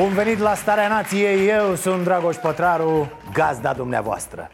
Bun 0.00 0.12
venit 0.12 0.38
la 0.38 0.54
Starea 0.54 0.88
Nației, 0.88 1.48
eu 1.48 1.74
sunt 1.74 2.04
Dragoș 2.04 2.36
Pătraru, 2.36 3.10
gazda 3.32 3.72
dumneavoastră. 3.72 4.50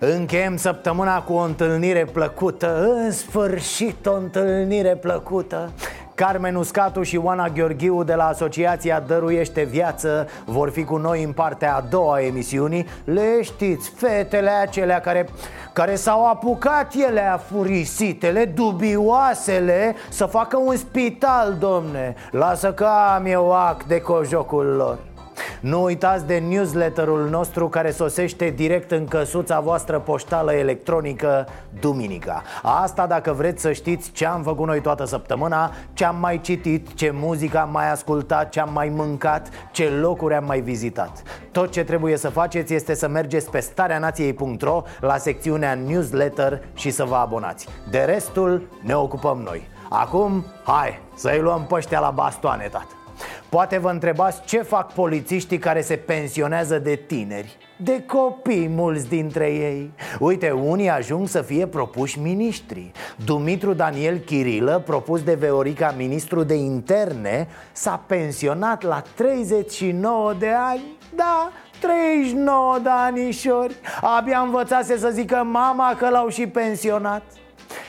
Încheiem 0.00 0.56
săptămâna 0.56 1.22
cu 1.22 1.32
o 1.32 1.40
întâlnire 1.40 2.04
plăcută 2.04 2.88
În 2.90 3.10
sfârșit 3.12 4.06
o 4.06 4.14
întâlnire 4.14 4.96
plăcută 4.96 5.72
Carmen 6.18 6.54
Uscatu 6.54 7.02
și 7.02 7.16
Oana 7.16 7.48
Gheorghiu 7.48 8.02
de 8.02 8.14
la 8.14 8.26
Asociația 8.26 9.00
Dăruiește 9.00 9.62
Viață 9.62 10.28
Vor 10.44 10.70
fi 10.70 10.84
cu 10.84 10.96
noi 10.96 11.22
în 11.22 11.32
partea 11.32 11.76
a 11.76 11.80
doua 11.80 12.14
a 12.14 12.20
emisiunii. 12.20 12.86
Le 13.04 13.42
știți, 13.42 13.90
fetele 13.90 14.50
acelea 14.50 15.00
care, 15.00 15.28
care 15.72 15.94
s-au 15.94 16.26
apucat 16.26 16.94
ele 17.08 17.20
afurisitele, 17.20 18.44
dubioasele 18.44 19.94
Să 20.08 20.24
facă 20.24 20.56
un 20.56 20.76
spital, 20.76 21.56
domne. 21.58 22.14
Lasă 22.30 22.72
că 22.72 22.88
am 23.16 23.26
eu 23.26 23.52
ac 23.52 23.84
de 23.84 24.00
cojocul 24.00 24.64
lor 24.64 24.98
nu 25.60 25.82
uitați 25.82 26.26
de 26.26 26.38
newsletterul 26.38 27.28
nostru 27.28 27.68
care 27.68 27.90
sosește 27.90 28.52
direct 28.56 28.90
în 28.90 29.06
căsuța 29.06 29.60
voastră 29.60 29.98
poștală 29.98 30.52
electronică 30.52 31.46
duminica 31.80 32.42
Asta 32.62 33.06
dacă 33.06 33.32
vreți 33.32 33.62
să 33.62 33.72
știți 33.72 34.10
ce 34.12 34.26
am 34.26 34.42
făcut 34.42 34.66
noi 34.66 34.80
toată 34.80 35.04
săptămâna 35.04 35.72
Ce 35.92 36.04
am 36.04 36.16
mai 36.20 36.40
citit, 36.40 36.94
ce 36.94 37.10
muzică 37.14 37.58
am 37.58 37.70
mai 37.72 37.90
ascultat, 37.90 38.48
ce 38.48 38.60
am 38.60 38.72
mai 38.72 38.88
mâncat, 38.88 39.48
ce 39.70 39.88
locuri 39.88 40.34
am 40.34 40.44
mai 40.44 40.60
vizitat. 40.60 41.22
Tot 41.52 41.70
ce 41.70 41.84
trebuie 41.84 42.16
să 42.16 42.28
faceți 42.28 42.74
este 42.74 42.94
să 42.94 43.08
mergeți 43.08 43.50
pe 43.50 43.60
stareanației.ro 43.60 44.82
la 45.00 45.16
secțiunea 45.16 45.74
newsletter 45.74 46.62
și 46.74 46.90
să 46.90 47.04
vă 47.04 47.14
abonați. 47.14 47.68
De 47.90 47.98
restul 47.98 48.68
ne 48.82 48.94
ocupăm 48.94 49.38
noi. 49.38 49.68
Acum, 49.88 50.44
hai, 50.64 51.00
să-i 51.14 51.40
luăm 51.40 51.66
păștea 51.68 52.00
la 52.00 52.10
bastoane, 52.10 52.68
tată 52.70 52.97
Poate 53.48 53.78
vă 53.78 53.90
întrebați 53.90 54.42
ce 54.44 54.62
fac 54.62 54.92
polițiștii 54.92 55.58
care 55.58 55.80
se 55.80 55.96
pensionează 55.96 56.78
de 56.78 56.94
tineri 56.94 57.56
de 57.80 58.02
copii 58.06 58.68
mulți 58.68 59.08
dintre 59.08 59.46
ei. 59.46 59.92
Uite, 60.18 60.50
unii 60.50 60.88
ajung 60.88 61.28
să 61.28 61.42
fie 61.42 61.66
propuși 61.66 62.18
miniștri. 62.18 62.92
Dumitru 63.24 63.72
Daniel 63.72 64.18
Chirilă, 64.18 64.82
propus 64.86 65.22
de 65.22 65.34
Veorica 65.34 65.94
ministru 65.96 66.42
de 66.42 66.54
interne 66.54 67.48
S-a 67.72 68.02
pensionat 68.06 68.82
la 68.82 69.02
39 69.14 70.32
de 70.38 70.50
ani. 70.70 70.82
Da, 71.16 71.50
39 71.80 72.78
de 72.82 72.88
anișori. 72.88 73.74
Abia 74.18 74.38
învățase 74.38 74.98
să 74.98 75.08
zică 75.12 75.42
mama 75.50 75.94
că 75.98 76.08
l-au 76.08 76.28
și 76.28 76.46
pensionat. 76.46 77.22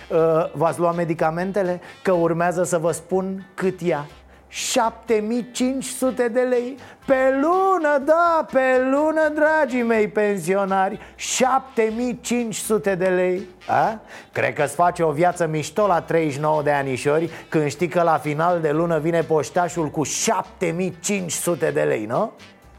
Uh, 0.10 0.18
V-ați 0.54 0.80
luat 0.80 0.96
medicamentele? 0.96 1.82
Că 2.02 2.12
urmează 2.12 2.64
să 2.64 2.78
vă 2.78 2.92
spun 2.92 3.46
cât 3.54 3.82
ia 3.82 4.06
7500 4.50 6.28
de 6.28 6.40
lei 6.40 6.78
Pe 7.06 7.14
lună, 7.42 8.02
da, 8.06 8.46
pe 8.52 8.82
lună, 8.92 9.32
dragii 9.34 9.84
mei 9.84 10.08
pensionari 10.08 11.00
7500 11.16 12.96
de 12.96 13.08
lei 13.08 13.48
A? 13.68 14.00
Cred 14.32 14.54
că-ți 14.54 14.76
face 14.76 15.04
o 15.04 15.12
viață 15.12 15.48
mișto 15.48 15.88
la 15.88 16.02
39 16.02 16.62
de 16.64 16.72
anișori 16.72 17.30
Când 17.50 17.70
știi 17.70 17.88
că 17.88 18.02
la 18.02 18.18
final 18.18 18.60
de 18.62 18.72
lună 18.72 19.00
vine 19.00 19.22
poștașul 19.22 19.88
cu 19.88 20.04
7500 20.04 21.72
de 21.72 21.82
lei, 21.82 22.06
nu? 22.06 22.32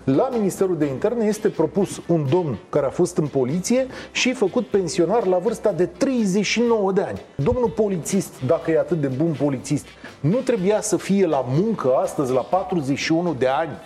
La 0.05 0.29
Ministerul 0.33 0.79
de 0.79 0.85
Interne 0.85 1.25
este 1.25 1.49
propus 1.49 2.01
un 2.07 2.27
domn 2.31 2.59
care 2.69 2.87
a 2.87 2.91
fost 2.91 3.17
în 3.17 3.27
poliție 3.27 3.87
și 4.13 4.33
făcut 4.33 4.67
pensionar 4.67 5.27
la 5.27 5.39
vârsta 5.39 5.73
de 5.73 5.87
39 5.87 6.93
de 6.93 7.01
ani. 7.01 7.21
Domnul 7.35 7.69
polițist, 7.69 8.33
dacă 8.47 8.71
e 8.71 8.79
atât 8.79 9.01
de 9.01 9.07
bun 9.07 9.37
polițist, 9.43 9.87
nu 10.21 10.37
trebuia 10.37 10.81
să 10.81 10.97
fie 10.97 11.27
la 11.27 11.45
muncă 11.49 11.95
astăzi 12.03 12.33
la 12.33 12.41
41 12.41 13.35
de 13.35 13.47
ani. 13.47 13.79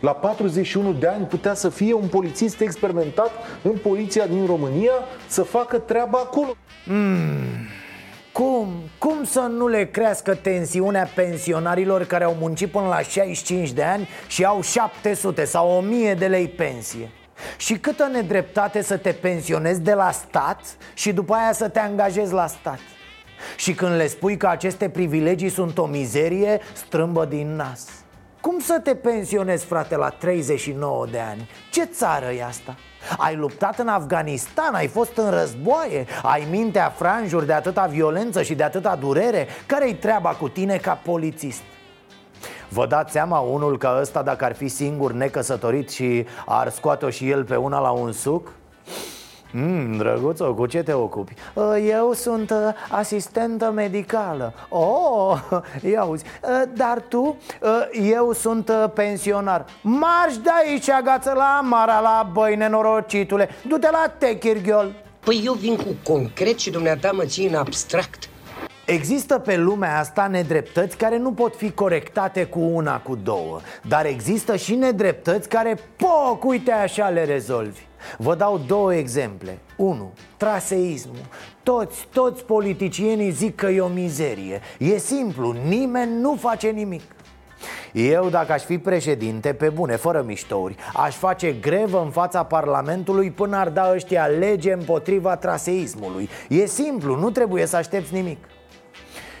La 0.00 0.12
41 0.12 0.92
de 0.92 1.06
ani 1.06 1.24
putea 1.24 1.54
să 1.54 1.68
fie 1.68 1.92
un 1.92 2.08
polițist 2.08 2.60
experimentat 2.60 3.30
în 3.62 3.76
poliția 3.76 4.26
din 4.26 4.46
România 4.46 4.92
să 5.26 5.42
facă 5.42 5.78
treaba 5.78 6.18
acolo. 6.18 6.56
Cum? 8.32 8.68
Cum 8.98 9.24
să 9.24 9.40
nu 9.40 9.68
le 9.68 9.86
crească 9.86 10.34
tensiunea 10.34 11.10
pensionarilor 11.14 12.04
care 12.04 12.24
au 12.24 12.36
muncit 12.40 12.70
până 12.70 12.86
la 12.86 13.00
65 13.00 13.70
de 13.70 13.82
ani 13.82 14.08
și 14.26 14.44
au 14.44 14.62
700 14.62 15.44
sau 15.44 15.76
1000 15.76 16.14
de 16.14 16.26
lei 16.26 16.48
pensie? 16.48 17.10
Și 17.56 17.74
câtă 17.74 18.08
nedreptate 18.12 18.82
să 18.82 18.96
te 18.96 19.12
pensionezi 19.12 19.80
de 19.80 19.92
la 19.92 20.10
stat 20.10 20.60
și 20.94 21.12
după 21.12 21.34
aia 21.34 21.52
să 21.52 21.68
te 21.68 21.78
angajezi 21.78 22.32
la 22.32 22.46
stat? 22.46 22.78
Și 23.56 23.74
când 23.74 23.94
le 23.96 24.06
spui 24.06 24.36
că 24.36 24.46
aceste 24.46 24.88
privilegii 24.88 25.48
sunt 25.48 25.78
o 25.78 25.86
mizerie, 25.86 26.60
strâmbă 26.72 27.24
din 27.24 27.56
nas 27.56 27.88
Cum 28.40 28.58
să 28.58 28.80
te 28.82 28.94
pensionezi, 28.94 29.64
frate, 29.64 29.96
la 29.96 30.08
39 30.08 31.06
de 31.10 31.18
ani? 31.18 31.50
Ce 31.70 31.84
țară 31.84 32.30
e 32.30 32.44
asta? 32.44 32.76
Ai 33.16 33.36
luptat 33.36 33.78
în 33.78 33.88
Afganistan, 33.88 34.74
ai 34.74 34.86
fost 34.86 35.16
în 35.16 35.30
războaie 35.30 36.06
Ai 36.22 36.46
mintea 36.50 36.92
franjuri 36.96 37.46
de 37.46 37.52
atâta 37.52 37.86
violență 37.86 38.42
și 38.42 38.54
de 38.54 38.62
atâta 38.62 38.96
durere 38.96 39.46
Care-i 39.66 39.94
treaba 39.94 40.30
cu 40.30 40.48
tine 40.48 40.76
ca 40.76 41.00
polițist? 41.04 41.62
Vă 42.68 42.86
dați 42.86 43.12
seama 43.12 43.38
unul 43.38 43.78
ca 43.78 43.98
ăsta 44.00 44.22
dacă 44.22 44.44
ar 44.44 44.54
fi 44.54 44.68
singur 44.68 45.12
necăsătorit 45.12 45.90
și 45.90 46.26
ar 46.46 46.70
scoate-o 46.70 47.10
și 47.10 47.30
el 47.30 47.44
pe 47.44 47.56
una 47.56 47.80
la 47.80 47.90
un 47.90 48.12
suc? 48.12 48.52
Mm, 49.58 49.96
drăguțo, 49.96 50.54
cu 50.54 50.66
ce 50.66 50.82
te 50.82 50.92
ocupi? 50.92 51.34
"Uh, 51.54 51.86
Eu 51.88 52.12
sunt 52.12 52.50
uh, 52.50 52.56
asistentă 52.90 53.70
medicală. 53.74 54.54
Oh, 54.68 55.38
ia 55.92 56.04
uzi. 56.04 56.24
Uh, 56.42 56.62
Dar 56.74 57.02
tu? 57.08 57.36
Uh, 57.62 58.10
Eu 58.10 58.32
sunt 58.32 58.68
uh, 58.68 58.84
pensionar. 58.94 59.64
Marș 59.82 60.36
de 60.42 60.50
aici, 60.64 60.88
agață 60.90 61.32
la 61.36 61.56
Amara, 61.60 62.00
la 62.00 62.28
băi, 62.32 62.56
nenorocitule. 62.56 63.48
Du-te 63.68 63.90
la 63.90 64.12
Techirghiol 64.18 64.92
Păi 65.24 65.42
eu 65.44 65.52
vin 65.52 65.76
cu 65.76 66.12
concret 66.12 66.58
și 66.58 66.70
dumneata 66.70 67.10
mă 67.12 67.24
ții 67.24 67.48
în 67.48 67.54
abstract. 67.54 68.28
Există 68.84 69.38
pe 69.38 69.56
lumea 69.56 69.98
asta 69.98 70.26
nedreptăți 70.26 70.96
care 70.96 71.18
nu 71.18 71.32
pot 71.32 71.56
fi 71.56 71.70
corectate 71.70 72.44
cu 72.44 72.58
una, 72.60 72.98
cu 73.00 73.14
două. 73.22 73.60
Dar 73.88 74.06
există 74.06 74.56
și 74.56 74.74
nedreptăți 74.74 75.48
care, 75.48 75.78
poc, 75.96 76.44
uite 76.44 76.72
așa 76.72 77.08
le 77.08 77.24
rezolvi 77.24 77.85
Vă 78.18 78.34
dau 78.34 78.60
două 78.66 78.94
exemple. 78.94 79.58
1. 79.76 80.12
Traseismul. 80.36 81.28
Toți, 81.62 82.06
toți 82.12 82.44
politicienii 82.44 83.30
zic 83.30 83.54
că 83.54 83.66
e 83.66 83.80
o 83.80 83.88
mizerie. 83.88 84.60
E 84.78 84.98
simplu, 84.98 85.54
nimeni 85.68 86.20
nu 86.20 86.36
face 86.40 86.68
nimic. 86.68 87.02
Eu, 87.92 88.28
dacă 88.28 88.52
aș 88.52 88.62
fi 88.62 88.78
președinte, 88.78 89.52
pe 89.52 89.68
bune, 89.68 89.96
fără 89.96 90.22
miștouri 90.26 90.74
Aș 90.94 91.14
face 91.16 91.52
grevă 91.52 92.00
în 92.04 92.10
fața 92.10 92.44
Parlamentului 92.44 93.30
până 93.30 93.56
ar 93.56 93.68
da 93.68 93.92
ăștia 93.94 94.26
lege 94.26 94.72
împotriva 94.72 95.36
traseismului. 95.36 96.28
E 96.48 96.66
simplu, 96.66 97.16
nu 97.16 97.30
trebuie 97.30 97.66
să 97.66 97.76
aștepți 97.76 98.14
nimic. 98.14 98.44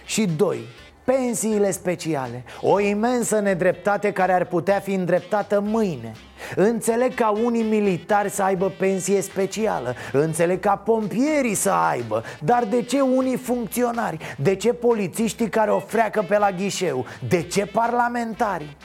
Și 0.04 0.26
doi, 0.36 0.58
pensiile 1.04 1.70
speciale. 1.70 2.44
O 2.60 2.80
imensă 2.80 3.38
nedreptate 3.40 4.12
care 4.12 4.32
ar 4.32 4.44
putea 4.44 4.78
fi 4.78 4.92
îndreptată 4.92 5.60
mâine 5.60 6.12
Înțeleg 6.56 7.14
ca 7.14 7.28
unii 7.28 7.62
militari 7.62 8.30
să 8.30 8.42
aibă 8.42 8.72
pensie 8.78 9.20
specială 9.20 9.94
Înțeleg 10.12 10.60
ca 10.60 10.76
pompierii 10.76 11.54
să 11.54 11.70
aibă 11.70 12.22
Dar 12.40 12.64
de 12.64 12.82
ce 12.82 13.00
unii 13.00 13.36
funcționari? 13.36 14.18
De 14.38 14.54
ce 14.54 14.72
polițiștii 14.72 15.48
care 15.48 15.70
o 15.70 15.78
freacă 15.78 16.24
pe 16.28 16.38
la 16.38 16.50
ghișeu? 16.50 17.04
De 17.28 17.42
ce 17.42 17.66
parlamentarii? 17.66 18.76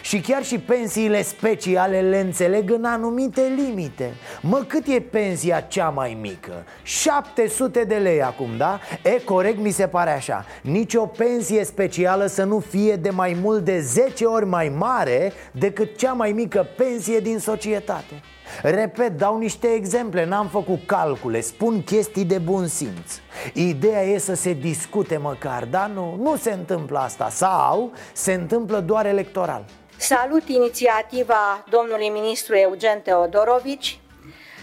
Și 0.00 0.20
chiar 0.20 0.44
și 0.44 0.58
pensiile 0.58 1.22
speciale 1.22 2.00
le 2.00 2.18
înțeleg 2.18 2.70
în 2.70 2.84
anumite 2.84 3.52
limite 3.56 4.14
Mă, 4.40 4.64
cât 4.66 4.86
e 4.86 5.00
pensia 5.00 5.60
cea 5.60 5.88
mai 5.88 6.18
mică? 6.20 6.64
700 6.82 7.84
de 7.84 7.94
lei 7.94 8.22
acum, 8.22 8.56
da? 8.56 8.80
E, 9.02 9.20
corect 9.24 9.58
mi 9.58 9.70
se 9.70 9.86
pare 9.86 10.10
așa 10.10 10.44
Nici 10.62 10.94
o 10.94 11.06
pensie 11.06 11.64
specială 11.64 12.26
să 12.26 12.44
nu 12.44 12.58
fie 12.58 12.96
de 12.96 13.10
mai 13.10 13.36
mult 13.42 13.64
de 13.64 13.80
10 13.80 14.24
ori 14.24 14.46
mai 14.46 14.68
mare 14.68 15.32
Decât 15.52 15.96
cea 15.96 16.12
mai 16.12 16.32
mică 16.32 16.66
pensie 16.76 17.18
din 17.18 17.38
societate 17.38 18.22
Repet, 18.62 19.16
dau 19.16 19.38
niște 19.38 19.66
exemple, 19.66 20.24
n-am 20.24 20.46
făcut 20.46 20.86
calcule, 20.86 21.40
spun 21.40 21.82
chestii 21.82 22.24
de 22.24 22.38
bun 22.38 22.66
simț 22.66 23.12
Ideea 23.52 24.02
e 24.02 24.18
să 24.18 24.34
se 24.34 24.52
discute 24.52 25.16
măcar, 25.16 25.64
dar 25.64 25.90
nu, 25.94 26.16
nu 26.22 26.36
se 26.36 26.52
întâmplă 26.52 26.98
asta 26.98 27.28
Sau 27.28 27.92
se 28.12 28.32
întâmplă 28.32 28.80
doar 28.80 29.06
electoral 29.06 29.64
Salut 29.96 30.48
inițiativa 30.48 31.64
domnului 31.70 32.08
ministru 32.08 32.56
Eugen 32.56 33.00
Teodorovici 33.00 34.00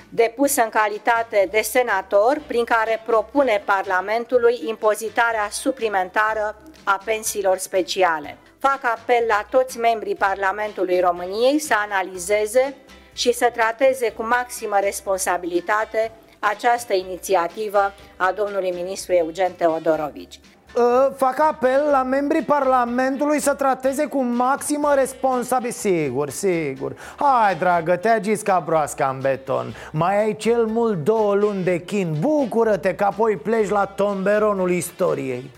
depusă 0.09 0.61
în 0.63 0.69
calitate 0.69 1.47
de 1.51 1.61
senator, 1.61 2.41
prin 2.47 2.63
care 2.63 3.01
propune 3.05 3.61
Parlamentului 3.65 4.61
impozitarea 4.67 5.47
suplimentară 5.51 6.61
a 6.83 7.01
pensiilor 7.05 7.57
speciale. 7.57 8.38
Fac 8.59 8.79
apel 8.83 9.23
la 9.27 9.45
toți 9.49 9.77
membrii 9.77 10.15
Parlamentului 10.15 10.99
României 10.99 11.59
să 11.59 11.73
analizeze 11.77 12.75
și 13.15 13.33
să 13.33 13.51
trateze 13.53 14.12
cu 14.12 14.23
maximă 14.23 14.77
responsabilitate 14.81 16.12
această 16.39 16.94
inițiativă 16.94 17.94
a 18.17 18.31
domnului 18.31 18.71
ministru 18.71 19.13
Eugen 19.13 19.51
Teodorovici. 19.51 20.39
Uh, 20.77 21.07
fac 21.15 21.39
apel 21.39 21.88
la 21.91 22.03
membrii 22.03 22.41
Parlamentului 22.41 23.39
să 23.39 23.53
trateze 23.53 24.06
cu 24.06 24.23
maximă 24.23 24.94
responsabilitate. 24.95 25.88
Sigur, 25.88 26.29
sigur. 26.29 26.95
Hai, 27.15 27.56
dragă, 27.56 27.95
te 27.95 28.09
agis 28.09 28.41
ca 28.41 28.63
broasca 28.65 29.12
în 29.13 29.19
beton. 29.19 29.75
Mai 29.91 30.23
ai 30.23 30.35
cel 30.35 30.65
mult 30.65 31.03
două 31.03 31.33
luni 31.33 31.63
de 31.63 31.77
chin. 31.79 32.15
Bucură-te 32.19 32.95
că 32.95 33.03
apoi 33.03 33.38
pleci 33.38 33.69
la 33.69 33.85
tomberonul 33.85 34.71
istoriei 34.71 35.51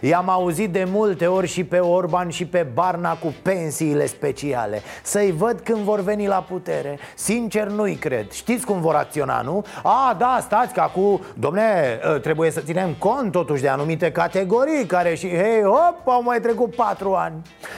I-am 0.00 0.28
auzit 0.28 0.70
de 0.70 0.86
multe 0.90 1.26
ori 1.26 1.46
și 1.46 1.64
pe 1.64 1.78
Orban 1.78 2.28
și 2.28 2.46
pe 2.46 2.66
Barna 2.74 3.16
cu 3.16 3.34
pensiile 3.42 4.06
speciale. 4.06 4.82
Să-i 5.02 5.32
văd 5.32 5.60
când 5.60 5.78
vor 5.78 6.00
veni 6.00 6.26
la 6.26 6.44
putere. 6.48 6.98
Sincer 7.14 7.66
nu-i 7.66 7.94
cred. 7.94 8.30
Știți 8.30 8.66
cum 8.66 8.80
vor 8.80 8.94
acționa, 8.94 9.40
nu? 9.40 9.64
A, 9.82 10.14
da, 10.18 10.38
stați 10.40 10.74
că 10.74 10.80
acum, 10.80 11.20
domne, 11.34 12.00
ă, 12.14 12.18
trebuie 12.18 12.50
să 12.50 12.60
ținem 12.60 12.94
cont 12.98 13.32
totuși 13.32 13.62
de 13.62 13.68
anumite 13.68 14.12
categorii 14.12 14.86
Care 14.86 15.14
și, 15.14 15.28
hei, 15.28 15.62
hop, 15.62 16.08
au 16.08 16.22
mai 16.22 16.40
trecut 16.40 16.74
patru 16.74 17.14
ani. 17.14 17.34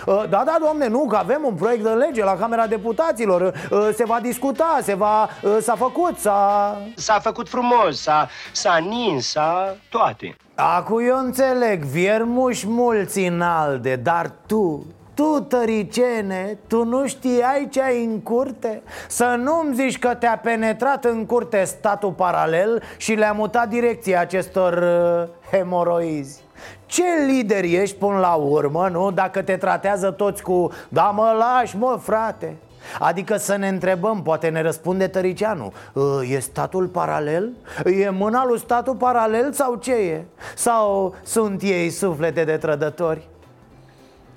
Ă, 0.06 0.26
Da, 0.30 0.42
da, 0.46 0.56
domne, 0.66 0.88
nu, 0.88 1.06
că 1.06 1.16
avem 1.16 1.42
un 1.44 1.54
proiect 1.54 1.82
de 1.82 1.88
lege 1.88 2.24
la 2.24 2.36
Camera 2.36 2.66
Deputaților. 2.66 3.68
Ă, 3.70 3.90
Se 3.90 4.04
va 4.04 4.18
discuta, 4.22 4.78
se 4.82 4.94
va, 4.94 5.28
s-a 5.60 5.74
făcut, 5.74 6.18
s-a... 6.18 6.76
S-a 6.94 7.18
făcut 7.18 7.48
frumos, 7.48 8.00
s-a, 8.00 8.28
s-a 8.52 8.76
nins, 8.76 9.26
s-a 9.26 9.76
toate 9.88 10.36
Acu 10.54 11.02
eu 11.02 11.19
înțeleg, 11.19 11.82
viermuși 11.82 12.69
mulți 12.69 13.20
în 13.26 13.40
alde, 13.40 13.96
dar 13.96 14.32
tu, 14.46 14.87
tu, 15.14 15.40
tăricene, 15.49 16.58
tu 16.66 16.84
nu 16.84 17.06
știai 17.06 17.69
ce 17.70 17.82
ai 17.82 18.04
în 18.04 18.20
curte? 18.20 18.82
Să 19.08 19.34
nu-mi 19.38 19.75
zici 19.75 19.99
că 19.99 20.14
te-a 20.14 20.38
penetrat 20.38 21.04
în 21.04 21.26
curte 21.26 21.64
statul 21.64 22.12
paralel 22.12 22.82
și 22.96 23.12
le-a 23.12 23.32
mutat 23.32 23.69
direcția 23.69 24.20
acestor 24.20 24.72
uh, 24.72 25.28
hemoroizi 25.50 26.43
ce 26.87 27.02
lider 27.26 27.64
ești 27.64 27.96
până 27.96 28.19
la 28.19 28.34
urmă, 28.34 28.88
nu? 28.88 29.10
Dacă 29.10 29.43
te 29.43 29.56
tratează 29.56 30.10
toți 30.10 30.43
cu 30.43 30.70
Da 30.88 31.02
mă 31.02 31.34
lași, 31.38 31.76
mă, 31.76 31.98
frate 32.02 32.56
Adică 32.99 33.37
să 33.37 33.56
ne 33.56 33.69
întrebăm, 33.69 34.23
poate 34.23 34.49
ne 34.49 34.62
răspunde 34.62 35.06
Tăricianu 35.06 35.73
ă, 35.96 36.25
E 36.25 36.38
statul 36.38 36.87
paralel? 36.87 37.50
E 37.84 38.11
mâna 38.11 38.44
lui 38.46 38.58
statul 38.58 38.94
paralel 38.94 39.52
sau 39.52 39.75
ce 39.75 39.93
e? 39.93 40.25
Sau 40.56 41.14
sunt 41.23 41.62
ei 41.62 41.90
suflete 41.90 42.44
de 42.44 42.56
trădători? 42.56 43.29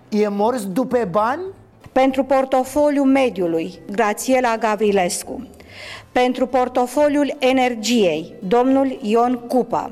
E 0.10 0.28
mors 0.28 0.66
după 0.66 1.08
bani? 1.10 1.42
Pentru 1.92 2.24
portofoliul 2.24 3.06
mediului, 3.06 3.80
Grațiela 3.92 4.58
Gavrilescu 4.58 5.48
Pentru 6.12 6.46
portofoliul 6.46 7.36
energiei, 7.40 8.34
domnul 8.40 8.98
Ion 9.02 9.34
Cupa 9.48 9.92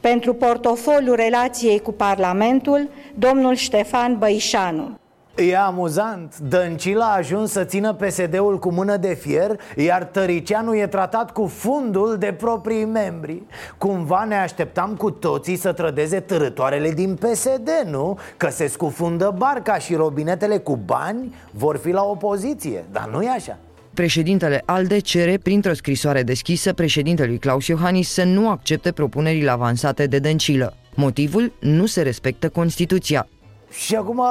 Pentru 0.00 0.34
portofoliul 0.34 1.14
relației 1.14 1.80
cu 1.80 1.92
Parlamentul, 1.92 2.88
domnul 3.14 3.54
Ștefan 3.54 4.18
Băișanu 4.18 4.98
E 5.36 5.56
amuzant, 5.56 6.38
Dăncila 6.38 7.04
a 7.04 7.16
ajuns 7.16 7.50
să 7.50 7.64
țină 7.64 7.92
PSD-ul 7.92 8.58
cu 8.58 8.72
mână 8.72 8.96
de 8.96 9.14
fier 9.14 9.60
Iar 9.76 10.04
Tăricianu 10.04 10.76
e 10.76 10.86
tratat 10.86 11.32
cu 11.32 11.46
fundul 11.46 12.16
de 12.18 12.32
proprii 12.32 12.84
membri 12.84 13.42
Cumva 13.78 14.24
ne 14.24 14.34
așteptam 14.34 14.94
cu 14.94 15.10
toții 15.10 15.56
să 15.56 15.72
trădeze 15.72 16.20
târătoarele 16.20 16.90
din 16.90 17.14
PSD, 17.14 17.70
nu? 17.90 18.18
Că 18.36 18.48
se 18.50 18.66
scufundă 18.66 19.34
barca 19.38 19.78
și 19.78 19.94
robinetele 19.94 20.58
cu 20.58 20.76
bani 20.76 21.34
vor 21.50 21.76
fi 21.76 21.90
la 21.90 22.02
opoziție 22.02 22.84
Dar 22.92 23.08
nu 23.12 23.22
e 23.22 23.28
așa 23.28 23.58
Președintele 23.94 24.62
ALDE 24.64 24.98
cere, 24.98 25.38
printr-o 25.42 25.74
scrisoare 25.74 26.22
deschisă, 26.22 26.72
președintelui 26.72 27.38
Claus 27.38 27.66
Iohannis 27.66 28.12
să 28.12 28.24
nu 28.24 28.50
accepte 28.50 28.92
propunerile 28.92 29.50
avansate 29.50 30.06
de 30.06 30.18
Dăncilă. 30.18 30.74
Motivul? 30.94 31.52
Nu 31.60 31.86
se 31.86 32.02
respectă 32.02 32.48
Constituția. 32.48 33.28
Și 33.70 33.94
acum 33.94 34.22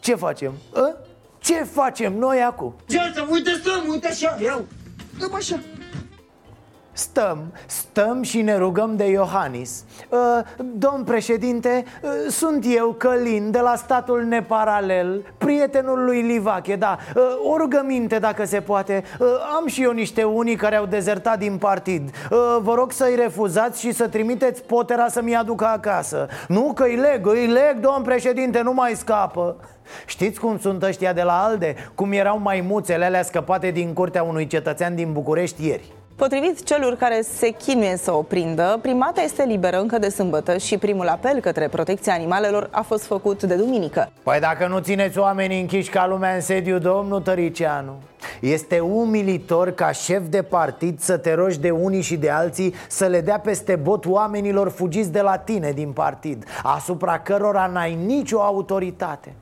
ce 0.00 0.14
facem? 0.14 0.52
A? 0.74 0.94
Ce 1.38 1.54
facem 1.54 2.18
noi 2.18 2.42
acum? 2.42 2.74
Ce 2.86 2.98
să 3.14 3.24
uite, 3.30 3.50
stăm, 3.50 3.82
uite 3.90 4.06
așa, 4.06 4.38
eu 4.42 4.64
Stăm 5.16 5.34
așa. 5.34 5.58
Stăm, 6.92 7.52
stăm 7.66 8.22
și 8.22 8.42
ne 8.42 8.56
rugăm 8.56 8.96
de 8.96 9.04
Iohannis. 9.04 9.84
Uh, 10.08 10.18
Domn 10.74 11.04
președinte, 11.04 11.84
uh, 12.02 12.10
sunt 12.28 12.64
eu, 12.68 12.92
Călin, 12.92 13.50
de 13.50 13.58
la 13.58 13.74
statul 13.76 14.22
neparalel 14.24 15.24
Prietenul 15.38 16.04
lui 16.04 16.22
Livache, 16.22 16.76
da. 16.76 16.98
Uh, 17.16 17.22
O 17.52 17.56
rugăminte 17.56 18.18
dacă 18.18 18.44
se 18.44 18.60
poate. 18.60 19.04
Uh, 19.18 19.26
Am 19.56 19.66
și 19.66 19.82
eu 19.82 19.90
niște 19.92 20.22
unii 20.22 20.56
care 20.56 20.76
au 20.76 20.86
dezertat 20.86 21.38
din 21.38 21.56
partid. 21.58 22.10
Uh, 22.30 22.38
Vă 22.60 22.74
rog 22.74 22.92
să-i 22.92 23.14
refuzați 23.14 23.80
și 23.80 23.92
să 23.92 24.08
trimiteți 24.08 24.62
potera 24.62 25.08
să-mi 25.08 25.36
aducă 25.36 25.64
acasă. 25.66 26.28
Nu 26.48 26.72
că 26.74 26.82
îi 26.84 26.96
leg, 26.96 27.26
îi 27.26 27.46
leg, 27.46 27.78
domn 27.80 28.02
președinte, 28.02 28.60
nu 28.60 28.72
mai 28.72 28.94
scapă 28.94 29.56
Știți 30.06 30.40
cum 30.40 30.58
sunt 30.58 30.82
ăștia 30.82 31.12
de 31.12 31.22
la 31.22 31.42
ALDE? 31.42 31.74
Cum 31.94 32.12
erau 32.12 32.38
maimuțele 32.38 33.04
alea 33.04 33.22
scăpate 33.22 33.70
din 33.70 33.92
curtea 33.92 34.22
unui 34.22 34.46
cetățean 34.46 34.94
din 34.94 35.12
București 35.12 35.66
ieri 35.66 35.92
Potrivit 36.16 36.62
celor 36.62 36.94
care 36.94 37.20
se 37.20 37.48
chinuie 37.50 37.96
să 37.96 38.12
o 38.12 38.22
prindă, 38.22 38.78
primata 38.82 39.20
este 39.20 39.44
liberă 39.44 39.80
încă 39.80 39.98
de 39.98 40.08
sâmbătă 40.08 40.56
și 40.56 40.78
primul 40.78 41.08
apel 41.08 41.40
către 41.40 41.68
protecția 41.68 42.12
animalelor 42.12 42.68
a 42.70 42.82
fost 42.82 43.04
făcut 43.04 43.42
de 43.42 43.54
duminică. 43.54 44.10
Păi 44.22 44.40
dacă 44.40 44.66
nu 44.66 44.78
țineți 44.78 45.18
oamenii 45.18 45.60
închiși 45.60 45.90
ca 45.90 46.06
lumea 46.06 46.34
în 46.34 46.40
sediu, 46.40 46.78
domnul 46.78 47.20
Tăricianu 47.20 47.92
Este 48.40 48.78
umilitor 48.78 49.70
ca 49.70 49.90
șef 49.92 50.22
de 50.28 50.42
partid 50.42 51.00
să 51.00 51.16
te 51.16 51.34
rogi 51.34 51.60
de 51.60 51.70
unii 51.70 52.02
și 52.02 52.16
de 52.16 52.30
alții 52.30 52.74
Să 52.88 53.06
le 53.06 53.20
dea 53.20 53.38
peste 53.38 53.76
bot 53.76 54.06
oamenilor 54.06 54.68
fugiți 54.68 55.12
de 55.12 55.20
la 55.20 55.36
tine 55.36 55.70
din 55.70 55.92
partid 55.92 56.44
Asupra 56.62 57.18
cărora 57.18 57.66
n-ai 57.66 57.98
nicio 58.06 58.40
autoritate 58.40 59.34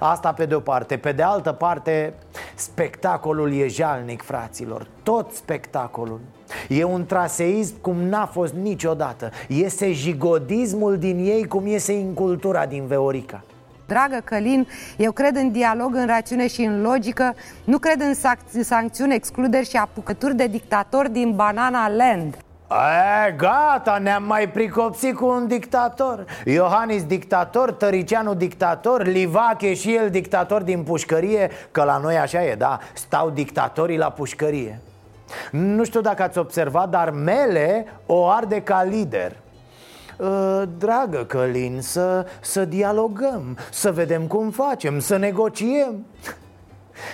Asta 0.00 0.32
pe 0.32 0.46
de 0.46 0.54
o 0.54 0.60
parte. 0.60 0.96
Pe 0.96 1.12
de 1.12 1.22
altă 1.22 1.52
parte, 1.52 2.14
spectacolul 2.54 3.52
e 3.54 3.68
jalnic, 3.68 4.22
fraților. 4.22 4.86
Tot 5.02 5.32
spectacolul. 5.32 6.20
E 6.68 6.84
un 6.84 7.06
traseism 7.06 7.80
cum 7.80 7.96
n-a 7.96 8.26
fost 8.26 8.52
niciodată. 8.54 9.30
Iese 9.48 9.92
jigodismul 9.92 10.98
din 10.98 11.18
ei 11.18 11.46
cum 11.46 11.66
iese 11.66 11.92
incultura 11.92 12.66
din 12.66 12.86
Veorica. 12.86 13.44
Dragă 13.86 14.20
Călin, 14.24 14.68
eu 14.96 15.12
cred 15.12 15.36
în 15.36 15.52
dialog, 15.52 15.94
în 15.94 16.06
rațiune 16.06 16.46
și 16.48 16.62
în 16.62 16.82
logică 16.82 17.34
Nu 17.64 17.78
cred 17.78 18.00
în 18.00 18.14
sac- 18.14 18.60
sancțiuni, 18.62 19.14
excluderi 19.14 19.68
și 19.68 19.76
apucături 19.76 20.36
de 20.36 20.46
dictatori 20.46 21.10
din 21.10 21.32
Banana 21.34 21.88
Land 21.88 22.36
E, 22.72 23.30
gata, 23.32 23.98
ne-am 23.98 24.22
mai 24.22 24.48
pricopsit 24.48 25.14
cu 25.14 25.26
un 25.26 25.46
dictator. 25.46 26.24
Iohannis 26.44 27.04
dictator, 27.04 27.72
Tăricianu 27.72 28.34
dictator 28.34 29.06
Livache 29.06 29.74
și 29.74 29.94
el 29.94 30.10
dictator 30.10 30.62
din 30.62 30.82
pușcărie 30.82 31.50
Că 31.70 31.82
la 31.82 31.98
noi 31.98 32.16
așa 32.16 32.44
e, 32.44 32.54
da, 32.54 32.78
stau 32.92 33.30
dictatorii 33.30 33.98
la 33.98 34.10
pușcărie. 34.10 34.80
Nu 35.50 35.84
știu 35.84 36.00
dacă 36.00 36.22
ați 36.22 36.38
observat, 36.38 36.88
dar 36.88 37.10
Mele 37.10 37.86
o 38.06 38.26
arde 38.26 38.62
ca 38.62 38.82
lider. 38.82 39.36
Dragă 40.78 41.24
Călin, 41.24 41.78
să, 41.80 42.26
să 42.40 42.64
dialogăm, 42.64 43.58
să 43.70 43.92
vedem 43.92 44.26
cum 44.26 44.50
facem, 44.50 44.98
să 44.98 45.16
negociem 45.16 46.04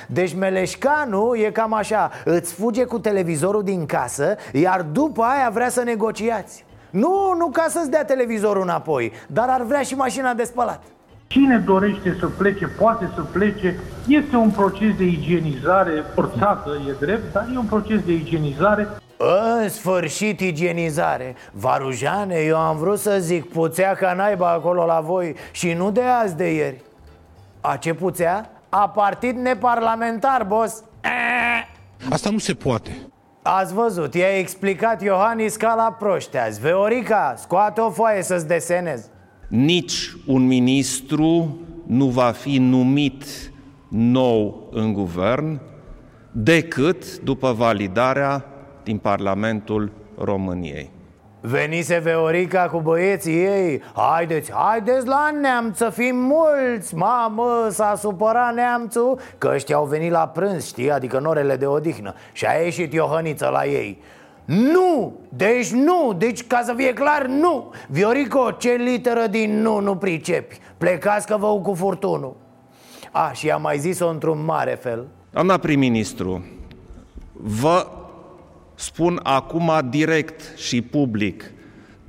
deci 0.06 0.34
Meleșcanu 0.34 1.34
e 1.34 1.50
cam 1.50 1.74
așa 1.74 2.10
Îți 2.24 2.54
fuge 2.54 2.84
cu 2.84 2.98
televizorul 2.98 3.62
din 3.62 3.86
casă 3.86 4.36
Iar 4.52 4.82
după 4.82 5.22
aia 5.22 5.50
vrea 5.52 5.68
să 5.68 5.82
negociați 5.82 6.64
Nu, 6.90 7.34
nu 7.38 7.48
ca 7.52 7.66
să-ți 7.68 7.90
dea 7.90 8.04
televizorul 8.04 8.62
înapoi 8.62 9.12
Dar 9.26 9.48
ar 9.48 9.62
vrea 9.62 9.82
și 9.82 9.94
mașina 9.94 10.34
de 10.34 10.44
spălat 10.44 10.82
Cine 11.26 11.58
dorește 11.58 12.16
să 12.20 12.26
plece, 12.26 12.66
poate 12.66 13.10
să 13.14 13.22
plece. 13.22 13.76
Este 14.06 14.36
un 14.36 14.50
proces 14.50 14.96
de 14.96 15.04
igienizare 15.04 16.04
forțată, 16.14 16.70
e 16.88 16.92
drept, 17.00 17.32
dar 17.32 17.48
e 17.54 17.58
un 17.58 17.64
proces 17.64 18.00
de 18.00 18.12
igienizare. 18.12 18.88
În 19.60 19.68
sfârșit 19.68 20.40
igienizare 20.40 21.34
Varujane, 21.52 22.34
eu 22.34 22.56
am 22.56 22.76
vrut 22.76 22.98
să 22.98 23.16
zic 23.20 23.52
puțea 23.52 23.94
ca 23.94 24.12
naiba 24.12 24.50
acolo 24.50 24.84
la 24.84 25.00
voi 25.00 25.34
Și 25.50 25.72
nu 25.72 25.90
de 25.90 26.02
azi 26.02 26.36
de 26.36 26.54
ieri 26.54 26.82
A 27.60 27.76
ce 27.76 27.94
puțea? 27.94 28.50
A 28.68 28.88
partid 28.88 29.36
neparlamentar, 29.36 30.44
boss 30.44 30.82
Asta 32.10 32.30
nu 32.30 32.38
se 32.38 32.54
poate. 32.54 32.96
Ați 33.42 33.74
văzut, 33.74 34.14
i-a 34.14 34.38
explicat 34.38 35.02
Iohannis 35.02 35.56
ca 35.56 35.74
la 35.74 35.96
proști 35.98 36.36
azi 36.36 36.60
Veorica, 36.60 37.34
scoate 37.36 37.80
o 37.80 37.90
foaie 37.90 38.22
să-ți 38.22 38.46
desenez 38.46 39.10
Nici 39.48 40.12
un 40.26 40.46
ministru 40.46 41.58
nu 41.86 42.06
va 42.06 42.30
fi 42.30 42.58
numit 42.58 43.24
nou 43.88 44.68
în 44.70 44.92
guvern 44.92 45.60
decât 46.32 47.18
după 47.18 47.52
validarea 47.52 48.44
din 48.82 48.98
Parlamentul 48.98 49.92
României. 50.18 50.90
Venise 51.40 51.98
Veorica 51.98 52.68
cu 52.68 52.80
băieții 52.80 53.44
ei 53.44 53.82
Haideți, 53.94 54.52
haideți 54.52 55.06
la 55.06 55.30
neamț 55.40 55.76
să 55.76 55.90
fim 55.90 56.16
mulți 56.16 56.94
Mamă, 56.94 57.66
s-a 57.70 57.94
supărat 57.96 58.54
neamțul 58.54 59.18
Că 59.38 59.50
ăștia 59.54 59.76
au 59.76 59.84
venit 59.84 60.10
la 60.10 60.28
prânz, 60.28 60.66
știi? 60.66 60.90
Adică 60.90 61.18
norele 61.18 61.56
de 61.56 61.66
odihnă 61.66 62.14
Și 62.32 62.46
a 62.46 62.52
ieșit 62.52 62.92
Iohăniță 62.92 63.48
la 63.48 63.66
ei 63.66 64.02
nu! 64.48 65.12
Deci 65.28 65.70
nu! 65.70 66.12
Deci 66.18 66.46
ca 66.46 66.62
să 66.64 66.74
fie 66.76 66.92
clar, 66.92 67.26
nu! 67.26 67.72
Viorico, 67.88 68.50
ce 68.50 68.70
literă 68.70 69.26
din 69.26 69.60
nu 69.62 69.80
nu 69.80 69.96
pricepi? 69.96 70.58
Plecați 70.78 71.26
că 71.26 71.36
vă 71.36 71.60
cu 71.62 71.74
furtunul 71.74 72.36
A, 73.12 73.30
și 73.32 73.50
am 73.50 73.62
mai 73.62 73.78
zis-o 73.78 74.08
într-un 74.08 74.44
mare 74.44 74.78
fel 74.80 75.06
Doamna 75.30 75.56
prim-ministru, 75.56 76.44
vă 77.32 77.86
spun 78.78 79.20
acum 79.22 79.70
direct 79.90 80.56
și 80.56 80.82
public, 80.82 81.52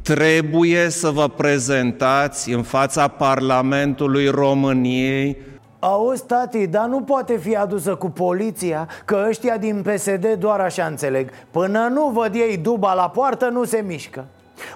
trebuie 0.01 0.89
să 0.89 1.09
vă 1.09 1.27
prezentați 1.27 2.51
în 2.51 2.63
fața 2.63 3.07
Parlamentului 3.07 4.27
României. 4.27 5.37
Auzi, 5.79 6.25
tati, 6.25 6.67
dar 6.67 6.87
nu 6.87 7.01
poate 7.01 7.37
fi 7.37 7.55
adusă 7.55 7.95
cu 7.95 8.09
poliția 8.09 8.87
Că 9.05 9.25
ăștia 9.27 9.57
din 9.57 9.81
PSD 9.81 10.33
doar 10.33 10.59
așa 10.59 10.85
înțeleg. 10.85 11.29
Până 11.51 11.87
nu 11.91 12.09
văd 12.09 12.33
ei 12.33 12.57
duba 12.57 12.93
la 12.93 13.09
poartă, 13.09 13.45
nu 13.45 13.63
se 13.63 13.83
mișcă. 13.87 14.25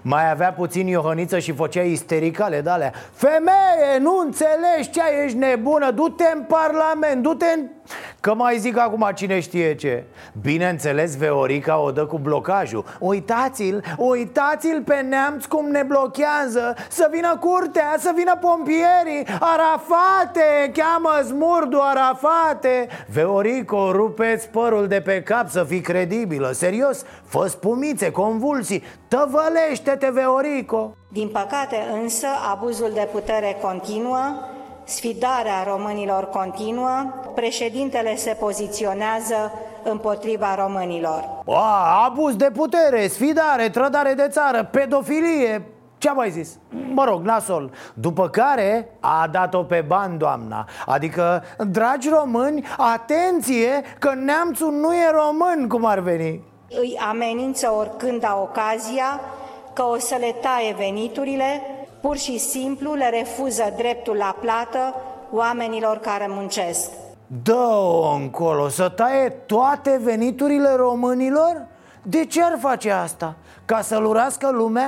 Mai 0.01 0.31
avea 0.31 0.53
puțin 0.53 0.87
Iohăniță 0.87 1.39
și 1.39 1.51
făcea 1.51 1.81
istericale 1.81 2.61
de 2.61 2.69
alea 2.69 2.93
Femeie, 3.13 3.99
nu 3.99 4.21
înțelegi 4.25 4.89
ce 4.91 5.01
ești 5.25 5.37
nebună? 5.37 5.91
Du-te 5.91 6.25
în 6.35 6.41
parlament, 6.41 7.21
du-te 7.23 7.45
în... 7.55 7.67
Că 8.23 8.33
mai 8.33 8.57
zic 8.57 8.77
acum 8.77 9.09
cine 9.15 9.39
știe 9.39 9.75
ce. 9.75 10.03
Bineînțeles, 10.41 11.17
Veorica 11.17 11.79
o 11.79 11.91
dă 11.91 12.05
cu 12.05 12.17
blocajul. 12.17 12.85
Uitați-l, 12.99 13.83
uitați-l 13.97 14.81
pe 14.85 14.95
neamț 14.95 15.45
cum 15.45 15.69
ne 15.69 15.83
blochează. 15.83 16.75
Să 16.89 17.09
vină 17.11 17.37
curtea, 17.39 17.95
să 17.97 18.11
vină 18.15 18.37
pompierii. 18.41 19.25
Arafate, 19.39 20.71
cheamă 20.73 21.21
smurdu 21.25 21.79
Arafate. 21.81 22.87
Veorico, 23.13 23.91
rupeți 23.91 24.49
părul 24.49 24.87
de 24.87 25.01
pe 25.01 25.21
cap 25.21 25.49
să 25.49 25.63
fii 25.63 25.81
credibilă. 25.81 26.51
Serios, 26.51 27.03
fă 27.25 27.47
spumițe, 27.47 28.11
convulsii. 28.11 28.83
Tăvălește-te, 29.07 30.09
Veorico 30.11 30.95
Din 31.11 31.27
păcate 31.27 31.77
însă, 32.01 32.27
abuzul 32.51 32.91
de 32.93 33.07
putere 33.11 33.57
continuă 33.61 34.52
Sfidarea 34.83 35.63
românilor 35.67 36.29
continuă, 36.29 37.13
președintele 37.35 38.15
se 38.15 38.37
poziționează 38.39 39.51
împotriva 39.83 40.55
românilor. 40.55 41.43
A, 41.47 42.03
abuz 42.05 42.35
de 42.35 42.51
putere, 42.55 43.07
sfidare, 43.07 43.69
trădare 43.69 44.13
de 44.13 44.27
țară, 44.29 44.63
pedofilie, 44.71 45.65
ce 45.97 46.09
a 46.09 46.13
mai 46.13 46.31
zis? 46.31 46.57
Mă 46.93 47.03
rog, 47.03 47.23
nasol 47.23 47.71
După 47.93 48.29
care 48.29 48.89
a 48.99 49.27
dat-o 49.31 49.63
pe 49.63 49.83
bani 49.87 50.17
doamna 50.17 50.67
Adică, 50.85 51.43
dragi 51.67 52.09
români, 52.09 52.65
atenție 52.77 53.81
că 53.99 54.13
neamțul 54.15 54.71
nu 54.71 54.93
e 54.93 55.11
român 55.11 55.67
cum 55.67 55.85
ar 55.85 55.99
veni 55.99 56.43
Îi 56.69 56.99
amenință 57.09 57.73
oricând 57.77 58.23
a 58.25 58.39
ocazia 58.41 59.21
că 59.73 59.83
o 59.83 59.97
să 59.97 60.15
le 60.19 60.35
taie 60.41 60.73
veniturile 60.77 61.61
pur 62.03 62.17
și 62.17 62.37
simplu 62.37 62.93
le 62.93 63.09
refuză 63.19 63.73
dreptul 63.81 64.15
la 64.15 64.31
plată 64.43 64.83
oamenilor 65.31 65.97
care 65.97 66.25
muncesc. 66.29 66.89
Dă-o 67.43 68.11
încolo, 68.21 68.69
să 68.69 68.89
taie 68.89 69.29
toate 69.29 69.99
veniturile 70.09 70.71
românilor? 70.75 71.53
De 72.01 72.25
ce 72.25 72.43
ar 72.43 72.55
face 72.67 72.91
asta? 72.91 73.35
Ca 73.65 73.81
să-l 73.81 74.05
urască 74.05 74.47
lumea? 74.51 74.87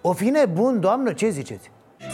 O 0.00 0.12
fi 0.12 0.28
nebun, 0.38 0.80
doamnă, 0.80 1.12
ce 1.12 1.28
ziceți? 1.28 1.66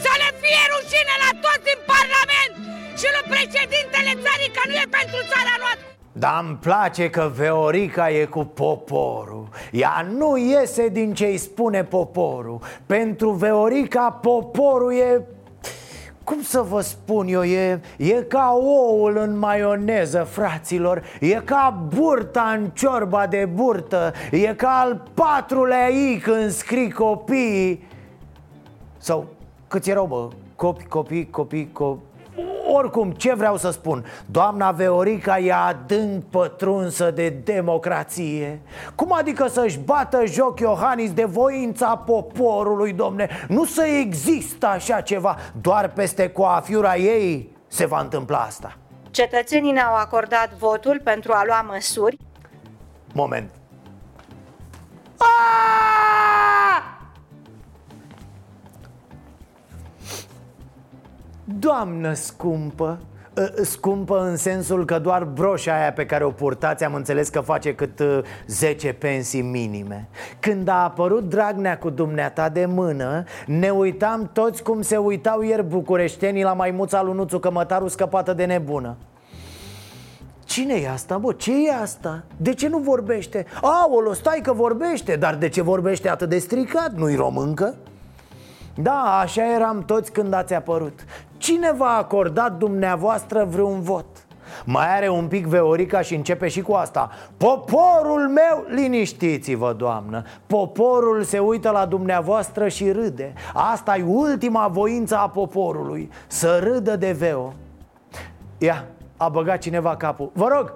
Să 0.04 0.12
le 0.22 0.30
fie 0.42 0.62
rușine 0.74 1.14
la 1.24 1.30
toți 1.46 1.68
în 1.76 1.80
Parlament 1.94 2.52
și 3.00 3.08
lui 3.14 3.26
președintele 3.34 4.12
țării 4.24 4.54
că 4.56 4.62
nu 4.68 4.74
e 4.84 4.96
pentru 4.98 5.18
țara 5.32 5.54
noastră 5.62 5.69
dar 6.12 6.44
îmi 6.46 6.56
place 6.56 7.10
că 7.10 7.30
Veorica 7.36 8.10
e 8.10 8.24
cu 8.24 8.44
poporul. 8.44 9.48
Ea 9.72 10.06
nu 10.16 10.36
iese 10.36 10.88
din 10.88 11.14
ce 11.14 11.26
îi 11.26 11.36
spune 11.36 11.84
poporul. 11.84 12.60
Pentru 12.86 13.30
Veorica 13.30 14.18
poporul 14.22 14.92
e 14.92 15.22
cum 16.24 16.42
să 16.42 16.60
vă 16.60 16.80
spun 16.80 17.26
eu, 17.28 17.42
e, 17.42 17.80
e 17.96 18.12
ca 18.12 18.58
oul 18.62 19.16
în 19.16 19.38
maioneză, 19.38 20.22
fraților. 20.22 21.02
E 21.20 21.34
ca 21.44 21.86
burta 21.94 22.56
în 22.58 22.70
ciorba 22.74 23.26
de 23.26 23.48
burtă. 23.54 24.12
E 24.30 24.54
ca 24.54 24.68
al 24.68 25.02
patrulea 25.14 25.88
I 25.88 26.18
când 26.18 26.50
scrii 26.50 26.90
copiii. 26.90 27.84
Sau 28.98 29.26
câți 29.68 29.90
erau, 29.90 30.06
bă? 30.06 30.28
Copii, 30.56 30.86
copii, 30.86 31.30
copii, 31.30 31.72
copii 31.72 32.09
oricum, 32.70 33.10
ce 33.10 33.34
vreau 33.34 33.56
să 33.56 33.70
spun? 33.70 34.04
Doamna 34.26 34.70
Veorica 34.70 35.38
e 35.38 35.52
adânc 35.52 36.24
pătrunsă 36.24 37.10
de 37.10 37.28
democrație 37.28 38.60
Cum 38.94 39.12
adică 39.12 39.46
să-și 39.48 39.78
bată 39.78 40.24
joc 40.24 40.60
Iohannis 40.60 41.12
de 41.12 41.24
voința 41.24 41.96
poporului, 41.96 42.92
domne? 42.92 43.28
Nu 43.48 43.64
să 43.64 43.82
există 43.82 44.66
așa 44.66 45.00
ceva 45.00 45.36
Doar 45.60 45.88
peste 45.92 46.28
coafiura 46.28 46.96
ei 46.96 47.56
se 47.66 47.86
va 47.86 48.00
întâmpla 48.00 48.38
asta 48.38 48.76
Cetățenii 49.10 49.72
ne-au 49.72 49.94
acordat 49.94 50.54
votul 50.58 51.00
pentru 51.04 51.32
a 51.32 51.42
lua 51.46 51.60
măsuri 51.68 52.16
Moment 53.12 53.50
Aaaa! 55.16 56.99
Doamnă 61.58 62.12
scumpă 62.12 62.98
ă, 63.36 63.62
Scumpă 63.62 64.20
în 64.20 64.36
sensul 64.36 64.84
că 64.84 64.98
doar 64.98 65.24
broșa 65.24 65.80
aia 65.80 65.92
pe 65.92 66.06
care 66.06 66.24
o 66.24 66.30
purtați 66.30 66.84
Am 66.84 66.94
înțeles 66.94 67.28
că 67.28 67.40
face 67.40 67.74
cât 67.74 68.02
10 68.46 68.88
ă, 68.88 68.92
pensii 68.92 69.42
minime 69.42 70.08
Când 70.40 70.68
a 70.68 70.82
apărut 70.82 71.28
Dragnea 71.28 71.78
cu 71.78 71.90
dumneata 71.90 72.48
de 72.48 72.66
mână 72.66 73.24
Ne 73.46 73.70
uitam 73.70 74.30
toți 74.32 74.62
cum 74.62 74.82
se 74.82 74.96
uitau 74.96 75.40
ieri 75.40 75.64
bucureștenii 75.64 76.42
La 76.42 76.52
maimuța 76.52 77.02
lui 77.02 77.14
Nuțu 77.14 77.38
Cămătaru 77.38 77.88
scăpată 77.88 78.32
de 78.32 78.44
nebună 78.44 78.96
Cine 80.44 80.74
e 80.74 80.90
asta, 80.90 81.18
bă? 81.18 81.32
Ce 81.32 81.52
e 81.66 81.74
asta? 81.82 82.22
De 82.36 82.54
ce 82.54 82.68
nu 82.68 82.78
vorbește? 82.78 83.46
Aolo, 83.62 84.12
stai 84.12 84.40
că 84.42 84.52
vorbește 84.52 85.16
Dar 85.16 85.34
de 85.34 85.48
ce 85.48 85.62
vorbește 85.62 86.08
atât 86.08 86.28
de 86.28 86.38
stricat? 86.38 86.92
Nu-i 86.92 87.14
româncă? 87.14 87.74
Da, 88.82 89.18
așa 89.20 89.54
eram 89.54 89.82
toți 89.84 90.12
când 90.12 90.32
ați 90.32 90.54
apărut. 90.54 91.04
Cine 91.36 91.72
v-a 91.72 91.96
acordat 91.96 92.52
dumneavoastră 92.56 93.44
vreun 93.44 93.80
vot? 93.80 94.06
Mai 94.64 94.96
are 94.96 95.08
un 95.08 95.26
pic 95.26 95.46
Veorica 95.46 96.00
și 96.00 96.14
începe 96.14 96.48
și 96.48 96.62
cu 96.62 96.72
asta. 96.72 97.10
Poporul 97.36 98.28
meu, 98.28 98.64
liniștiți-vă, 98.68 99.72
doamnă 99.72 100.22
Poporul 100.46 101.22
se 101.22 101.38
uită 101.38 101.70
la 101.70 101.86
dumneavoastră 101.86 102.68
și 102.68 102.90
râde. 102.90 103.32
Asta 103.54 103.96
e 103.96 104.02
ultima 104.06 104.68
voință 104.68 105.16
a 105.16 105.28
poporului 105.28 106.10
Să 106.26 106.60
râdă 106.62 106.96
de 106.96 107.12
Veo. 107.12 107.52
Ia, 108.58 108.84
a 109.16 109.28
băgat 109.28 109.58
cineva 109.58 109.96
capul. 109.96 110.30
Vă 110.34 110.48
rog, 110.56 110.72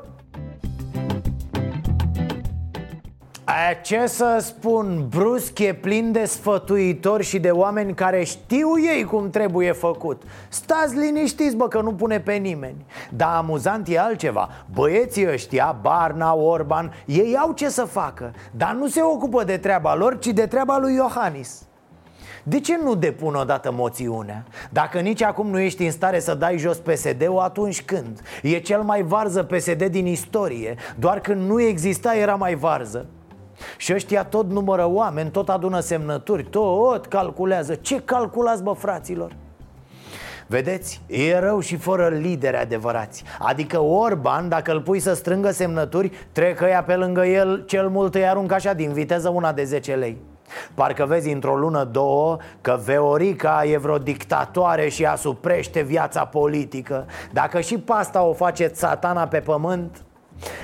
ce 3.82 4.06
să 4.06 4.38
spun, 4.40 5.06
brusc 5.08 5.58
e 5.58 5.75
plin 5.75 6.12
de 6.12 6.25
sfătuitori 6.25 7.25
și 7.25 7.38
de 7.38 7.50
oameni 7.50 7.94
care 7.94 8.25
știu 8.25 8.68
ei 8.96 9.04
cum 9.04 9.30
trebuie 9.30 9.73
făcut. 9.73 10.23
Stați 10.49 10.96
liniștiți, 10.96 11.56
bă, 11.56 11.68
că 11.68 11.80
nu 11.80 11.94
pune 11.94 12.20
pe 12.20 12.32
nimeni. 12.32 12.84
Dar 13.11 13.37
amuzant 13.37 13.88
e 13.88 13.99
altceva. 13.99 14.49
Băieții 14.73 15.28
ăștia, 15.28 15.78
Barna, 15.80 16.34
Orban, 16.34 16.92
ei 17.06 17.37
au 17.37 17.52
ce 17.52 17.68
să 17.68 17.84
facă 17.84 18.32
Dar 18.50 18.73
nu 18.73 18.87
se 18.87 19.02
ocupă 19.02 19.44
de 19.44 19.56
treaba 19.56 19.94
lor, 19.94 20.18
ci 20.18 20.26
de 20.26 20.46
treaba 20.46 20.78
lui 20.78 20.94
Iohannis. 20.94 21.62
De 22.42 22.61
ce 22.61 22.78
nu 22.82 22.94
depun 22.94 23.34
odată 23.34 23.73
moțiunea? 23.73 24.44
Dacă 24.70 25.00
nici 25.00 25.23
acum 25.23 25.46
nu 25.46 25.58
ești 25.58 25.84
în 25.84 25.90
stare 25.90 26.20
să 26.20 26.34
dai 26.34 26.58
jos 26.58 26.76
PSD-ul, 26.76 27.38
atunci 27.38 27.82
când? 27.82 28.20
E 28.42 28.58
cel 28.58 28.82
mai 28.82 29.02
varză 29.02 29.42
PSD 29.42 29.84
din 29.84 30.06
istorie. 30.06 30.75
Doar 30.99 31.20
când 31.20 31.49
nu 31.49 31.61
exista 31.61 32.16
era 32.16 32.34
mai 32.34 32.54
varză 32.54 33.06
și 33.76 33.92
ăștia 33.94 34.25
tot 34.25 34.50
numără 34.50 34.88
oameni, 34.88 35.30
tot 35.30 35.49
adună 35.49 35.80
semnături, 35.80 36.44
tot 36.44 37.06
calculează 37.06 37.75
Ce 37.75 38.00
calculați, 38.00 38.62
bă, 38.62 38.73
fraților? 38.73 39.37
Vedeți? 40.46 41.00
E 41.06 41.38
rău 41.38 41.61
și 41.61 41.76
fără 41.76 42.08
lideri 42.08 42.56
adevărați 42.56 43.25
Adică 43.38 43.80
Orban, 43.80 44.49
dacă 44.49 44.73
îl 44.73 44.80
pui 44.80 44.99
să 44.99 45.14
strângă 45.14 45.50
semnături 45.50 46.12
Trec 46.32 46.61
ea 46.61 46.82
pe 46.82 46.94
lângă 46.94 47.26
el, 47.26 47.64
cel 47.66 47.88
mult 47.88 48.14
îi 48.14 48.26
aruncă 48.26 48.54
așa 48.54 48.73
din 48.73 48.92
viteză 48.92 49.28
una 49.28 49.52
de 49.52 49.64
10 49.64 49.94
lei 49.94 50.16
Parcă 50.75 51.04
vezi 51.06 51.30
într-o 51.30 51.56
lună, 51.56 51.84
două, 51.84 52.37
că 52.61 52.80
Veorica 52.84 53.64
e 53.64 53.76
vreo 53.76 53.99
dictatoare 53.99 54.88
și 54.88 55.06
asuprește 55.06 55.82
viața 55.82 56.25
politică 56.25 57.06
Dacă 57.32 57.61
și 57.61 57.78
pasta 57.78 58.23
o 58.23 58.32
face 58.32 58.70
satana 58.75 59.26
pe 59.26 59.38
pământ 59.38 60.04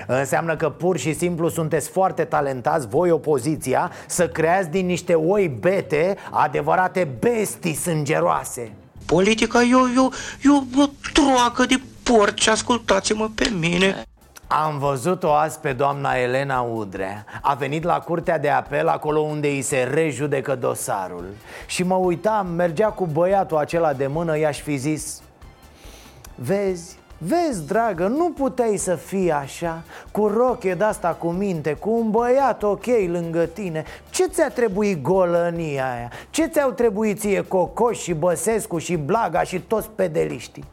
Înseamnă 0.07 0.57
că 0.57 0.71
pur 0.71 0.99
și 0.99 1.15
simplu 1.15 1.49
sunteți 1.49 1.89
foarte 1.89 2.25
talentați, 2.25 2.89
voi 2.89 3.11
opoziția, 3.11 3.91
să 4.07 4.29
creați 4.29 4.69
din 4.69 4.87
niște 4.87 5.15
oi 5.15 5.49
bete 5.49 6.17
adevărate 6.31 7.09
bestii 7.19 7.75
sângeroase. 7.75 8.73
Politica 9.07 9.63
e 9.63 9.75
o, 9.75 9.89
e 9.89 9.99
o, 9.99 10.09
e 10.45 10.49
o, 10.79 10.83
o 10.83 10.87
troacă 11.13 11.65
de 11.65 11.81
porci, 12.03 12.47
ascultați-mă 12.47 13.29
pe 13.35 13.53
mine. 13.59 14.05
Am 14.47 14.79
văzut-o 14.79 15.33
azi 15.35 15.59
pe 15.59 15.73
doamna 15.73 16.15
Elena 16.15 16.61
Udrea 16.61 17.25
A 17.43 17.55
venit 17.55 17.85
la 17.85 17.99
curtea 17.99 18.39
de 18.39 18.49
apel 18.49 18.89
acolo 18.89 19.21
unde 19.21 19.49
îi 19.49 19.63
se 19.63 19.89
rejudecă 19.93 20.55
dosarul. 20.55 21.25
Și 21.67 21.83
mă 21.83 21.95
uitam, 21.95 22.47
mergea 22.47 22.89
cu 22.89 23.07
băiatul 23.07 23.57
acela 23.57 23.93
de 23.93 24.07
mână, 24.07 24.39
i-aș 24.39 24.61
fi 24.61 24.77
zis 24.77 25.23
Vezi, 26.35 26.99
Vezi, 27.23 27.67
dragă, 27.67 28.07
nu 28.07 28.31
puteai 28.31 28.77
să 28.77 28.95
fii 28.95 29.33
așa 29.33 29.83
Cu 30.11 30.27
roche 30.27 30.75
de-asta 30.75 31.09
cu 31.09 31.29
minte 31.29 31.73
Cu 31.73 31.91
un 31.91 32.11
băiat 32.11 32.63
ok 32.63 32.87
lângă 33.07 33.47
tine 33.47 33.85
Ce 34.11 34.27
ți-a 34.27 34.49
trebuit 34.49 35.03
golănia 35.03 35.93
aia? 35.93 36.11
Ce 36.31 36.47
ți-au 36.47 36.71
trebuit 36.71 37.19
ție 37.19 37.45
Cocoș 37.49 37.99
și 37.99 38.15
Băsescu 38.15 38.79
și 38.79 38.97
Blaga 38.97 39.43
și 39.43 39.61
toți 39.61 39.91
pedeliștii? 39.95 40.65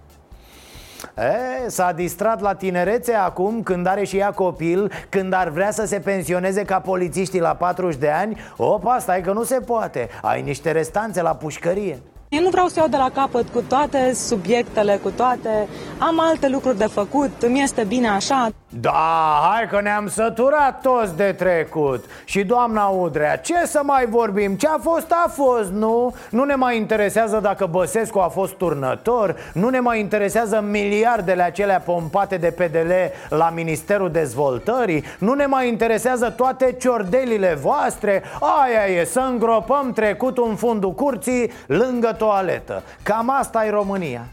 E, 1.18 1.70
s-a 1.70 1.92
distrat 1.92 2.42
la 2.42 2.56
tinerețe 2.56 3.14
acum 3.14 3.64
când 3.64 3.86
are 3.86 4.04
și 4.04 4.18
ea 4.18 4.32
copil 4.32 4.92
Când 5.10 5.34
ar 5.34 5.50
vrea 5.50 5.72
să 5.72 5.86
se 5.86 6.00
pensioneze 6.00 6.64
ca 6.64 6.80
polițiștii 6.80 7.40
la 7.40 7.56
40 7.56 8.00
de 8.00 8.10
ani 8.10 8.38
Opa, 8.58 9.00
stai 9.00 9.22
că 9.22 9.32
nu 9.32 9.44
se 9.44 9.60
poate 9.60 10.10
Ai 10.22 10.42
niște 10.42 10.72
restanțe 10.72 11.22
la 11.22 11.36
pușcărie 11.36 12.00
eu 12.30 12.42
nu 12.42 12.50
vreau 12.50 12.68
să 12.68 12.80
iau 12.80 12.88
de 12.88 12.98
la 12.98 13.10
capăt 13.14 13.50
cu 13.50 13.62
toate 13.62 14.14
subiectele, 14.14 15.00
cu 15.04 15.10
toate... 15.10 15.68
Am 15.98 16.20
alte 16.20 16.50
lucruri 16.50 16.78
de 16.78 16.86
făcut, 16.86 17.42
îmi 17.42 17.62
este 17.62 17.84
bine 17.84 18.08
așa. 18.08 18.52
Da, 18.70 19.40
hai 19.52 19.68
că 19.70 19.82
ne-am 19.82 20.08
săturat 20.08 20.82
toți 20.82 21.16
de 21.16 21.36
trecut 21.38 22.06
Și 22.26 22.44
doamna 22.44 22.86
Udrea, 22.86 23.36
ce 23.38 23.66
să 23.66 23.82
mai 23.84 24.06
vorbim? 24.06 24.56
Ce 24.56 24.68
a 24.68 24.78
fost, 24.78 25.12
a 25.12 25.30
fost, 25.30 25.72
nu? 25.72 26.16
Nu 26.30 26.44
ne 26.44 26.56
mai 26.56 26.78
interesează 26.78 27.40
dacă 27.40 27.66
Băsescu 27.66 28.20
a 28.20 28.28
fost 28.28 28.54
turnător 28.54 29.36
Nu 29.54 29.70
ne 29.70 29.80
mai 29.80 30.00
interesează 30.00 30.66
miliardele 30.70 31.44
acelea 31.44 31.80
pompate 31.80 32.38
de 32.38 32.52
PDL 32.52 32.92
la 33.30 33.50
Ministerul 33.50 34.12
Dezvoltării 34.12 35.04
Nu 35.20 35.34
ne 35.34 35.46
mai 35.46 35.68
interesează 35.68 36.30
toate 36.30 36.76
ciordelile 36.80 37.58
voastre 37.62 38.24
Aia 38.40 39.00
e, 39.00 39.04
să 39.04 39.20
îngropăm 39.20 39.92
trecutul 39.94 40.48
în 40.50 40.56
fundul 40.56 40.94
curții 40.94 41.52
lângă 41.68 42.16
toaletă. 42.18 42.84
Cam 43.04 43.30
asta 43.30 43.66
e 43.66 43.70
România. 43.70 44.26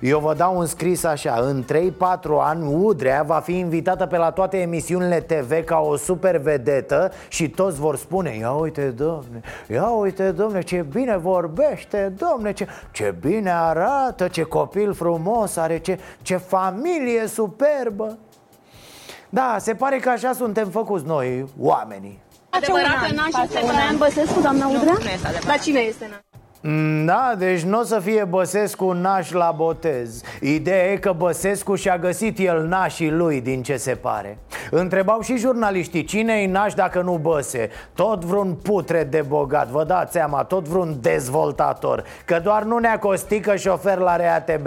Eu 0.00 0.18
vă 0.18 0.34
dau 0.34 0.58
un 0.58 0.66
scris 0.66 1.04
așa. 1.04 1.38
În 1.40 1.64
3-4 1.64 1.66
ani 2.40 2.74
Udrea 2.74 3.22
va 3.22 3.38
fi 3.38 3.58
invitată 3.58 4.06
pe 4.06 4.16
la 4.16 4.30
toate 4.30 4.56
emisiunile 4.60 5.20
TV 5.20 5.64
Ca 5.64 5.78
o 5.78 5.96
super 5.96 6.36
vedetă 6.38 7.12
Și 7.28 7.48
toți 7.48 7.78
vor 7.78 7.96
spune 7.96 8.36
Ia 8.36 8.50
uite 8.50 8.88
domne, 8.88 9.40
ia 9.66 9.88
uite 9.88 10.30
domne 10.30 10.62
Ce 10.62 10.86
bine 10.92 11.16
vorbește 11.16 12.12
domne 12.16 12.52
Ce, 12.52 12.66
ce 12.90 13.14
bine 13.20 13.50
arată, 13.50 14.28
ce 14.28 14.42
copil 14.42 14.94
frumos 14.94 15.56
are 15.56 15.78
Ce, 15.78 15.98
ce 16.22 16.36
familie 16.36 17.26
superbă. 17.26 18.18
Da, 19.28 19.56
se 19.58 19.74
pare 19.74 19.98
că 19.98 20.08
așa 20.08 20.32
suntem 20.32 20.68
făcuți 20.68 21.06
noi, 21.06 21.44
oamenii. 21.60 22.18
Adevărat 22.50 23.06
că 23.06 23.14
n-aș 23.14 23.44
este 23.44 23.58
Traian 23.58 23.96
Băsescu, 23.96 24.40
doamna 24.40 24.66
Udrea? 24.66 24.96
La 25.46 25.56
cine 25.56 25.78
este 25.78 26.04
n 26.04 26.27
Mm, 26.27 26.27
da, 27.04 27.34
deci 27.38 27.62
nu 27.62 27.78
o 27.78 27.82
să 27.82 27.98
fie 27.98 28.24
Băsescu 28.24 28.90
naș 28.90 29.30
la 29.30 29.54
botez 29.56 30.20
Ideea 30.40 30.92
e 30.92 30.96
că 30.96 31.12
Băsescu 31.12 31.74
și-a 31.74 31.98
găsit 31.98 32.38
el 32.38 32.66
nașii 32.66 33.10
lui, 33.10 33.40
din 33.40 33.62
ce 33.62 33.76
se 33.76 33.94
pare 33.94 34.38
Întrebau 34.70 35.20
și 35.20 35.36
jurnaliștii, 35.36 36.04
cine-i 36.04 36.46
naș 36.46 36.74
dacă 36.74 37.00
nu 37.00 37.18
Băse? 37.18 37.70
Tot 37.94 38.24
vreun 38.24 38.54
putre 38.54 39.04
de 39.04 39.24
bogat, 39.28 39.68
vă 39.68 39.84
dați 39.84 40.12
seama, 40.12 40.44
tot 40.44 40.68
vreun 40.68 40.96
dezvoltator 41.00 42.04
Că 42.24 42.40
doar 42.42 42.62
nu 42.62 42.78
ne 42.78 42.96
costică 43.00 43.56
șofer 43.56 43.98
la 43.98 44.16
RATB 44.16 44.66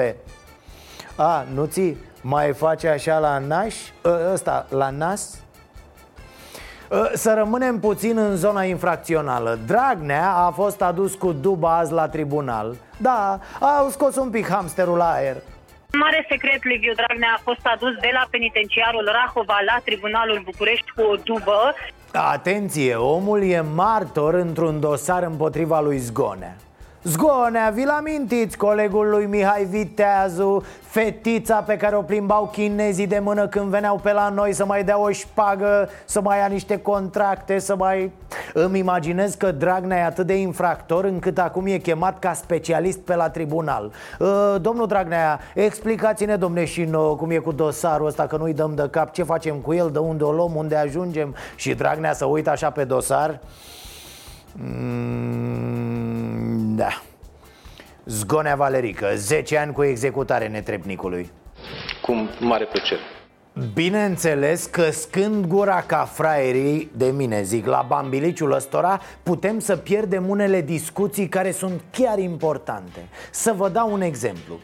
A, 1.16 1.46
nu 1.54 1.66
ți 1.66 1.96
mai 2.22 2.54
face 2.54 2.88
așa 2.88 3.20
la 3.20 3.38
naș? 3.38 3.76
Ă, 4.06 4.32
ăsta, 4.34 4.66
la 4.70 4.90
nas? 4.90 5.40
Ă, 6.92 7.10
să 7.14 7.34
rămânem 7.38 7.80
puțin 7.80 8.18
în 8.18 8.36
zona 8.36 8.64
infracțională. 8.64 9.60
Dragnea 9.66 10.32
a 10.34 10.52
fost 10.52 10.82
adus 10.82 11.14
cu 11.16 11.32
duba 11.32 11.78
azi 11.78 11.92
la 11.92 12.08
tribunal. 12.08 12.76
Da, 12.98 13.40
au 13.80 13.90
scos 13.90 14.16
un 14.16 14.30
pic 14.30 14.48
hamsterul 14.50 14.98
la 14.98 15.12
aer. 15.12 15.36
Mare 16.00 16.26
secret, 16.30 16.64
Liviu 16.64 16.94
Dragnea 16.94 17.34
a 17.38 17.42
fost 17.44 17.60
adus 17.64 17.94
de 18.02 18.10
la 18.14 18.28
penitenciarul 18.30 19.10
Rahova 19.12 19.58
la 19.66 19.78
Tribunalul 19.84 20.42
București 20.46 20.92
cu 20.96 21.02
o 21.02 21.16
dubă. 21.24 21.74
Atenție, 22.14 22.96
omul 22.96 23.44
e 23.44 23.62
martor 23.62 24.34
într-un 24.34 24.80
dosar 24.80 25.24
împotriva 25.24 25.80
lui 25.82 25.98
Zgonea 25.98 26.56
Zgonea, 27.04 27.72
vi-l 27.74 27.90
amintiți 27.90 28.58
colegul 28.58 29.10
lui 29.10 29.26
Mihai 29.26 29.64
Viteazu 29.64 30.64
Fetița 30.82 31.56
pe 31.56 31.78
care 31.78 31.96
o 31.96 32.02
plimbau 32.02 32.50
chinezii 32.52 33.08
de 33.08 33.20
mână 33.20 33.48
când 33.48 33.66
veneau 33.66 34.00
pe 34.04 34.12
la 34.12 34.30
noi 34.30 34.54
Să 34.54 34.66
mai 34.66 34.84
dea 34.84 35.00
o 35.00 35.12
șpagă, 35.12 35.90
să 36.06 36.22
mai 36.22 36.38
ia 36.38 36.46
niște 36.46 36.78
contracte, 36.78 37.60
să 37.60 37.76
mai... 37.76 38.12
Îmi 38.54 38.80
imaginez 38.80 39.34
că 39.34 39.52
Dragnea 39.52 39.98
e 39.98 40.04
atât 40.04 40.26
de 40.28 40.34
infractor 40.34 41.04
încât 41.04 41.38
acum 41.38 41.66
e 41.66 41.78
chemat 41.78 42.20
ca 42.20 42.34
specialist 42.34 43.00
pe 43.00 43.16
la 43.16 43.30
tribunal. 43.30 43.92
Uh, 44.20 44.56
Domnul 44.62 44.88
Dragnea, 44.88 45.40
explicați-ne 45.54 46.36
domne 46.36 46.66
și 46.66 46.84
nouă 46.84 47.16
cum 47.16 47.32
e 47.32 47.38
cu 47.38 47.52
dosarul 47.52 48.08
ăsta 48.08 48.28
Că 48.28 48.38
nu-i 48.38 48.54
dăm 48.54 48.76
de 48.76 48.88
cap, 48.92 49.12
ce 49.12 49.24
facem 49.24 49.56
cu 49.56 49.74
el, 49.74 49.90
de 49.92 50.00
unde 50.00 50.24
o 50.24 50.32
luăm, 50.32 50.56
unde 50.56 50.76
ajungem? 50.76 51.36
Și 51.56 51.74
Dragnea 51.74 52.14
să 52.14 52.26
uită 52.26 52.50
așa 52.50 52.70
pe 52.70 52.84
dosar 52.84 53.40
Mm, 54.56 56.06
da. 56.76 57.02
Zgonea 58.06 58.56
Valerică, 58.56 59.08
10 59.16 59.58
ani 59.58 59.74
cu 59.74 59.84
executare 59.84 60.48
netrebnicului. 60.48 61.32
Cu 62.02 62.30
mare 62.40 62.66
plăcere. 62.66 63.00
Bineînțeles 63.74 64.66
că 64.66 64.90
scând 64.92 65.46
gura 65.46 65.82
ca 65.82 66.04
fraierii 66.04 66.92
de 66.98 67.06
mine, 67.06 67.42
zic, 67.42 67.66
la 67.66 67.86
bambiliciul 67.88 68.52
ăstora 68.52 69.02
Putem 69.24 69.60
să 69.60 69.76
pierdem 69.76 70.30
unele 70.30 70.62
discuții 70.62 71.28
care 71.28 71.52
sunt 71.52 71.82
chiar 71.92 72.20
importante. 72.20 73.08
Să 73.32 73.54
vă 73.58 73.70
dau 73.70 73.94
un 73.94 74.02
exemplu 74.02 74.60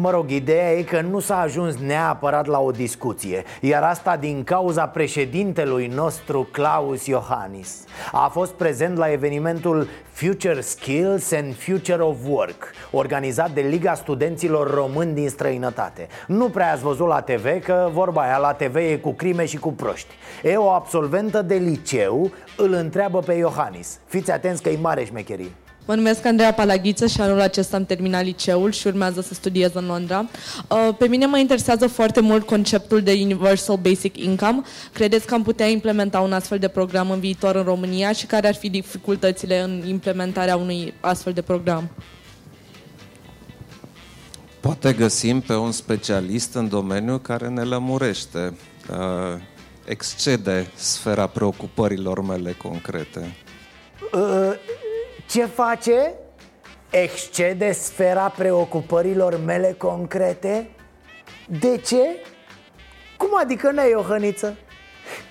Mă 0.00 0.10
rog, 0.10 0.30
ideea 0.30 0.72
e 0.72 0.82
că 0.82 1.00
nu 1.00 1.20
s-a 1.20 1.40
ajuns 1.40 1.76
neapărat 1.76 2.46
la 2.46 2.60
o 2.60 2.70
discuție 2.70 3.44
Iar 3.60 3.82
asta 3.82 4.16
din 4.16 4.44
cauza 4.44 4.86
președintelui 4.86 5.86
nostru 5.86 6.48
Claus 6.52 7.06
Iohannis. 7.06 7.84
A 8.12 8.28
fost 8.28 8.52
prezent 8.52 8.96
la 8.96 9.12
evenimentul 9.12 9.88
Future 10.10 10.60
Skills 10.60 11.32
and 11.32 11.54
Future 11.56 12.02
of 12.02 12.16
Work 12.28 12.70
Organizat 12.90 13.50
de 13.50 13.60
Liga 13.60 13.94
Studenților 13.94 14.74
Români 14.74 15.14
din 15.14 15.28
străinătate. 15.28 16.06
Nu 16.26 16.48
prea 16.48 16.72
ați 16.72 16.82
văzut 16.82 17.06
la 17.06 17.20
TV 17.20 17.62
că 17.64 17.88
vorba 17.92 18.22
aia 18.22 18.38
la 18.38 18.52
TV 18.52 18.76
e 18.76 18.96
cu 18.96 19.12
crime 19.12 19.44
și 19.44 19.58
cu 19.58 19.72
proști. 19.72 20.14
E 20.42 20.56
o 20.56 20.70
absolventă 20.70 21.42
de 21.42 21.54
liceu 21.54 22.30
îl 22.56 22.72
întreabă 22.72 23.18
pe 23.18 23.32
Iohannis. 23.32 23.98
Fiți 24.06 24.30
atenți 24.30 24.62
că 24.62 24.68
e 24.68 24.78
mare 24.80 25.04
șmecherie 25.04 25.50
Mă 25.88 25.94
numesc 25.94 26.26
Andreea 26.26 26.52
Palaghiță 26.52 27.06
și 27.06 27.20
anul 27.20 27.40
acesta 27.40 27.76
am 27.76 27.84
terminat 27.84 28.24
liceul 28.24 28.72
și 28.72 28.86
urmează 28.86 29.20
să 29.20 29.34
studiez 29.34 29.74
în 29.74 29.86
Londra. 29.86 30.28
Uh, 30.68 30.94
pe 30.98 31.06
mine 31.06 31.26
mă 31.26 31.38
interesează 31.38 31.86
foarte 31.86 32.20
mult 32.20 32.46
conceptul 32.46 33.02
de 33.02 33.18
Universal 33.22 33.76
Basic 33.76 34.18
Income. 34.18 34.60
Credeți 34.92 35.26
că 35.26 35.34
am 35.34 35.42
putea 35.42 35.66
implementa 35.66 36.20
un 36.20 36.32
astfel 36.32 36.58
de 36.58 36.68
program 36.68 37.10
în 37.10 37.20
viitor 37.20 37.54
în 37.54 37.62
România 37.62 38.12
și 38.12 38.26
care 38.26 38.48
ar 38.48 38.54
fi 38.54 38.70
dificultățile 38.70 39.60
în 39.60 39.82
implementarea 39.86 40.56
unui 40.56 40.94
astfel 41.00 41.32
de 41.32 41.42
program? 41.42 41.90
Poate 44.60 44.92
găsim 44.92 45.40
pe 45.40 45.54
un 45.54 45.72
specialist 45.72 46.54
în 46.54 46.68
domeniu 46.68 47.18
care 47.18 47.48
ne 47.48 47.62
lămurește. 47.62 48.56
Uh, 48.90 49.40
excede 49.84 50.70
sfera 50.74 51.26
preocupărilor 51.26 52.22
mele 52.22 52.52
concrete. 52.52 53.36
Uh 55.28 55.34
ce 55.34 55.44
face? 55.44 56.14
Excede 56.90 57.72
sfera 57.72 58.28
preocupărilor 58.28 59.40
mele 59.44 59.74
concrete? 59.78 60.70
De 61.46 61.76
ce? 61.76 62.02
Cum 63.16 63.28
adică, 63.40 63.70
ne 63.70 63.82
o 63.94 64.02
hăniță? 64.02 64.56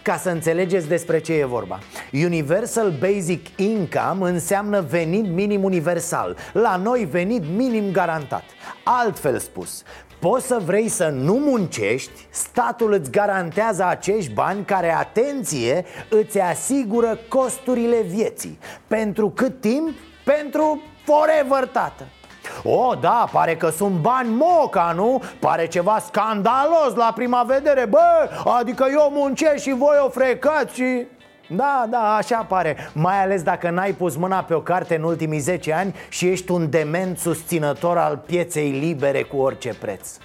Ca 0.02 0.18
să 0.18 0.30
înțelegeți 0.30 0.88
despre 0.88 1.20
ce 1.20 1.34
e 1.34 1.46
vorba 1.46 1.80
Universal 2.12 2.92
Basic 3.00 3.48
Income 3.60 4.30
înseamnă 4.30 4.82
venit 4.82 5.26
minim 5.26 5.64
universal 5.64 6.38
La 6.54 6.76
noi 6.76 7.08
venit 7.12 7.44
minim 7.56 7.92
garantat 7.92 8.44
Altfel 8.84 9.40
spus, 9.40 9.84
Poți 10.20 10.46
să 10.46 10.62
vrei 10.66 10.88
să 10.88 11.08
nu 11.08 11.34
muncești, 11.34 12.28
statul 12.30 12.92
îți 12.94 13.12
garantează 13.12 13.86
acești 13.86 14.34
bani 14.34 14.66
care, 14.66 14.96
atenție, 14.96 15.86
îți 16.10 16.40
asigură 16.40 17.20
costurile 17.30 18.02
vieții 18.02 18.60
Pentru 18.88 19.30
cât 19.30 19.62
timp? 19.62 19.90
Pentru 20.24 20.82
forever, 21.06 21.66
tată 21.66 22.08
o, 22.64 22.94
da, 22.94 23.28
pare 23.32 23.56
că 23.56 23.70
sunt 23.70 23.96
bani 23.96 24.30
moca, 24.30 24.92
nu? 24.96 25.22
Pare 25.40 25.68
ceva 25.68 26.00
scandalos 26.06 26.96
la 26.96 27.12
prima 27.16 27.44
vedere 27.44 27.86
Bă, 27.86 28.30
adică 28.60 28.88
eu 28.92 29.10
muncesc 29.14 29.64
și 29.64 29.72
voi 29.74 29.98
o 30.06 30.10
frecați 30.10 30.76
și... 30.76 31.08
Da, 31.50 31.88
da, 31.90 32.16
așa 32.16 32.44
pare. 32.44 32.78
Mai 32.94 33.22
ales 33.22 33.44
dacă 33.44 33.70
n-ai 33.70 33.94
pus 33.94 34.16
mâna 34.16 34.44
pe 34.44 34.54
o 34.54 34.62
carte 34.62 34.96
în 34.96 35.04
ultimii 35.04 35.40
10 35.40 35.74
ani 35.74 35.96
Și 36.10 36.28
ești 36.28 36.52
un 36.52 36.70
dement 36.70 37.18
susținător 37.18 37.98
al 37.98 38.18
pieței 38.18 38.70
libere 38.70 39.24
cu 39.24 39.38
orice 39.38 39.74
preț 39.74 40.18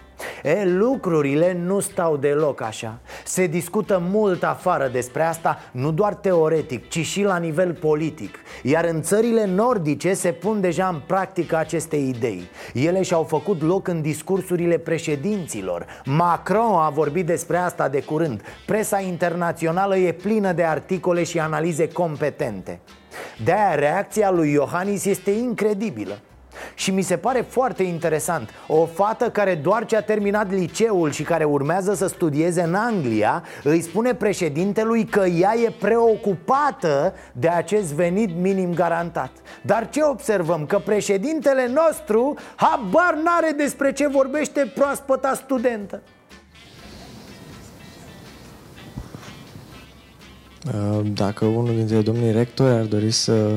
E, 0.43 0.65
lucrurile 0.65 1.57
nu 1.65 1.81
stau 1.81 2.17
deloc 2.17 2.61
așa. 2.61 2.99
Se 3.25 3.47
discută 3.47 4.03
mult 4.11 4.43
afară 4.43 4.89
despre 4.89 5.23
asta, 5.23 5.59
nu 5.73 5.93
doar 5.93 6.15
teoretic, 6.15 6.89
ci 6.89 6.99
și 6.99 7.23
la 7.23 7.37
nivel 7.37 7.73
politic. 7.73 8.39
Iar 8.63 8.85
în 8.85 9.03
țările 9.03 9.45
nordice 9.45 10.15
se 10.15 10.33
pun 10.33 10.61
deja 10.61 10.89
în 10.89 11.01
practică 11.07 11.57
aceste 11.57 11.97
idei. 11.97 12.43
Ele 12.75 13.03
și-au 13.03 13.23
făcut 13.23 13.63
loc 13.63 13.89
în 13.89 14.03
discursurile 14.03 14.79
președinților. 14.79 15.87
Macron 16.05 16.75
a 16.75 16.91
vorbit 16.91 17.27
despre 17.27 17.57
asta 17.57 17.89
de 17.89 18.03
curând. 18.03 18.41
Presa 18.67 19.01
internațională 19.01 19.97
e 19.97 20.13
plină 20.13 20.53
de 20.53 20.65
articole 20.65 21.23
și 21.23 21.39
analize 21.39 21.89
competente. 21.89 22.81
De-aia 23.45 23.75
reacția 23.75 24.31
lui 24.31 24.53
Iohannis 24.53 25.05
este 25.05 25.31
incredibilă 25.31 26.19
și 26.75 26.91
mi 26.91 27.03
se 27.03 27.17
pare 27.17 27.41
foarte 27.49 27.83
interesant. 27.83 28.51
O 28.67 28.87
fată 28.87 29.31
care 29.31 29.55
doar 29.55 29.85
ce 29.85 29.97
a 29.97 30.03
terminat 30.03 30.51
liceul 30.51 31.11
și 31.11 31.23
care 31.23 31.45
urmează 31.45 31.95
să 31.95 32.07
studieze 32.07 32.62
în 32.62 32.75
Anglia 32.75 33.43
Îi 33.62 33.81
spune 33.81 34.15
președintelui 34.15 35.05
că 35.05 35.25
ea 35.27 35.55
e 35.57 35.75
preocupată 35.81 37.15
de 37.33 37.49
acest 37.49 37.93
venit 37.93 38.37
minim 38.37 38.75
garantat. 38.75 39.31
Dar 39.62 39.88
ce 39.88 40.03
observăm? 40.03 40.67
Că 40.67 40.79
președintele 40.79 41.67
nostru 41.67 42.35
habar 42.55 43.15
n-are 43.25 43.55
despre 43.57 43.93
ce 43.93 44.09
vorbește 44.09 44.73
proaspăta 44.75 45.35
studentă. 45.35 46.03
Dacă 51.03 51.45
unul 51.45 51.75
dintre 51.75 52.01
domnii 52.01 52.33
rectori 52.33 52.75
ar 52.75 52.85
dori 52.85 53.11
să 53.11 53.51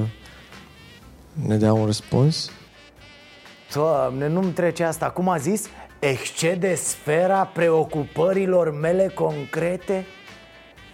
ne 1.48 1.58
dea 1.58 1.74
un 1.74 1.86
răspuns 1.86 2.52
Doamne, 3.76 4.28
nu-mi 4.28 4.52
trece 4.52 4.84
asta 4.84 5.10
Cum 5.10 5.30
a 5.30 5.38
zis? 5.38 5.70
Excede 6.00 6.76
sfera 6.76 7.50
preocupărilor 7.54 8.72
mele 8.72 9.12
concrete? 9.16 10.06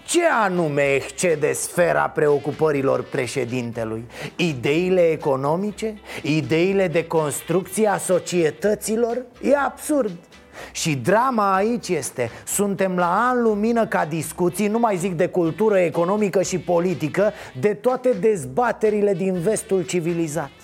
Ce 0.06 0.22
anume 0.44 0.82
excede 0.82 1.54
sfera 1.54 2.10
preocupărilor 2.10 3.04
președintelui? 3.04 4.06
Ideile 4.36 5.02
economice? 5.02 6.00
Ideile 6.22 6.88
de 6.88 7.08
construcție 7.08 7.88
a 7.88 7.98
societăților? 7.98 9.26
E 9.42 9.56
absurd 9.58 10.18
și 10.72 10.96
drama 10.96 11.56
aici 11.56 11.88
este 11.88 12.30
Suntem 12.46 12.96
la 12.96 13.30
an 13.30 13.42
lumină 13.42 13.88
ca 13.88 14.06
discuții 14.06 14.68
Nu 14.68 14.80
mai 14.80 14.98
zic 14.98 15.14
de 15.14 15.28
cultură 15.28 15.80
economică 15.80 16.42
și 16.42 16.60
politică 16.60 17.32
De 17.60 17.74
toate 17.74 18.10
dezbaterile 18.20 19.14
din 19.14 19.40
vestul 19.40 19.86
civilizat 19.86 20.61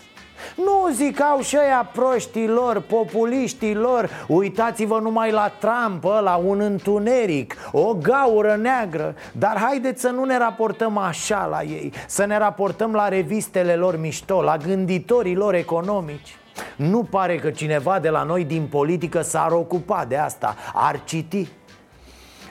nu 0.56 0.94
zicau 0.94 1.40
și 1.40 1.58
ăia 1.66 1.90
proștilor, 1.94 2.80
populiștilor 2.80 4.10
Uitați-vă 4.28 5.00
numai 5.00 5.32
la 5.32 5.52
Trump, 5.60 6.04
la 6.04 6.36
un 6.36 6.60
întuneric, 6.60 7.56
o 7.72 7.94
gaură 7.94 8.56
neagră. 8.62 9.16
Dar 9.32 9.60
haideți 9.60 10.02
să 10.02 10.10
nu 10.10 10.24
ne 10.24 10.38
raportăm 10.38 10.98
așa 10.98 11.46
la 11.46 11.62
ei 11.62 11.94
Să 12.08 12.26
ne 12.26 12.38
raportăm 12.38 12.94
la 12.94 13.08
revistele 13.08 13.76
lor 13.76 14.00
mișto, 14.00 14.42
la 14.42 14.58
gânditorii 14.58 15.36
lor 15.36 15.54
economici. 15.54 16.38
Nu 16.76 17.04
pare 17.04 17.36
că 17.36 17.50
cineva 17.50 18.00
de 18.00 18.10
la 18.10 18.24
noi 18.24 18.44
din 18.44 18.68
politică 18.68 19.22
s-ar 19.22 19.52
ocupa 19.52 20.06
de 20.06 20.18
asta. 20.18 20.56
Ar 20.74 21.02
citi. 21.04 21.48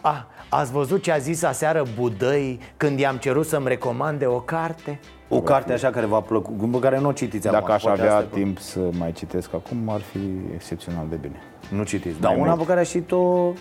Ah, 0.01 0.23
ați 0.49 0.73
văzut 0.73 1.03
ce 1.03 1.13
a 1.13 1.19
zis 1.19 1.43
aseară 1.43 1.83
Budăi 2.01 2.61
când 2.77 2.99
i-am 2.99 3.17
cerut 3.17 3.47
să-mi 3.47 3.69
recomande 3.69 4.27
o 4.27 4.41
carte? 4.41 5.01
O 5.29 5.41
carte 5.41 5.73
așa 5.73 5.91
care 5.91 6.07
v-a 6.07 6.21
plăcut, 6.21 6.71
pe 6.73 6.79
care 6.79 6.99
nu 7.01 7.09
o 7.09 7.13
citiți 7.13 7.45
Dacă 7.45 7.57
acum, 7.57 7.75
aș 7.75 7.83
poate 7.83 8.01
avea 8.01 8.17
asta 8.17 8.29
e 8.33 8.43
timp 8.43 8.59
să 8.59 8.81
mai 8.99 9.13
citesc 9.13 9.55
acum, 9.55 9.89
ar 9.89 10.01
fi 10.01 10.19
excepțional 10.55 11.05
de 11.11 11.17
bine. 11.21 11.37
Nu 11.71 11.83
citiți, 11.83 12.21
dar 12.21 12.31
Mai 12.31 12.41
una 12.41 12.49
mult. 12.49 12.61
pe 12.61 12.67
care 12.67 12.81
aș 12.81 12.89
citit-o 12.89 13.53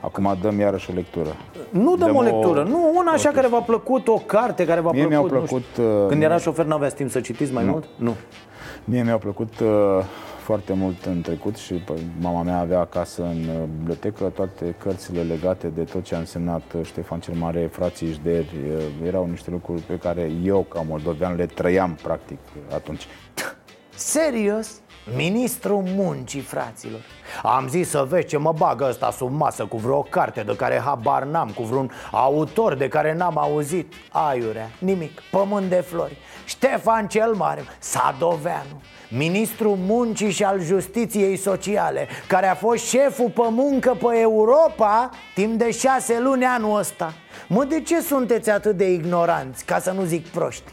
Acum 0.00 0.36
dăm 0.42 0.60
iarăși 0.60 0.90
o 0.90 0.94
lectură. 0.94 1.28
Nu 1.70 1.96
dăm, 1.96 2.06
Dăm 2.06 2.16
o 2.16 2.18
o- 2.18 2.22
lectură, 2.22 2.62
nu, 2.62 2.92
una 2.96 3.10
așa 3.10 3.28
o- 3.28 3.32
care 3.32 3.46
v-a 3.48 3.58
plăcut, 3.60 4.08
o 4.08 4.14
carte 4.26 4.64
care 4.66 4.80
v-a 4.80 4.90
Mie 4.90 5.06
plăcut 5.06 5.30
mi-au 5.30 5.40
nu 5.40 5.46
știu. 5.46 5.58
plăcut, 5.76 6.00
uh, 6.02 6.08
Când 6.08 6.22
era 6.22 6.36
șofer 6.38 6.64
n-aveați 6.64 6.94
timp 6.94 7.10
să 7.10 7.20
citiți 7.20 7.52
mai 7.52 7.64
Nu. 7.64 7.70
mult? 7.70 7.84
Nu 7.96 8.14
Mie 8.84 9.02
mi-au 9.02 9.18
plăcut 9.18 9.60
uh, 9.60 9.68
foarte 10.48 10.72
mult 10.72 11.04
în 11.04 11.20
trecut 11.20 11.56
și 11.56 11.74
pă, 11.74 11.94
mama 12.20 12.42
mea 12.42 12.58
avea 12.58 12.80
acasă 12.80 13.22
în 13.22 13.44
uh, 13.48 13.68
bibliotecă 13.78 14.24
toate 14.24 14.74
cărțile 14.78 15.22
legate 15.22 15.66
de 15.66 15.84
tot 15.84 16.04
ce 16.04 16.14
a 16.14 16.18
însemnat 16.18 16.72
uh, 16.72 16.84
Ștefan 16.84 17.20
cel 17.20 17.34
Mare, 17.34 17.66
frații 17.72 18.08
Ișderi. 18.08 18.54
Uh, 18.76 19.06
erau 19.06 19.26
niște 19.26 19.50
lucruri 19.50 19.80
pe 19.80 19.98
care 19.98 20.30
eu, 20.42 20.62
ca 20.62 20.80
moldovean, 20.80 21.36
le 21.36 21.46
trăiam 21.46 21.98
practic 22.02 22.38
atunci. 22.74 23.06
Serios? 23.94 24.80
Ministrul 25.16 25.82
muncii, 25.86 26.40
fraților 26.40 27.00
Am 27.42 27.68
zis 27.68 27.88
să 27.88 28.06
vezi 28.08 28.26
ce 28.26 28.36
mă 28.36 28.52
bagă 28.52 28.86
ăsta 28.88 29.10
sub 29.10 29.32
masă 29.32 29.64
Cu 29.64 29.76
vreo 29.76 30.02
carte 30.02 30.42
de 30.42 30.56
care 30.56 30.80
habar 30.84 31.24
n-am 31.24 31.50
Cu 31.50 31.62
vreun 31.62 31.90
autor 32.10 32.74
de 32.74 32.88
care 32.88 33.14
n-am 33.14 33.38
auzit 33.38 33.92
Aiurea, 34.12 34.70
nimic, 34.78 35.20
pământ 35.30 35.68
de 35.68 35.80
flori 35.80 36.16
Ștefan 36.48 37.06
cel 37.06 37.32
Mare, 37.34 37.62
Sadoveanu 37.78 38.82
Ministrul 39.08 39.76
muncii 39.76 40.30
și 40.30 40.44
al 40.44 40.60
justiției 40.60 41.36
sociale 41.36 42.08
Care 42.26 42.46
a 42.46 42.54
fost 42.54 42.84
șeful 42.84 43.30
pe 43.30 43.42
muncă 43.50 43.96
pe 43.98 44.18
Europa 44.20 45.10
Timp 45.34 45.58
de 45.58 45.70
șase 45.70 46.20
luni 46.20 46.44
anul 46.44 46.78
ăsta 46.78 47.12
Mă, 47.48 47.64
de 47.64 47.80
ce 47.80 48.00
sunteți 48.00 48.50
atât 48.50 48.76
de 48.76 48.92
ignoranți, 48.92 49.64
ca 49.64 49.78
să 49.78 49.90
nu 49.90 50.04
zic 50.04 50.26
proști? 50.26 50.72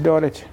Deoarece. 0.00 0.46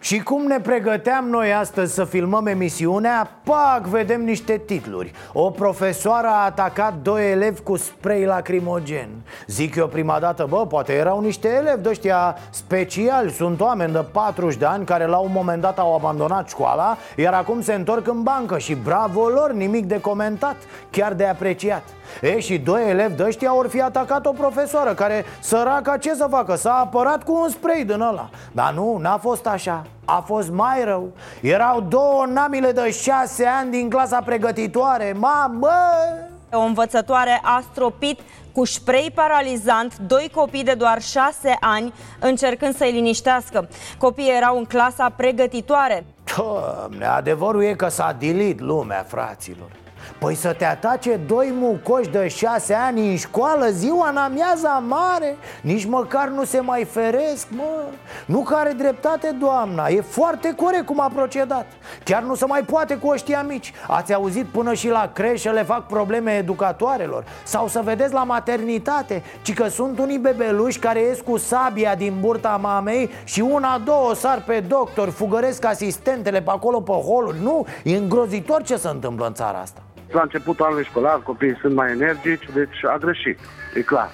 Și 0.00 0.18
cum 0.18 0.46
ne 0.46 0.60
pregăteam 0.60 1.28
noi 1.28 1.52
astăzi 1.52 1.94
să 1.94 2.04
filmăm 2.04 2.46
emisiunea, 2.46 3.40
pac, 3.44 3.86
vedem 3.86 4.24
niște 4.24 4.62
titluri 4.66 5.12
O 5.34 5.50
profesoară 5.50 6.26
a 6.26 6.44
atacat 6.44 6.94
doi 7.02 7.30
elevi 7.30 7.60
cu 7.60 7.76
spray 7.76 8.24
lacrimogen. 8.24 9.08
Zic 9.46 9.74
eu 9.74 9.86
prima 9.86 10.18
dată, 10.18 10.46
bă, 10.48 10.66
poate 10.66 10.92
erau 10.92 11.20
niște 11.20 11.48
elevi 11.48 11.82
de 11.82 11.88
ăștia 11.88 12.36
speciali. 12.50 13.30
Sunt 13.30 13.60
oameni 13.60 13.92
de 13.92 14.04
40 14.12 14.56
de 14.56 14.64
ani 14.64 14.84
care 14.84 15.06
la 15.06 15.16
un 15.16 15.30
moment 15.32 15.62
dat 15.62 15.78
au 15.78 15.94
abandonat 15.94 16.48
școala 16.48 16.96
Iar 17.16 17.34
acum 17.34 17.62
se 17.62 17.74
întorc 17.74 18.08
în 18.08 18.22
bancă 18.22 18.58
și 18.58 18.74
bravo 18.74 19.28
lor, 19.28 19.52
nimic 19.52 19.86
de 19.86 20.00
comentat, 20.00 20.56
chiar 20.90 21.12
de 21.12 21.26
apreciat. 21.26 21.82
E, 22.20 22.40
și 22.40 22.58
doi 22.58 22.88
elevi 22.88 23.16
de 23.16 23.24
ăștia 23.24 23.56
ori 23.56 23.68
fi 23.68 23.80
atacat 23.80 24.26
o 24.26 24.30
profesoară 24.30 24.94
Care, 24.94 25.24
săraca, 25.40 25.96
ce 25.96 26.14
să 26.14 26.26
facă? 26.30 26.54
S-a 26.54 26.72
apărat 26.72 27.22
cu 27.24 27.38
un 27.42 27.48
spray 27.48 27.84
din 27.84 28.00
ăla. 28.00 28.30
Dar 28.52 28.72
nu, 28.72 28.98
n-a 29.00 29.16
fost 29.16 29.46
așa 29.46 29.86
A 30.16 30.20
fost 30.26 30.50
mai 30.50 30.84
rău 30.84 31.12
Erau 31.40 31.80
două 31.80 32.24
namile 32.28 32.72
de 32.72 32.90
șase 32.90 33.46
ani 33.46 33.70
din 33.70 33.90
clasa 33.90 34.20
pregătitoare 34.20 35.14
Mamă! 35.18 35.70
O 36.52 36.60
învățătoare 36.60 37.40
a 37.42 37.62
stropit 37.70 38.20
cu 38.52 38.64
spray 38.64 39.12
paralizant 39.14 39.98
doi 39.98 40.30
copii 40.34 40.64
de 40.64 40.74
doar 40.74 41.02
șase 41.02 41.56
ani 41.60 41.92
încercând 42.20 42.76
să-i 42.76 42.92
liniștească. 42.92 43.68
Copiii 43.98 44.36
erau 44.36 44.58
în 44.58 44.64
clasa 44.64 45.08
pregătitoare. 45.16 46.04
Doamne, 46.36 47.06
adevărul 47.06 47.62
e 47.62 47.74
că 47.74 47.88
s-a 47.88 48.16
dilit 48.18 48.60
lumea, 48.60 49.04
fraților 49.08 49.81
Păi 50.18 50.34
să 50.34 50.52
te 50.52 50.64
atace 50.64 51.16
doi 51.26 51.52
mucoși 51.58 52.08
de 52.08 52.28
șase 52.28 52.74
ani 52.74 53.10
în 53.10 53.16
școală 53.16 53.66
ziua 53.66 54.08
în 54.08 54.16
amiaza 54.16 54.82
mare? 54.88 55.36
Nici 55.62 55.84
măcar 55.84 56.28
nu 56.28 56.44
se 56.44 56.60
mai 56.60 56.84
feresc, 56.84 57.46
mă. 57.50 57.84
Nu 58.26 58.40
că 58.40 58.54
are 58.54 58.72
dreptate 58.72 59.36
doamna, 59.40 59.88
e 59.88 60.00
foarte 60.00 60.54
corect 60.54 60.86
cum 60.86 61.00
a 61.00 61.10
procedat. 61.14 61.66
Chiar 62.04 62.22
nu 62.22 62.34
se 62.34 62.44
mai 62.44 62.62
poate 62.62 62.96
cu 62.96 63.08
ăștia 63.08 63.42
mici. 63.42 63.72
Ați 63.88 64.14
auzit 64.14 64.46
până 64.46 64.74
și 64.74 64.88
la 64.88 65.10
creșă 65.12 65.50
le 65.50 65.62
fac 65.62 65.86
probleme 65.86 66.32
educatoarelor? 66.32 67.24
Sau 67.44 67.68
să 67.68 67.80
vedeți 67.84 68.12
la 68.12 68.24
maternitate 68.24 69.22
Ci 69.42 69.54
că 69.54 69.68
sunt 69.68 69.98
unii 69.98 70.18
bebeluși 70.18 70.78
care 70.78 71.00
ies 71.00 71.20
cu 71.20 71.36
sabia 71.36 71.94
din 71.94 72.14
burta 72.20 72.58
mamei 72.62 73.10
Și 73.24 73.40
una, 73.40 73.80
două 73.84 74.14
sar 74.14 74.42
pe 74.46 74.60
doctor 74.60 75.10
Fugăresc 75.10 75.64
asistentele 75.64 76.42
pe 76.42 76.50
acolo 76.50 76.80
pe 76.80 76.92
holuri. 76.92 77.42
Nu, 77.42 77.66
e 77.84 77.96
îngrozitor 77.96 78.62
ce 78.62 78.76
se 78.76 78.88
întâmplă 78.88 79.26
în 79.26 79.34
țara 79.34 79.58
asta 79.58 79.80
la 80.12 80.22
începutul 80.22 80.64
anului 80.64 80.84
școlar 80.84 81.20
copiii 81.22 81.58
sunt 81.60 81.74
mai 81.74 81.90
energici, 81.90 82.48
deci 82.54 82.84
a 82.84 82.96
greșit, 82.96 83.38
e 83.74 83.80
clar. 83.80 84.10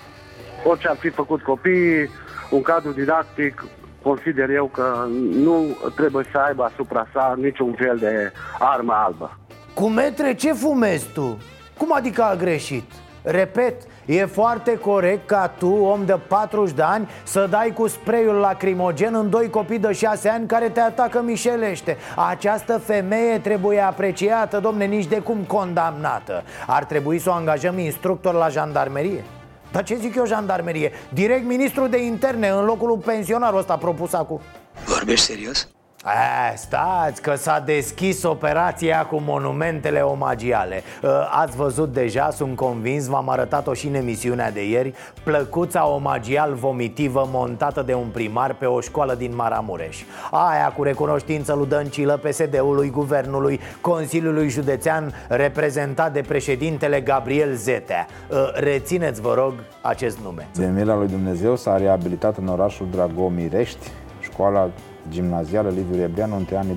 Orice 0.64 0.88
ar 0.88 0.96
fi 0.96 1.08
făcut 1.08 1.42
copiii, 1.42 2.10
un 2.50 2.62
cadru 2.62 2.92
didactic, 2.92 3.64
consider 4.02 4.50
eu 4.50 4.66
că 4.66 5.06
nu 5.32 5.76
trebuie 5.96 6.24
să 6.32 6.38
aibă 6.38 6.62
asupra 6.62 7.06
sa 7.12 7.34
niciun 7.36 7.72
fel 7.72 7.96
de 7.96 8.32
armă 8.58 8.92
albă. 8.92 9.38
Cu 9.74 9.88
metre 9.88 10.34
ce 10.34 10.52
fumezi 10.52 11.12
tu? 11.12 11.38
Cum 11.78 11.94
adică 11.94 12.22
a 12.22 12.36
greșit? 12.36 12.92
Repet, 13.22 13.74
e 14.08 14.24
foarte 14.24 14.78
corect 14.78 15.26
ca 15.26 15.52
tu, 15.58 15.72
om 15.72 16.04
de 16.04 16.18
40 16.28 16.74
de 16.74 16.82
ani, 16.82 17.08
să 17.22 17.46
dai 17.50 17.72
cu 17.74 17.86
spreiul 17.86 18.34
lacrimogen 18.34 19.14
în 19.14 19.30
doi 19.30 19.50
copii 19.50 19.78
de 19.78 19.92
6 19.92 20.28
ani 20.28 20.46
care 20.46 20.68
te 20.68 20.80
atacă 20.80 21.22
mișelește 21.22 21.96
Această 22.28 22.78
femeie 22.78 23.38
trebuie 23.38 23.80
apreciată, 23.80 24.58
domne, 24.58 24.84
nici 24.84 25.06
de 25.06 25.18
cum 25.18 25.38
condamnată 25.46 26.42
Ar 26.66 26.84
trebui 26.84 27.18
să 27.18 27.30
o 27.30 27.32
angajăm 27.32 27.78
instructor 27.78 28.34
la 28.34 28.48
jandarmerie 28.48 29.24
dar 29.72 29.84
ce 29.84 29.96
zic 29.96 30.14
eu 30.14 30.26
jandarmerie? 30.26 30.92
Direct 31.12 31.46
ministrul 31.46 31.88
de 31.88 32.04
interne 32.04 32.48
în 32.48 32.64
locul 32.64 32.88
lui 32.88 32.98
pensionarul 32.98 33.58
ăsta 33.58 33.76
propus 33.76 34.12
acum 34.12 34.40
Vorbești 34.84 35.24
serios? 35.24 35.68
A, 36.08 36.54
stați 36.54 37.22
că 37.22 37.34
s-a 37.34 37.62
deschis 37.66 38.22
operația 38.22 39.06
cu 39.06 39.22
monumentele 39.26 40.00
omagiale. 40.00 40.82
Ă, 41.02 41.28
Ați 41.30 41.56
văzut 41.56 41.92
deja, 41.92 42.30
sunt 42.30 42.56
convins, 42.56 43.06
v-am 43.06 43.28
arătat-o 43.28 43.74
și 43.74 43.86
în 43.86 43.94
emisiunea 43.94 44.50
de 44.50 44.68
ieri 44.68 44.94
Plăcuța 45.24 45.88
omagial 45.88 46.54
vomitivă 46.54 47.28
montată 47.32 47.82
de 47.82 47.94
un 47.94 48.06
primar 48.12 48.54
pe 48.54 48.66
o 48.66 48.80
școală 48.80 49.14
din 49.14 49.34
Maramureș. 49.34 50.02
Aia 50.30 50.72
cu 50.76 50.82
recunoștință 50.82 51.54
lui 51.54 51.66
Dăncilă, 51.66 52.16
PSD-ului, 52.16 52.90
Guvernului, 52.90 53.60
Consiliului 53.80 54.48
Județean 54.48 55.14
Reprezentat 55.28 56.12
de 56.12 56.20
președintele 56.20 57.00
Gabriel 57.00 57.54
Zetea. 57.54 58.06
Ă, 58.30 58.50
Rețineți, 58.54 59.20
vă 59.20 59.34
rog, 59.34 59.52
acest 59.80 60.18
nume. 60.18 60.48
De 60.54 60.66
mila 60.66 60.96
lui 60.96 61.08
Dumnezeu 61.08 61.56
s-a 61.56 61.76
reabilitat 61.76 62.36
în 62.36 62.46
orașul 62.46 62.86
Dragomirești 62.90 63.90
școala 64.20 64.68
gimnazială 65.10 65.68
Liviu 65.68 66.00
Rebreanu 66.00 66.36
între 66.36 66.56
anii 66.56 66.76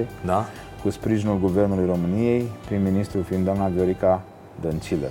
2017-2019 0.00 0.04
da. 0.24 0.44
cu 0.82 0.90
sprijinul 0.90 1.38
Guvernului 1.38 1.86
României, 1.86 2.50
prim-ministru 2.66 3.22
fiind 3.22 3.44
doamna 3.44 3.66
Viorica 3.66 4.22
Dăncilă. 4.60 5.06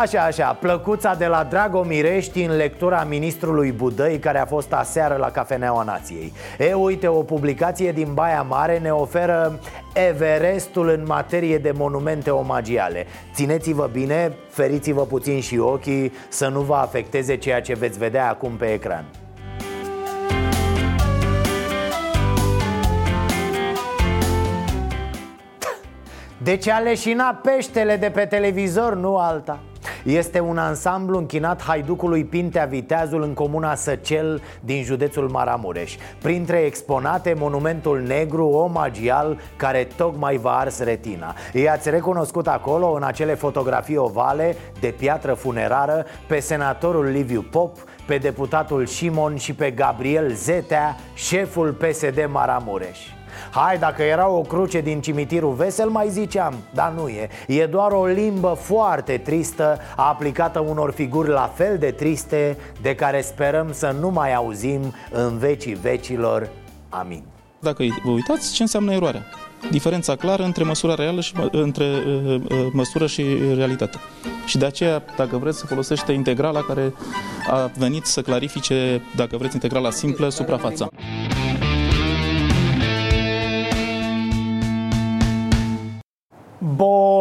Așa, 0.00 0.22
așa, 0.22 0.56
plăcuța 0.60 1.14
de 1.14 1.26
la 1.26 1.46
Dragomirești 1.50 2.42
în 2.42 2.56
lectura 2.56 3.06
ministrului 3.08 3.72
Budăi 3.72 4.18
care 4.18 4.38
a 4.38 4.44
fost 4.44 4.72
aseară 4.72 5.16
la 5.16 5.30
Cafeneaua 5.30 5.82
Nației 5.82 6.32
E, 6.58 6.72
uite, 6.72 7.08
o 7.08 7.22
publicație 7.22 7.92
din 7.92 8.14
Baia 8.14 8.42
Mare 8.42 8.78
ne 8.78 8.90
oferă 8.90 9.58
Everestul 10.08 10.88
în 10.88 11.04
materie 11.06 11.58
de 11.58 11.72
monumente 11.76 12.30
omagiale 12.30 13.06
Țineți-vă 13.34 13.88
bine, 13.92 14.32
feriți-vă 14.48 15.02
puțin 15.02 15.40
și 15.40 15.58
ochii 15.58 16.12
să 16.28 16.48
nu 16.48 16.60
vă 16.60 16.74
afecteze 16.74 17.36
ceea 17.36 17.60
ce 17.60 17.74
veți 17.74 17.98
vedea 17.98 18.28
acum 18.28 18.50
pe 18.50 18.72
ecran 18.72 19.04
Deci 26.46 26.68
a 26.68 26.78
leșinat 26.78 27.40
peștele 27.40 27.96
de 27.96 28.10
pe 28.10 28.24
televizor, 28.24 28.94
nu 28.96 29.16
alta. 29.16 29.58
Este 30.04 30.40
un 30.40 30.58
ansamblu 30.58 31.18
închinat 31.18 31.62
haiducului 31.62 32.24
Pintea 32.24 32.64
Viteazul 32.64 33.22
în 33.22 33.34
comuna 33.34 33.74
Săcel 33.74 34.42
din 34.60 34.82
județul 34.82 35.28
Maramureș. 35.28 35.96
Printre 36.22 36.56
exponate, 36.56 37.34
monumentul 37.38 38.00
negru 38.00 38.46
omagial 38.46 39.40
care 39.56 39.88
tocmai 39.96 40.36
va 40.36 40.50
ars 40.50 40.78
retina. 40.78 41.34
I-ați 41.52 41.90
recunoscut 41.90 42.46
acolo, 42.46 42.92
în 42.92 43.02
acele 43.02 43.34
fotografii 43.34 43.96
ovale 43.96 44.56
de 44.80 44.94
piatră 44.98 45.32
funerară 45.32 46.06
Pe 46.26 46.38
senatorul 46.38 47.04
Liviu 47.04 47.42
Pop, 47.50 47.76
pe 48.06 48.18
deputatul 48.18 48.86
Șimon 48.86 49.36
și 49.36 49.54
pe 49.54 49.70
Gabriel 49.70 50.32
Zetea, 50.32 50.96
șeful 51.14 51.72
PSD 51.72 52.28
Maramureș 52.30 53.15
Hai, 53.58 53.78
dacă 53.78 54.02
era 54.02 54.28
o 54.28 54.40
cruce 54.40 54.80
din 54.80 55.00
cimitirul 55.00 55.54
vesel, 55.54 55.88
mai 55.88 56.08
ziceam 56.10 56.54
Dar 56.74 56.92
nu 56.96 57.08
e 57.08 57.28
E 57.46 57.66
doar 57.66 57.92
o 57.92 58.06
limbă 58.06 58.56
foarte 58.60 59.16
tristă 59.16 59.78
Aplicată 59.96 60.58
unor 60.58 60.92
figuri 60.92 61.28
la 61.28 61.52
fel 61.54 61.78
de 61.78 61.90
triste 61.90 62.56
De 62.80 62.94
care 62.94 63.20
sperăm 63.20 63.72
să 63.72 63.96
nu 64.00 64.10
mai 64.10 64.34
auzim 64.34 64.94
în 65.10 65.38
vecii 65.38 65.74
vecilor 65.74 66.48
Amin 66.88 67.22
Dacă 67.58 67.82
vă 68.04 68.10
uitați, 68.10 68.52
ce 68.52 68.62
înseamnă 68.62 68.92
eroarea? 68.92 69.22
Diferența 69.70 70.16
clară 70.16 70.42
între 70.42 70.64
măsura 70.64 70.94
reală 70.94 71.20
și 71.20 71.34
între 71.50 71.84
uh, 71.84 72.34
uh, 72.34 72.66
măsură 72.72 73.06
și 73.06 73.24
realitate. 73.54 73.98
Și 74.46 74.58
de 74.58 74.64
aceea, 74.64 75.02
dacă 75.16 75.36
vreți 75.36 75.58
să 75.58 75.66
folosește 75.66 76.12
integrala 76.12 76.60
care 76.60 76.94
a 77.50 77.70
venit 77.78 78.04
să 78.04 78.22
clarifice, 78.22 79.02
dacă 79.16 79.36
vreți, 79.36 79.54
integrala 79.54 79.90
simplă, 79.90 80.28
suprafața. 80.28 80.88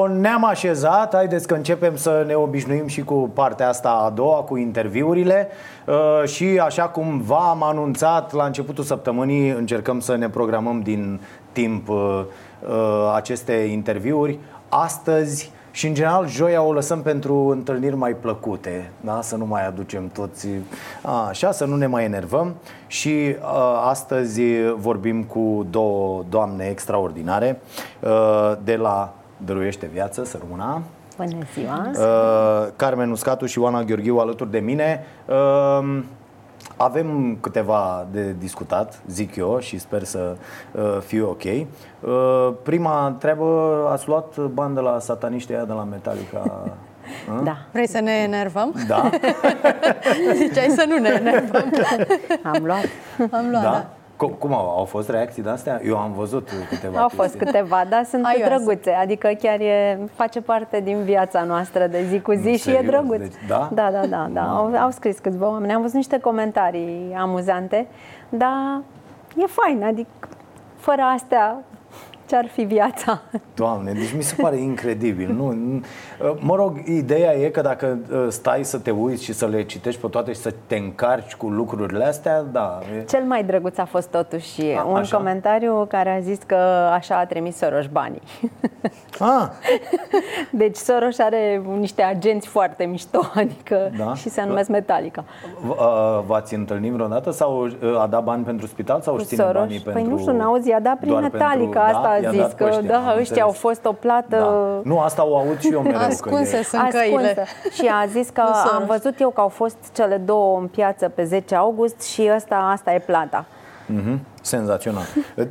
Bun, 0.08 0.20
ne-am 0.20 0.46
așezat, 0.46 1.14
haideți 1.16 1.48
că 1.48 1.54
începem 1.54 1.96
să 1.96 2.24
ne 2.28 2.34
obișnuim 2.34 2.88
și 2.88 3.04
cu 3.04 3.30
partea 3.34 3.68
asta 3.68 3.90
a 3.90 4.10
doua, 4.10 4.36
cu 4.42 4.58
interviurile. 4.58 5.48
Uh, 5.86 6.28
Și 6.28 6.60
așa 6.64 6.84
cum 6.84 7.22
v-am 7.22 7.64
anunțat 7.64 8.34
la 8.34 8.46
începutul 8.46 8.84
săptămânii 8.84 9.50
Încercăm 9.50 10.00
să 10.00 10.16
ne 10.16 10.30
programăm 10.30 10.82
din 10.82 11.22
timp 11.52 11.90
uh, 11.90 12.24
uh, 12.68 13.14
aceste 13.16 13.54
interviuri. 13.54 14.40
Astăzi 14.70 15.52
și 15.72 15.88
în 15.88 15.94
general 15.94 16.28
joia 16.28 16.62
o 16.62 16.74
lăsăm 16.74 17.02
pentru 17.02 17.36
întâlniri 17.36 17.96
mai 17.96 18.14
plăcute 18.14 18.92
da? 19.02 19.20
Să 19.22 19.36
nu 19.36 19.46
mai 19.46 19.68
aducem 19.68 20.10
toți 20.14 20.48
a, 21.02 21.28
Așa, 21.28 21.52
să 21.52 21.66
nu 21.66 21.76
ne 21.76 21.88
mai 21.88 22.04
enervăm. 22.04 22.56
Și 22.88 23.36
a, 23.42 23.90
astăzi 23.90 24.42
vorbim 24.76 25.24
cu 25.24 25.68
două 25.70 26.24
doamne 26.30 26.66
extraordinare 26.66 27.62
a, 28.04 28.58
De 28.64 28.76
la 28.76 29.14
Dăruiește 29.38 29.90
Viață, 29.94 30.24
să 30.24 30.38
rămână 30.42 30.82
Bună 31.18 31.46
ziua! 31.54 31.92
Uh, 31.94 32.68
Carmen 32.76 33.12
Uscatu 33.12 33.46
și 33.46 33.60
Oana 33.60 33.84
Gheorghiu 33.84 34.18
alături 34.18 34.52
de 34.52 34.60
mine 34.60 35.06
uh, 35.26 36.04
avem 36.78 37.38
câteva 37.42 38.08
de 38.12 38.36
discutat, 38.40 39.02
zic 39.08 39.36
eu, 39.36 39.60
și 39.60 39.78
sper 39.78 40.04
să 40.04 40.36
uh, 40.72 40.98
fiu 41.06 41.30
ok. 41.30 41.44
Uh, 41.44 42.54
prima 42.64 43.16
treabă, 43.20 43.88
ați 43.92 44.08
luat 44.08 44.38
bani 44.40 44.74
de 44.74 44.80
la 44.80 45.00
sataniștii 45.00 45.56
aia 45.56 45.66
de 45.66 45.74
la 45.74 45.84
Metallica? 45.84 46.44
Da. 47.44 47.58
Vrei 47.72 47.88
să 47.88 48.00
ne 48.00 48.12
enervăm? 48.12 48.74
Da. 48.88 49.10
Ziceai 50.48 50.70
să 50.70 50.86
nu 50.88 50.98
ne 50.98 51.10
enervăm. 51.10 51.72
Am 52.44 52.64
luat. 52.66 52.86
Am 53.32 53.50
luat, 53.50 53.64
da? 53.64 53.70
da. 53.70 53.88
Cum, 54.18 54.30
cum 54.30 54.54
au, 54.54 54.70
au 54.78 54.86
fost 54.86 55.10
reacții 55.10 55.44
de 55.44 55.50
astea? 55.50 55.82
Eu 55.86 55.98
am 55.98 56.12
văzut 56.14 56.50
câteva 56.70 57.00
Au 57.02 57.08
fost 57.10 57.30
chestii. 57.30 57.46
câteva, 57.46 57.84
dar 57.90 58.04
sunt 58.04 58.26
Aioase. 58.26 58.54
drăguțe 58.56 58.92
Adică 58.92 59.30
chiar 59.42 59.60
e, 59.60 60.00
face 60.14 60.42
parte 60.42 60.80
din 60.80 61.04
viața 61.04 61.44
noastră 61.44 61.88
de 61.88 62.04
zi 62.10 62.20
cu 62.22 62.32
zi 62.34 62.52
și 62.52 62.58
Serios? 62.58 62.82
e 62.84 62.86
drăguț 62.86 63.18
Deci, 63.20 63.34
da? 63.48 63.70
Da, 63.74 63.92
da, 63.92 64.06
da, 64.06 64.28
da. 64.34 64.42
Au, 64.42 64.76
au 64.76 64.90
scris 64.92 65.20
câțiva 65.20 65.48
oameni 65.50 65.74
Am 65.74 65.82
văzut 65.82 65.96
niște 65.96 66.20
comentarii 66.20 67.16
amuzante 67.18 67.88
Dar 68.30 68.82
e 69.38 69.46
fain, 69.46 69.84
adică 69.84 70.10
fără 70.78 71.02
astea 71.02 71.58
ce-ar 72.28 72.48
fi 72.48 72.62
viața? 72.64 73.22
Doamne, 73.56 73.92
deci 73.92 74.14
mi 74.16 74.22
se 74.24 74.36
pare 74.42 74.56
incredibil. 74.58 75.32
Nu, 75.34 75.52
nu, 75.52 75.82
mă 76.40 76.56
rog, 76.56 76.78
ideea 76.88 77.34
e 77.36 77.50
că 77.50 77.62
dacă 77.62 77.98
uh, 78.12 78.26
stai 78.30 78.64
să 78.64 78.78
te 78.80 78.92
uiți 78.92 79.24
și 79.24 79.34
să 79.34 79.46
le 79.46 79.64
citești 79.64 80.02
pe 80.02 80.08
toate 80.08 80.32
și 80.34 80.40
să 80.40 80.54
te 80.68 80.76
încarci 80.76 81.36
cu 81.36 81.48
lucrurile 81.50 82.06
astea, 82.06 82.42
da. 82.42 82.80
E... 83.00 83.04
Cel 83.04 83.24
mai 83.24 83.44
drăguț 83.44 83.78
a 83.78 83.86
fost 83.86 84.08
totuși 84.10 84.62
A, 84.78 84.84
un 84.84 84.96
așa? 84.96 85.18
comentariu 85.18 85.86
care 85.90 86.16
a 86.16 86.20
zis 86.20 86.38
că 86.46 86.56
așa 86.94 87.16
a 87.18 87.26
trimis 87.26 87.56
Soros 87.56 87.86
banii. 87.86 88.22
Ah. 89.20 89.48
Deci 90.52 90.76
Soros 90.76 91.20
are 91.20 91.62
niște 91.80 92.02
agenți 92.02 92.48
foarte 92.48 92.84
mișto, 92.84 93.20
adică 93.36 93.92
Da? 93.98 94.14
și 94.14 94.30
se 94.30 94.44
numesc 94.48 94.70
Metallica. 94.70 95.24
V- 95.66 95.70
uh, 95.70 96.24
V-ați 96.26 96.54
întâlnit 96.56 96.92
vreodată 96.92 97.32
sau 97.32 97.66
uh, 97.66 98.00
a 98.02 98.08
dat 98.08 98.24
banii 98.24 98.46
pentru 98.46 98.68
spital 98.68 99.02
sau 99.02 99.14
Cu 99.14 99.20
își 99.20 99.28
ține 99.30 99.44
Soros? 99.44 99.60
banii 99.62 99.80
Păi 99.80 99.94
pentru... 99.94 100.12
nu 100.12 100.18
știu, 100.20 100.32
n-auzi, 100.38 100.70
i-a 100.70 100.80
dat 100.80 100.98
prin 100.98 101.10
doar 101.10 101.22
Metallica, 101.22 101.80
pentru- 101.80 101.80
asta 101.80 102.10
da? 102.10 102.15
A 102.16 102.32
I-a 102.32 102.32
dat 102.32 102.46
zis, 102.46 102.54
pe 102.54 102.64
că 102.64 102.70
ăștia, 102.70 102.82
da, 102.90 102.96
am 102.98 103.04
ăștia 103.04 103.18
înțeles. 103.20 103.42
au 103.44 103.52
fost 103.52 103.86
o 103.86 103.92
plată... 103.92 104.36
Da. 104.38 104.82
Nu, 104.90 105.00
asta 105.00 105.26
o 105.28 105.38
aud 105.38 105.60
și 105.60 105.72
eu 105.72 105.82
mereu. 105.82 106.00
Ascunse 106.00 106.52
că 106.52 106.58
e... 106.58 106.64
sunt 106.64 106.90
căile. 106.90 107.46
Și 107.72 107.90
a 108.04 108.06
zis 108.06 108.30
că 108.30 108.42
Nu 108.42 108.54
Soros. 108.54 108.72
am 108.72 108.86
văzut 108.88 109.20
eu 109.20 109.30
că 109.30 109.42
au 109.42 109.48
fost 109.48 109.78
cele 109.94 110.18
două 110.18 110.60
în 110.60 110.68
piață 110.68 111.10
pe 111.10 111.24
10 111.24 111.56
august 111.56 112.02
și 112.02 112.30
ăsta, 112.36 112.56
asta 112.72 112.94
e 112.94 113.00
plata. 113.00 113.46
Mhm, 113.88 114.20
Senzațional. 114.42 115.04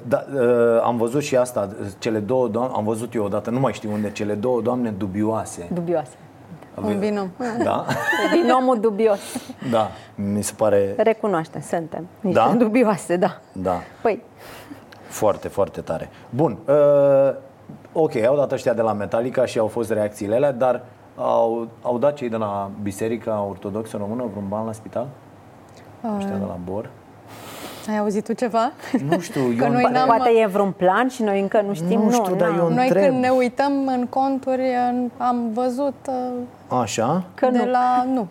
Da, 0.09 0.25
uh, 0.35 0.41
am 0.83 0.97
văzut 0.97 1.23
și 1.23 1.37
asta, 1.37 1.69
cele 1.99 2.19
două 2.19 2.49
doamne, 2.49 2.73
am 2.77 2.85
văzut 2.85 3.15
eu 3.15 3.25
odată, 3.25 3.51
nu 3.51 3.61
mai 3.61 3.73
știu 3.73 3.93
unde, 3.93 4.11
cele 4.11 4.35
două 4.35 4.61
doamne 4.61 4.91
dubioase. 4.91 5.69
Dubioase. 5.73 6.13
Ave- 6.81 6.93
binom. 6.95 7.29
Da? 7.63 7.85
Binomul 8.33 8.81
dubios. 8.81 9.19
Da, 9.71 9.91
mi 10.15 10.43
se 10.43 10.53
pare, 10.57 10.95
Recunoaște, 10.97 11.65
suntem 11.69 12.07
niște 12.21 12.41
Da? 12.41 12.55
dubioase, 12.59 13.17
da. 13.17 13.41
da, 13.53 13.81
Păi, 14.03 14.23
foarte, 15.15 15.49
foarte 15.49 15.81
tare. 15.81 16.11
Bun, 16.31 16.57
uh, 16.69 17.35
ok, 17.93 18.17
au 18.17 18.37
dat 18.37 18.53
ăștia 18.53 18.73
de 18.73 18.83
la 18.83 18.93
Metallica 18.93 19.45
și 19.47 19.59
au 19.59 19.67
fost 19.67 19.91
reacțiile 19.91 20.35
alea, 20.35 20.53
dar 20.53 20.83
au, 21.17 21.69
au 21.83 21.99
dat 21.99 22.15
cei 22.15 22.29
de 22.29 22.37
la 22.37 22.71
Biserica 22.83 23.47
Ortodoxă 23.49 23.97
Română 23.97 24.25
vreun 24.31 24.45
ban 24.49 24.67
la 24.67 24.73
spital? 24.73 25.07
Ăștia 26.17 26.37
de 26.37 26.45
la 26.47 26.57
Bor? 26.65 26.91
Ai 27.89 27.99
auzit 27.99 28.25
tu 28.25 28.33
ceva? 28.33 28.73
Nu 29.09 29.19
știu, 29.21 29.41
Că 29.59 29.65
eu 29.65 29.71
noi 29.73 29.83
îmi 29.85 29.93
n-am- 29.93 30.07
pare- 30.07 30.19
Poate 30.23 30.31
e 30.43 30.47
vreun 30.47 30.71
plan 30.73 31.09
și 31.09 31.23
noi 31.23 31.41
încă 31.41 31.61
nu 31.67 31.75
știm. 31.75 32.01
Nu 32.01 32.11
știu, 32.11 32.35
dar 32.35 32.49
eu 32.59 32.69
Noi 32.69 32.87
întreb. 32.87 33.03
când 33.09 33.21
ne 33.23 33.29
uităm 33.29 33.73
în 33.87 34.07
conturi 34.07 34.63
în- 34.91 35.11
am 35.19 35.51
văzut 35.53 35.95
uh, 36.09 36.79
Așa? 36.81 37.25
că 37.35 37.49
de 37.53 37.69
la 37.73 38.05
nu. 38.15 38.27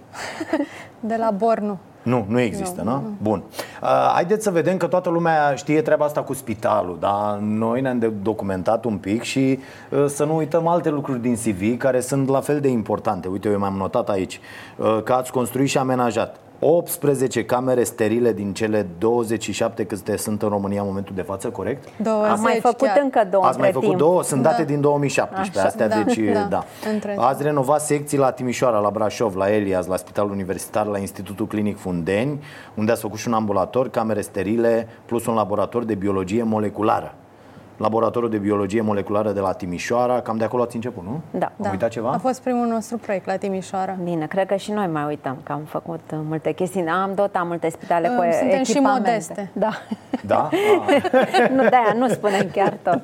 de 1.10 1.16
la 1.16 1.32
Bor 1.32 1.60
nu. 2.04 2.12
Nu, 2.18 2.26
nu 2.28 2.40
există, 2.40 2.82
Nu, 2.82 2.90
nu? 2.92 2.96
nu. 2.96 3.10
Bun. 3.22 3.44
Uh, 3.82 3.90
haideți 4.14 4.44
să 4.44 4.52
vedem 4.52 4.78
că 4.78 4.88
toată 4.88 5.10
lumea 5.10 5.56
știe 5.56 5.82
treaba 5.82 6.06
asta 6.06 6.22
cu 6.22 6.34
spitalul, 6.34 6.98
da? 7.00 7.40
Noi 7.42 7.82
ne-am 7.82 8.00
de- 8.00 8.08
documentat 8.22 8.86
un 8.86 8.98
pic 8.98 9.22
și 9.22 9.60
uh, 9.90 10.06
să 10.08 10.24
nu 10.24 10.36
uităm 10.36 10.68
alte 10.68 10.90
lucruri 10.90 11.22
din 11.22 11.36
CV 11.36 11.78
care 11.78 12.00
sunt 12.00 12.28
la 12.30 12.40
fel 12.40 12.60
de 12.60 12.68
importante. 12.68 13.28
Uite, 13.28 13.50
eu 13.50 13.58
mi-am 13.58 13.76
notat 13.78 14.10
aici 14.10 14.40
uh, 14.78 15.00
că 15.04 15.14
ați 15.14 15.32
construit 15.32 15.70
și 15.70 15.78
amenajat 15.78 16.36
18 16.66 17.46
camere 17.46 17.84
sterile 17.84 18.34
din 18.34 18.54
cele 18.54 18.88
27 18.98 19.84
câte 19.86 20.18
sunt 20.18 20.42
în 20.42 20.50
România 20.50 20.82
în 20.82 20.88
momentul 20.88 21.16
de 21.16 21.22
față, 21.22 21.50
corect? 21.50 21.88
20 22.04 22.32
Am 22.32 22.40
mai 22.42 22.60
făcut 22.62 22.88
chiar. 22.88 23.00
încă 23.04 23.28
două 23.32 23.46
Ați 23.46 23.58
mai 23.60 23.68
între 23.68 23.82
făcut 23.82 23.98
timp. 23.98 24.10
două? 24.10 24.24
Sunt 24.24 24.42
date 24.42 24.62
Da. 24.62 24.68
din 24.68 24.82
2017 24.82 25.58
Așa, 25.60 25.68
astea, 25.68 25.88
da, 25.88 26.04
deci 26.04 26.34
da, 26.34 26.48
da. 26.50 26.64
între 26.94 27.12
timp. 27.12 27.24
Ați 27.24 27.44
renovat 27.44 27.82
secții 27.82 28.18
la 28.18 28.32
Timișoara, 28.32 28.80
la 28.80 28.90
Brașov, 28.90 29.36
la 29.36 29.52
Elias, 29.54 29.86
la 29.86 29.96
Spitalul 29.96 30.32
Universitar, 30.32 30.86
la 30.86 30.98
Institutul 30.98 31.48
Clinic 31.48 31.78
Fundeni, 31.78 32.44
unde 32.76 32.92
ați 32.92 33.02
făcut 33.02 33.20
și 33.20 33.28
un 33.28 33.34
ambulator, 33.34 33.90
camere 33.90 34.22
sterile, 34.22 34.88
plus 35.06 35.26
un 35.26 35.34
laborator 35.34 35.84
de 35.84 35.96
biologie 35.96 36.44
moleculară. 36.44 37.14
Laboratorul 37.78 38.30
de 38.30 38.38
biologie 38.38 38.82
moleculară 38.82 39.32
de 39.32 39.40
la 39.40 39.52
Timișoara, 39.52 40.22
cam 40.22 40.38
de 40.38 40.44
acolo 40.44 40.64
ați 40.64 40.76
început, 40.76 41.04
nu? 41.04 41.22
Da. 41.40 41.52
Am 41.64 41.72
uitat 41.72 41.90
ceva? 41.90 42.10
A 42.12 42.18
fost 42.18 42.42
primul 42.42 42.68
nostru 42.68 42.98
proiect 42.98 43.26
la 43.26 43.36
Timișoara. 43.36 43.96
Bine, 44.04 44.26
cred 44.26 44.48
că 44.48 44.56
și 44.56 44.72
noi 44.72 44.88
mai 44.88 45.04
uităm 45.06 45.38
că 45.44 45.52
am 45.52 45.62
făcut 45.68 46.00
uh, 46.12 46.20
multe 46.28 46.52
chestii. 46.52 46.86
Am 46.88 47.12
dotat 47.16 47.48
multe 47.48 47.70
spitale 47.70 48.08
cu 48.08 48.22
Uh, 48.24 48.30
Suntem 48.40 48.64
și 48.64 48.72
echipamente. 48.72 49.10
modeste. 49.10 49.50
Da. 49.54 49.70
Da? 50.26 50.50
nu, 51.56 51.70
de-aia 51.70 51.94
nu 51.98 52.08
spunem 52.08 52.50
chiar 52.52 52.74
tot. 52.82 53.02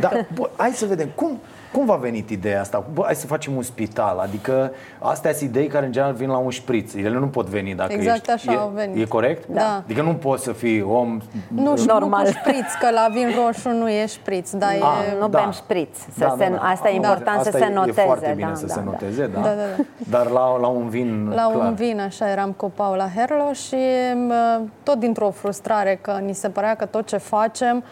Da, 0.00 0.10
bă, 0.34 0.50
hai 0.56 0.70
să 0.70 0.86
vedem 0.86 1.08
cum, 1.14 1.38
cum 1.74 1.86
v-a 1.86 1.96
venit 1.96 2.30
ideea 2.30 2.60
asta? 2.60 2.84
Bă, 2.92 3.02
hai 3.04 3.14
să 3.14 3.26
facem 3.26 3.56
un 3.56 3.62
spital. 3.62 4.18
Adică 4.18 4.70
astea 4.98 5.32
sunt 5.32 5.50
idei 5.50 5.66
care 5.66 5.86
în 5.86 5.92
general 5.92 6.14
vin 6.14 6.28
la 6.28 6.36
un 6.36 6.50
șpriț. 6.50 6.94
Ele 6.94 7.18
nu 7.18 7.26
pot 7.28 7.46
veni 7.46 7.74
dacă 7.74 7.92
Exact 7.92 8.16
ești. 8.16 8.30
așa 8.30 8.52
e, 8.52 8.56
au 8.56 8.72
venit. 8.74 9.02
E 9.02 9.04
corect? 9.06 9.46
Da. 9.48 9.82
Adică 9.84 10.02
nu 10.02 10.14
poți 10.14 10.42
să 10.44 10.52
fii 10.52 10.82
om 10.82 11.20
Nu, 11.48 11.76
și 11.76 11.86
Normal. 11.86 12.24
nu 12.24 12.30
cu 12.30 12.36
șpriț, 12.38 12.72
că 12.80 12.90
la 12.90 13.08
vin 13.12 13.28
roșu 13.44 13.68
nu 13.68 13.88
e 13.88 14.06
șpriț, 14.06 14.50
dar 14.52 14.70
e... 14.72 14.78
Ah, 14.80 15.16
nu 15.20 15.28
da. 15.28 15.38
bem 15.38 15.50
șpriț. 15.50 15.96
Să 15.98 16.06
Da, 16.18 16.34
se, 16.38 16.48
da, 16.50 16.56
da. 16.56 16.68
Asta 16.68 16.86
e 16.88 16.90
Am 16.90 16.94
important 16.96 17.36
înțeles. 17.36 17.52
să 17.52 17.58
se 17.58 17.64
Asta 17.64 17.70
e- 17.72 17.74
noteze. 17.78 18.00
E 18.00 18.04
foarte 18.04 18.32
bine 18.36 18.48
da, 18.48 18.54
să 18.54 18.66
da, 18.66 18.72
se 18.72 18.78
da. 18.84 18.90
noteze, 18.90 19.26
da. 19.26 19.40
Da, 19.40 19.48
da, 19.48 19.54
da. 19.76 19.82
Dar 20.10 20.26
la, 20.26 20.58
la 20.58 20.66
un 20.66 20.88
vin 20.88 21.28
La 21.34 21.50
clar. 21.52 21.66
un 21.68 21.74
vin, 21.74 22.00
așa, 22.00 22.30
eram 22.30 22.52
cu 22.52 22.70
Paula 22.74 23.08
Herlo 23.16 23.52
și 23.52 23.76
uh, 24.28 24.60
tot 24.82 24.98
dintr-o 24.98 25.30
frustrare 25.30 25.98
că 26.00 26.18
ni 26.24 26.32
se 26.34 26.48
părea 26.48 26.74
că 26.74 26.84
tot 26.84 27.06
ce 27.06 27.16
facem 27.16 27.76
uh, 27.76 27.82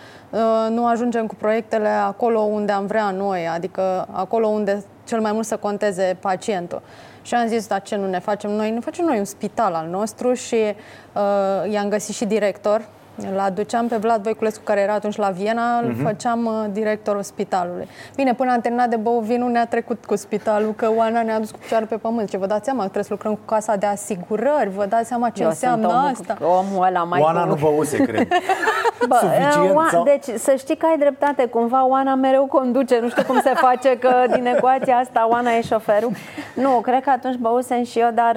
nu 0.68 0.86
ajungem 0.86 1.26
cu 1.26 1.34
proiectele 1.34 1.88
acolo 1.88 2.40
unde 2.40 2.72
am 2.72 2.86
vrea 2.86 3.10
noi, 3.10 3.48
adică 3.48 4.06
acolo 4.10 4.46
unde 4.46 4.84
cel 5.04 5.20
mai 5.20 5.32
mult 5.32 5.46
să 5.46 5.56
conteze 5.56 6.16
pacientul. 6.20 6.82
Și 7.22 7.34
am 7.34 7.46
zis, 7.46 7.66
dar 7.66 7.82
ce 7.82 7.96
nu 7.96 8.08
ne 8.08 8.18
facem 8.18 8.50
noi? 8.50 8.70
Ne 8.70 8.80
facem 8.80 9.04
noi 9.04 9.18
un 9.18 9.24
spital 9.24 9.74
al 9.74 9.86
nostru 9.88 10.32
și 10.32 10.54
uh, 10.54 11.72
i-am 11.72 11.88
găsit 11.88 12.14
și 12.14 12.24
director. 12.24 12.88
Îl 13.32 13.38
aduceam 13.38 13.88
pe 13.88 13.96
Vlad 13.96 14.22
Voiculescu, 14.22 14.62
care 14.64 14.80
era 14.80 14.92
atunci 14.92 15.16
la 15.16 15.28
Viena, 15.30 15.78
îl 15.78 15.88
Mhm. 15.88 16.02
făceam 16.04 16.44
uh, 16.46 16.52
directorul 16.72 17.22
spitalului. 17.22 17.88
Bine, 18.14 18.34
până 18.34 18.52
am 18.52 18.60
terminat 18.60 18.88
de 18.88 18.96
băut 18.96 19.22
vinul, 19.22 19.50
ne-a 19.50 19.66
trecut 19.66 20.04
cu 20.04 20.16
spitalul, 20.16 20.72
că 20.76 20.90
Oana 20.96 21.22
ne-a 21.22 21.38
dus 21.38 21.50
cu 21.50 21.58
picioare 21.58 21.84
pe 21.84 21.96
pământ. 21.96 22.28
Ce 22.30 22.36
vă 22.36 22.46
dați 22.46 22.64
seama, 22.64 22.78
că 22.82 22.88
trebuie 22.88 23.04
să 23.04 23.12
lucrăm 23.12 23.32
cu 23.34 23.40
casa 23.54 23.76
de 23.76 23.86
asigurări, 23.86 24.70
vă 24.76 24.86
dați 24.86 25.08
seama 25.08 25.28
ce 25.28 25.42
Eu 25.42 25.48
înseamnă 25.48 25.88
sunt 25.88 25.98
omul, 26.00 26.10
asta. 26.12 26.36
omul 26.46 26.86
ăla 26.86 27.02
mai 27.04 27.20
Oana 27.20 27.42
cu- 27.42 27.48
nu 27.48 27.54
băuse, 27.54 27.96
cred. 28.04 28.28
Bă, 29.08 29.16
Suficient 29.20 29.70
Oa- 29.74 29.90
sau- 29.90 30.04
Deci 30.04 30.24
să 30.38 30.54
știi 30.58 30.76
că 30.76 30.86
ai 30.86 30.98
dreptate, 30.98 31.46
cumva 31.46 31.86
Oana 31.86 32.14
mereu 32.14 32.44
conduce, 32.46 32.98
nu 33.02 33.08
știu 33.08 33.22
cum 33.22 33.40
se 33.40 33.52
face 33.54 33.98
că 33.98 34.12
din 34.32 34.46
ecuația 34.46 34.96
asta 34.96 35.28
Oana 35.30 35.50
e 35.50 35.60
șoferul. 35.62 36.10
Nu, 36.54 36.68
cred 36.70 37.02
că 37.02 37.10
atunci 37.10 37.36
băusem 37.36 37.84
și 37.84 37.98
eu, 37.98 38.10
dar 38.14 38.36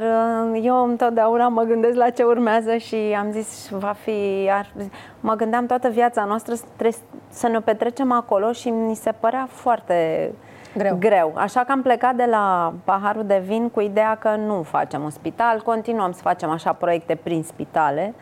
uh, 0.54 0.60
eu 0.64 0.84
întotdeauna 0.84 1.48
mă 1.48 1.62
gândesc 1.62 1.96
la 1.96 2.10
ce 2.10 2.24
urmează 2.24 2.76
și 2.78 2.96
am 3.20 3.28
zis 3.32 3.68
va 3.72 3.96
fi... 4.04 4.50
Ar, 4.78 4.86
mă 5.20 5.34
gândeam 5.34 5.66
toată 5.66 5.90
viața 5.90 6.24
noastră 6.24 6.54
să 6.54 6.64
trebuie 6.76 7.00
să 7.30 7.48
ne 7.48 7.60
petrecem 7.60 8.12
acolo 8.12 8.52
și 8.52 8.70
mi 8.70 8.96
se 8.96 9.12
părea 9.20 9.48
foarte 9.52 10.32
Greu. 10.78 10.96
greu. 11.00 11.34
Așa 11.36 11.60
că 11.60 11.72
am 11.72 11.82
plecat 11.82 12.16
de 12.16 12.26
la 12.30 12.74
paharul 12.84 13.26
de 13.26 13.42
vin 13.46 13.70
cu 13.70 13.80
ideea 13.80 14.16
că 14.16 14.36
nu 14.36 14.64
facem 14.64 15.04
un 15.04 15.10
spital, 15.10 15.62
continuăm 15.62 16.12
să 16.12 16.22
facem 16.22 16.50
așa 16.50 16.74
proiecte 16.74 17.16
prin 17.24 17.44
spitale. 17.44 18.14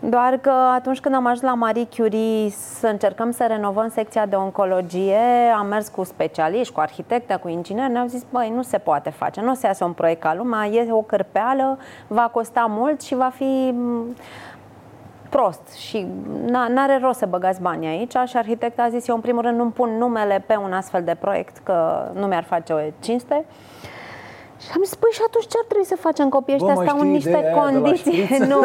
Doar 0.00 0.38
că 0.40 0.50
atunci 0.50 1.00
când 1.00 1.14
am 1.14 1.24
ajuns 1.26 1.40
la 1.40 1.54
Marie 1.54 1.88
Curie 1.96 2.50
să 2.50 2.86
încercăm 2.86 3.30
să 3.30 3.44
renovăm 3.48 3.88
secția 3.88 4.26
de 4.26 4.36
oncologie, 4.36 5.18
am 5.58 5.66
mers 5.66 5.88
cu 5.88 6.04
specialiști, 6.04 6.72
cu 6.72 6.80
arhitecte, 6.80 7.36
cu 7.36 7.48
ingineri, 7.48 7.92
ne-au 7.92 8.06
zis, 8.06 8.24
băi, 8.30 8.52
nu 8.54 8.62
se 8.62 8.78
poate 8.78 9.10
face, 9.10 9.40
nu 9.40 9.54
se 9.54 9.66
iasă 9.66 9.84
un 9.84 9.92
proiect 9.92 10.20
ca 10.20 10.34
lumea, 10.34 10.66
e 10.66 10.92
o 10.92 11.02
cârpeală, 11.02 11.78
va 12.06 12.28
costa 12.32 12.66
mult 12.68 13.00
și 13.00 13.14
va 13.14 13.30
fi 13.34 13.70
m, 13.74 14.16
prost 15.28 15.72
și 15.72 16.06
n- 16.46 16.68
n-are 16.68 16.98
rost 17.02 17.18
să 17.18 17.26
băgați 17.26 17.60
bani 17.60 17.86
aici 17.86 18.12
și 18.26 18.36
arhitectul 18.36 18.84
a 18.84 18.88
zis, 18.88 19.08
eu 19.08 19.14
în 19.14 19.20
primul 19.20 19.42
rând 19.42 19.56
nu-mi 19.58 19.72
pun 19.72 19.90
numele 19.90 20.44
pe 20.46 20.56
un 20.56 20.72
astfel 20.72 21.02
de 21.04 21.14
proiect, 21.20 21.56
că 21.62 22.08
nu 22.14 22.26
mi-ar 22.26 22.44
face 22.44 22.72
o 22.72 22.78
cinste. 23.00 23.44
Și 24.60 24.68
am 24.76 24.82
zis, 24.84 24.94
păi 24.94 25.10
și 25.12 25.20
atunci 25.26 25.46
ce 25.46 25.56
ar 25.58 25.64
trebui 25.68 25.86
să 25.86 25.96
facem? 25.96 26.28
Copiii 26.28 26.58
Bă, 26.58 26.64
ăștia 26.64 26.76
mai 26.76 26.86
stau 26.86 26.98
în 27.00 27.04
știi 27.04 27.14
niște 27.14 27.28
ideea 27.28 27.42
aia 27.42 27.70
de 27.70 27.78
la 27.78 27.80
condiții. 27.80 28.24
șpriț? 28.24 28.46
nu, 28.52 28.60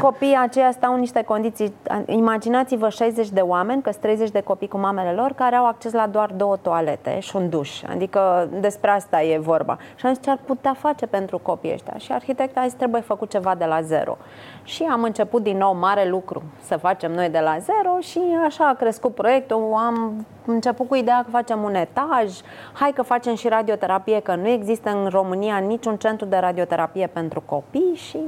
copiii 0.00 0.38
aceia 0.40 0.70
stau 0.72 0.92
în 0.92 1.00
niște 1.00 1.22
condiții. 1.22 1.74
Imaginați-vă 2.06 2.88
60 2.88 3.28
de 3.28 3.40
oameni, 3.40 3.82
că 3.82 3.90
sunt 3.90 4.02
30 4.02 4.30
de 4.30 4.40
copii 4.40 4.68
cu 4.68 4.78
mamele 4.78 5.12
lor, 5.12 5.32
care 5.32 5.56
au 5.56 5.66
acces 5.66 5.92
la 5.92 6.06
doar 6.06 6.30
două 6.36 6.56
toalete 6.56 7.18
și 7.18 7.36
un 7.36 7.48
duș. 7.48 7.82
Adică 7.82 8.48
despre 8.60 8.90
asta 8.90 9.22
e 9.22 9.38
vorba. 9.38 9.78
Și 9.94 10.06
am 10.06 10.12
zis 10.12 10.22
ce 10.22 10.30
ar 10.30 10.38
putea 10.44 10.74
face 10.78 11.06
pentru 11.06 11.38
copiii 11.38 11.72
ăștia. 11.72 11.94
Și 11.96 12.12
arhitecta 12.12 12.60
a 12.60 12.64
zis 12.64 12.72
trebuie 12.72 13.00
făcut 13.00 13.30
ceva 13.30 13.54
de 13.54 13.64
la 13.64 13.80
zero. 13.80 14.16
Și 14.62 14.82
am 14.82 15.02
început 15.02 15.42
din 15.42 15.56
nou 15.56 15.74
mare 15.76 16.08
lucru 16.08 16.42
să 16.60 16.76
facem 16.76 17.12
noi 17.12 17.28
de 17.28 17.38
la 17.38 17.56
zero 17.58 17.98
și 18.00 18.20
așa 18.44 18.68
a 18.68 18.74
crescut 18.74 19.14
proiectul. 19.14 19.72
Am 19.86 20.26
început 20.46 20.88
cu 20.88 20.94
ideea 20.94 21.22
că 21.24 21.30
facem 21.30 21.62
un 21.62 21.74
etaj, 21.74 22.32
hai 22.72 22.92
că 22.94 23.02
facem 23.02 23.34
și 23.34 23.48
radioterapie, 23.48 24.20
că 24.20 24.34
nu 24.34 24.48
există 24.48 24.72
în 24.84 25.06
România 25.10 25.56
niciun 25.56 25.96
centru 25.96 26.26
de 26.26 26.36
radioterapie 26.36 27.06
pentru 27.06 27.42
copii 27.46 27.92
și 27.94 28.18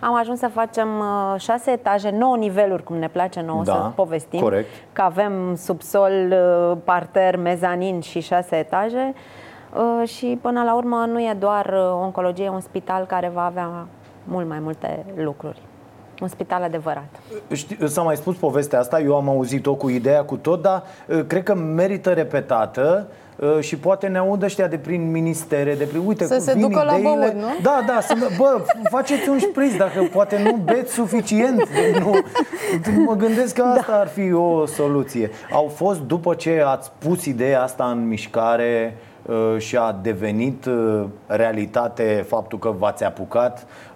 am 0.00 0.14
ajuns 0.16 0.38
să 0.38 0.48
facem 0.48 0.88
uh, 0.98 1.40
șase 1.40 1.70
etaje, 1.70 2.10
nouă 2.10 2.36
niveluri, 2.36 2.82
cum 2.82 2.96
ne 2.96 3.08
place 3.08 3.40
nouă 3.40 3.62
Da, 3.64 3.72
să 3.72 3.90
povestim. 3.94 4.40
corect. 4.40 4.68
Că 4.92 5.02
avem 5.02 5.54
subsol, 5.56 6.12
uh, 6.30 6.76
parter, 6.84 7.36
mezanin 7.36 8.00
și 8.00 8.20
șase 8.20 8.56
etaje. 8.56 9.14
Uh, 9.74 10.08
Și 10.08 10.38
până 10.42 10.62
la 10.62 10.74
urmă 10.74 11.04
nu 11.08 11.20
e 11.20 11.36
doar 11.38 11.66
uh, 11.66 12.00
oncologie, 12.02 12.44
e 12.44 12.48
un 12.48 12.60
spital 12.60 13.04
care 13.04 13.30
va 13.34 13.44
avea 13.44 13.86
mult 14.24 14.48
mai 14.48 14.58
multe 14.58 15.04
lucruri. 15.16 15.60
Un 16.20 16.28
spital 16.28 16.62
adevărat. 16.62 17.08
Știi, 17.52 17.88
s-a 17.88 18.02
mai 18.02 18.16
spus 18.16 18.36
povestea 18.36 18.78
asta, 18.78 19.00
eu 19.00 19.16
am 19.16 19.28
auzit-o 19.28 19.74
cu 19.74 19.88
ideea 19.88 20.24
cu 20.24 20.36
tot, 20.36 20.62
dar 20.62 20.82
uh, 21.08 21.24
cred 21.26 21.42
că 21.42 21.54
merită 21.54 22.12
repetată 22.12 23.06
uh, 23.08 23.14
și 23.60 23.76
poate 23.76 24.06
ne 24.06 24.18
audă 24.18 24.44
ăștia 24.44 24.66
de 24.66 24.78
prin 24.78 25.10
ministere, 25.10 25.74
de 25.74 25.84
prin, 25.84 26.02
uite, 26.06 26.24
Să 26.24 26.34
cum 26.34 26.42
se 26.44 26.52
vin 26.52 26.60
ducă 26.60 26.82
la 26.82 26.96
ideile. 26.96 27.16
băut, 27.16 27.34
nu? 27.34 27.48
Da, 27.62 27.84
da, 27.86 28.00
să, 28.00 28.14
bă, 28.38 28.64
faceți 28.90 29.28
un 29.28 29.38
șpriț 29.38 29.76
dacă 29.76 30.08
poate 30.12 30.40
nu 30.42 30.58
beți 30.64 30.92
suficient. 30.92 31.68
Nu, 31.98 32.14
mă 33.06 33.14
gândesc 33.14 33.54
că 33.54 33.62
asta 33.62 33.92
ar 33.92 34.08
fi 34.08 34.32
o 34.32 34.66
soluție. 34.66 35.30
Au 35.52 35.70
fost, 35.74 36.00
după 36.00 36.34
ce 36.34 36.62
ați 36.66 36.90
pus 36.98 37.24
ideea 37.24 37.62
asta 37.62 37.84
în 37.84 38.08
mișcare, 38.08 38.96
uh, 39.26 39.58
și 39.58 39.76
a 39.76 39.98
devenit 40.02 40.64
uh, 40.64 41.04
realitate 41.26 42.24
faptul 42.28 42.58
că 42.58 42.74
v-ați 42.78 43.04
apucat 43.04 43.58
uh, 43.58 43.89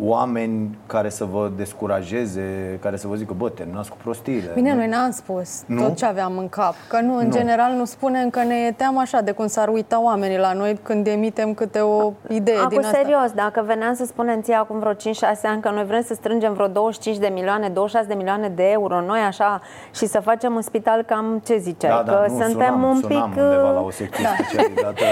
oameni 0.00 0.78
care 0.86 1.08
să 1.08 1.24
vă 1.24 1.50
descurajeze, 1.56 2.78
care 2.82 2.96
să 2.96 3.06
vă 3.08 3.14
zică, 3.14 3.34
bă, 3.36 3.48
terminați 3.48 3.90
cu 3.90 3.96
prostiile. 4.02 4.50
Bine, 4.54 4.74
noi 4.74 4.86
n-am 4.88 5.10
spus 5.10 5.62
Nu? 5.66 5.82
tot 5.82 5.96
ce 5.96 6.04
aveam 6.06 6.38
în 6.38 6.48
cap. 6.48 6.74
Că 6.88 7.00
nu, 7.00 7.16
în 7.16 7.26
Nu. 7.26 7.32
general, 7.32 7.72
nu 7.72 7.84
spunem 7.84 8.30
că 8.30 8.42
ne 8.42 8.54
e 8.54 8.72
teamă 8.72 9.00
așa 9.00 9.20
de 9.20 9.30
cum 9.30 9.46
s-ar 9.46 9.68
uita 9.68 10.02
oamenii 10.02 10.38
la 10.38 10.52
noi 10.52 10.78
când 10.82 11.06
emitem 11.06 11.54
câte 11.54 11.78
o 11.80 12.12
idee 12.28 12.54
din 12.54 12.64
Acum, 12.64 12.78
asta. 12.78 12.90
serios, 13.02 13.30
dacă 13.34 13.62
veneam 13.66 13.94
să 13.94 14.04
spunem 14.04 14.40
ție 14.42 14.54
acum 14.54 14.78
vreo 14.78 14.92
5-6 14.92 14.96
ani 15.42 15.60
că 15.60 15.70
noi 15.70 15.84
vrem 15.84 16.02
să 16.02 16.14
strângem 16.14 16.52
vreo 16.52 16.66
25 16.66 17.16
de 17.18 17.30
milioane, 17.34 17.68
26 17.68 18.06
de 18.08 18.14
milioane 18.14 18.48
de 18.48 18.70
euro, 18.70 19.00
noi 19.00 19.18
așa, 19.20 19.60
și 19.94 20.06
să 20.06 20.20
facem 20.20 20.54
un 20.54 20.62
spital, 20.62 21.02
cam 21.02 21.40
ce 21.44 21.56
ziceai? 21.58 21.90
Da, 22.04 22.12
da, 22.12 22.12
că 22.12 22.26
nu, 22.28 22.38
suntem 22.38 22.50
sunam, 22.50 22.82
un 22.82 23.00
sunam 23.00 23.30
pic... 23.30 23.42
undeva 23.42 23.68
uh, 23.68 23.74
la 23.74 23.80
o 23.80 23.90
secție 23.90 24.24
Da. 24.24 24.44
specialitate. 24.44 25.04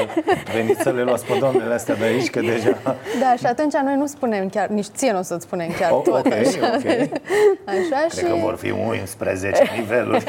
Veniți 0.54 0.80
să 0.82 0.90
le 0.90 1.02
luați 1.02 1.26
pe 1.26 1.36
doamnele 1.40 1.74
astea 1.74 1.94
de 1.94 2.04
aici, 2.04 2.30
că 2.30 2.40
deja... 2.40 2.76
Da, 3.20 3.34
și 3.38 3.46
atunci 3.46 3.74
noi 3.84 3.96
nu 3.96 4.06
spunem 4.20 4.48
chiar, 4.48 4.68
nici 4.68 4.86
ție 4.86 5.12
nu 5.12 5.18
o 5.18 5.22
să-ți 5.22 5.44
spunem 5.44 5.68
chiar 5.78 5.90
Oh, 5.90 6.02
tot. 6.02 6.26
ok, 6.26 6.32
așa. 6.32 6.72
ok. 6.74 6.84
Așa 7.74 8.06
Cred 8.08 8.24
că 8.24 8.34
și... 8.34 8.40
vor 8.40 8.56
fi 8.56 8.70
11 8.70 9.62
niveluri. 9.76 10.24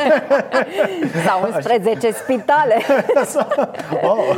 Sau 1.27 1.41
11 1.45 2.11
spitale. 2.11 2.75
oh, 4.11 4.35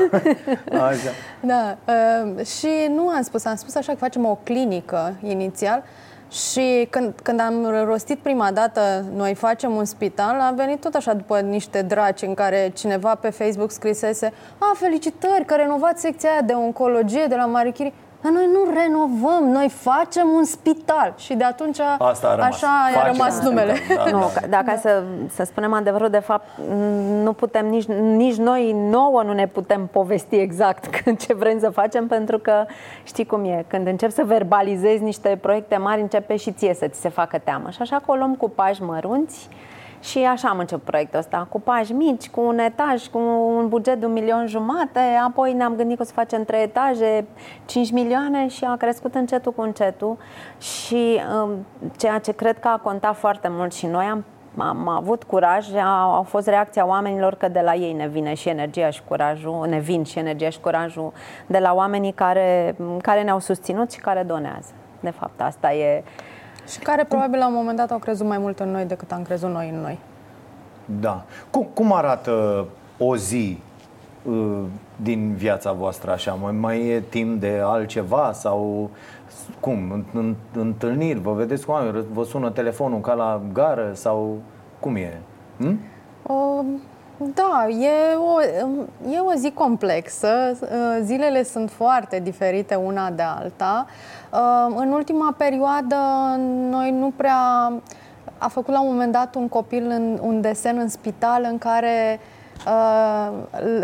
așa. 0.72 1.12
Da, 1.40 1.78
uh, 1.88 2.46
și 2.46 2.70
nu 2.90 3.08
am 3.08 3.22
spus, 3.22 3.46
am 3.46 3.56
spus 3.56 3.76
așa 3.76 3.92
că 3.92 3.98
facem 3.98 4.26
o 4.26 4.38
clinică 4.44 5.16
inițial 5.24 5.84
și 6.32 6.88
când, 6.90 7.14
când 7.24 7.40
am 7.40 7.84
rostit 7.86 8.20
prima 8.20 8.52
dată 8.52 9.06
noi 9.16 9.34
facem 9.34 9.76
un 9.76 9.86
spital, 9.86 10.40
a 10.40 10.54
venit 10.56 10.82
tot 10.82 10.94
așa 10.94 11.14
după 11.14 11.40
niște 11.40 11.82
draci 11.82 12.22
în 12.22 12.34
care 12.34 12.72
cineva 12.76 13.16
pe 13.16 13.30
Facebook 13.30 13.72
scrisese 13.72 14.34
A, 14.58 14.72
felicitări 14.76 15.46
că 15.46 15.56
renovați 15.56 16.02
secția 16.02 16.30
aia 16.30 16.42
de 16.42 16.54
oncologie 16.54 17.26
de 17.30 17.36
la 17.36 17.46
Marie 17.46 17.72
Curie. 17.72 17.94
Dar 18.24 18.32
noi 18.32 18.50
nu 18.54 18.74
renovăm, 18.84 19.44
noi 19.52 19.70
facem 19.70 20.28
un 20.36 20.44
spital. 20.44 21.14
Și 21.18 21.34
de 21.34 21.44
atunci 21.44 21.80
Asta 21.98 22.28
a 22.28 22.36
rămas. 22.36 22.54
așa 22.54 22.68
a 22.68 22.92
Facem 23.00 23.12
rămas 23.18 23.38
un 23.38 23.44
numele. 23.44 23.76
spital, 23.76 24.06
da, 24.12 24.12
nu, 24.18 24.20
da. 24.34 24.40
că- 24.40 24.48
dacă 24.48 24.78
să, 24.82 25.04
să 25.30 25.44
spunem 25.44 25.74
adevărul, 25.74 26.10
de 26.10 26.20
fapt, 26.20 26.48
nu 27.24 27.34
putem 27.34 27.68
nici, 27.68 27.86
nici 28.16 28.36
noi 28.36 28.72
nouă 28.90 29.24
nu 29.24 29.34
ne 29.34 29.48
putem 29.48 29.90
povesti 29.92 30.36
exact 30.36 30.86
când 31.04 31.18
ce 31.18 31.34
vrem 31.34 31.60
să 31.60 31.70
facem, 31.70 32.08
pentru 32.08 32.38
că 32.40 32.66
știi 33.04 33.26
cum 33.26 33.44
e, 33.44 33.66
când 33.68 33.88
încep 33.88 34.12
să 34.12 34.24
verbalizezi 34.26 35.04
niște 35.04 35.38
proiecte 35.42 35.78
mari, 35.78 36.02
începe 36.02 36.36
și 36.36 36.52
ție 36.52 36.74
să 36.74 36.88
ți 36.88 37.00
se 37.00 37.10
facă 37.10 37.38
teamă. 37.44 37.70
Și 37.70 37.78
așa 37.82 37.96
că 37.96 38.04
o 38.12 38.16
luăm 38.16 38.36
cu 38.36 38.50
pași 38.50 38.82
mărunți 38.84 39.50
și 40.04 40.20
așa 40.20 40.50
am 40.50 40.60
început 40.60 40.84
proiectul 40.84 41.20
ăsta, 41.20 41.48
cu 41.50 41.62
pași 41.62 41.94
mici, 41.94 42.30
cu 42.30 42.42
un 42.42 42.60
etaj, 42.60 43.08
cu 43.08 43.18
un 43.58 43.68
buget 43.68 44.00
de 44.00 44.06
un 44.06 44.12
milion 44.12 44.48
jumate, 44.48 45.00
apoi 45.26 45.54
ne-am 45.54 45.76
gândit 45.76 45.96
că 45.98 46.02
o 46.02 46.06
să 46.06 46.14
facem 46.14 46.44
trei 46.44 46.64
etaje, 46.64 47.26
5 47.66 47.92
milioane 47.92 48.48
și 48.48 48.64
a 48.64 48.76
crescut 48.76 49.16
încetul 49.16 49.52
cu 49.52 49.62
încetul 49.62 50.18
și 50.60 51.20
um, 51.44 51.66
ceea 51.98 52.20
ce 52.20 52.32
cred 52.32 52.60
că 52.60 52.68
a 52.68 52.78
contat 52.78 53.16
foarte 53.16 53.48
mult 53.52 53.74
și 53.74 53.86
noi 53.86 54.06
am 54.06 54.24
am 54.58 54.88
avut 54.88 55.24
curaj, 55.24 55.74
a, 55.76 56.18
a 56.18 56.22
fost 56.22 56.48
reacția 56.48 56.88
oamenilor 56.88 57.36
că 57.36 57.48
de 57.48 57.60
la 57.60 57.74
ei 57.74 57.94
ne 57.94 58.08
vine 58.08 58.34
și 58.34 58.50
energia 58.50 58.90
și 58.90 59.02
curajul, 59.08 59.66
ne 59.70 59.80
vin 59.80 60.04
și 60.04 60.20
energia 60.20 60.50
și 60.50 60.60
curajul 60.60 61.14
de 61.48 61.60
la 61.60 61.74
oamenii 61.74 62.12
care, 62.12 62.76
care 63.02 63.24
ne-au 63.24 63.40
susținut 63.40 63.92
și 63.92 64.00
care 64.00 64.24
donează. 64.24 64.72
De 65.00 65.10
fapt, 65.10 65.42
asta 65.42 65.74
e 65.74 66.04
Și 66.68 66.80
care 66.80 67.04
probabil 67.04 67.40
la 67.40 67.48
un 67.48 67.54
moment 67.54 67.78
dat 67.78 67.92
au 67.92 67.98
crezut 67.98 68.28
mai 68.28 68.38
mult 68.38 68.60
în 68.60 68.72
noi 68.72 68.86
decât 68.86 69.12
am 69.12 69.22
crezut 69.22 69.50
noi 69.50 69.70
în 69.70 69.80
noi. 69.80 70.00
Da. 71.00 71.24
Cum, 71.50 71.68
cum 71.74 71.94
arată 71.94 72.66
o 72.98 73.16
zi 73.16 73.60
uh, 74.24 74.62
din 74.96 75.34
viața 75.34 75.72
voastră 75.72 76.12
așa? 76.12 76.34
Mai, 76.34 76.52
mai 76.52 76.88
e 76.88 77.00
timp 77.10 77.40
de 77.40 77.62
altceva 77.64 78.32
sau 78.34 78.90
cum? 79.60 79.92
În, 79.92 80.04
în, 80.14 80.36
întâlniri? 80.56 81.20
Vă 81.20 81.34
vedeți 81.34 81.66
cu 81.66 81.72
oameni? 81.72 82.06
Vă 82.14 82.24
sună 82.24 82.50
telefonul 82.50 83.00
ca 83.00 83.14
la 83.14 83.42
gară 83.54 83.92
sau 83.94 84.38
cum 84.80 84.96
e? 84.96 85.22
Hm? 85.58 85.80
Uh, 86.24 86.66
Da, 87.34 87.68
e 87.70 88.16
o, 88.16 88.42
e 89.12 89.20
o 89.20 89.34
zi 89.36 89.52
complexă. 89.52 90.58
Uh, 90.62 90.68
Zilele 91.02 91.44
sunt 91.44 91.72
foarte 91.72 92.20
diferite 92.20 92.76
una 92.76 93.10
de 93.10 93.22
alta. 93.22 93.86
Uh, 94.32 94.76
În 94.76 94.92
ultima 94.92 95.36
perioadă, 95.38 95.96
noi 96.70 96.92
nu 96.92 97.14
prea. 97.16 97.74
A 98.38 98.48
făcut 98.48 98.74
la 98.74 98.82
un 98.82 98.88
moment 98.88 99.12
dat 99.12 99.36
un 99.36 99.48
copil 99.48 99.86
în, 99.90 100.20
un 100.22 100.42
desen 100.42 100.78
în 100.78 100.90
spital 100.90 101.48
în 101.50 101.58
care 101.58 102.20
uh, 102.68 103.32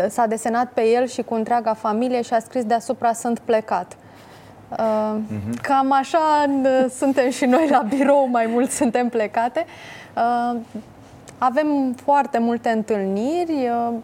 s-a 0.08 0.26
desenat 0.26 0.66
pe 0.72 0.86
el 0.86 1.06
și 1.06 1.22
cu 1.22 1.34
întreaga 1.34 1.74
familie 1.74 2.22
și 2.22 2.34
a 2.34 2.38
scris 2.38 2.64
deasupra 2.64 3.12
sunt 3.12 3.38
plecat. 3.38 3.96
Uh, 4.70 5.16
Cam 5.62 5.92
așa 5.92 6.46
uh, 6.62 6.86
suntem 6.90 7.30
și 7.30 7.44
noi 7.44 7.68
la 7.70 7.84
birou, 7.88 8.28
mai 8.30 8.46
mult 8.46 8.70
suntem 8.70 9.08
plecate. 9.08 9.66
Uh, 10.16 10.56
avem 11.40 11.92
foarte 11.92 12.38
multe 12.38 12.68
întâlniri. 12.68 13.68
uh, 13.70 13.94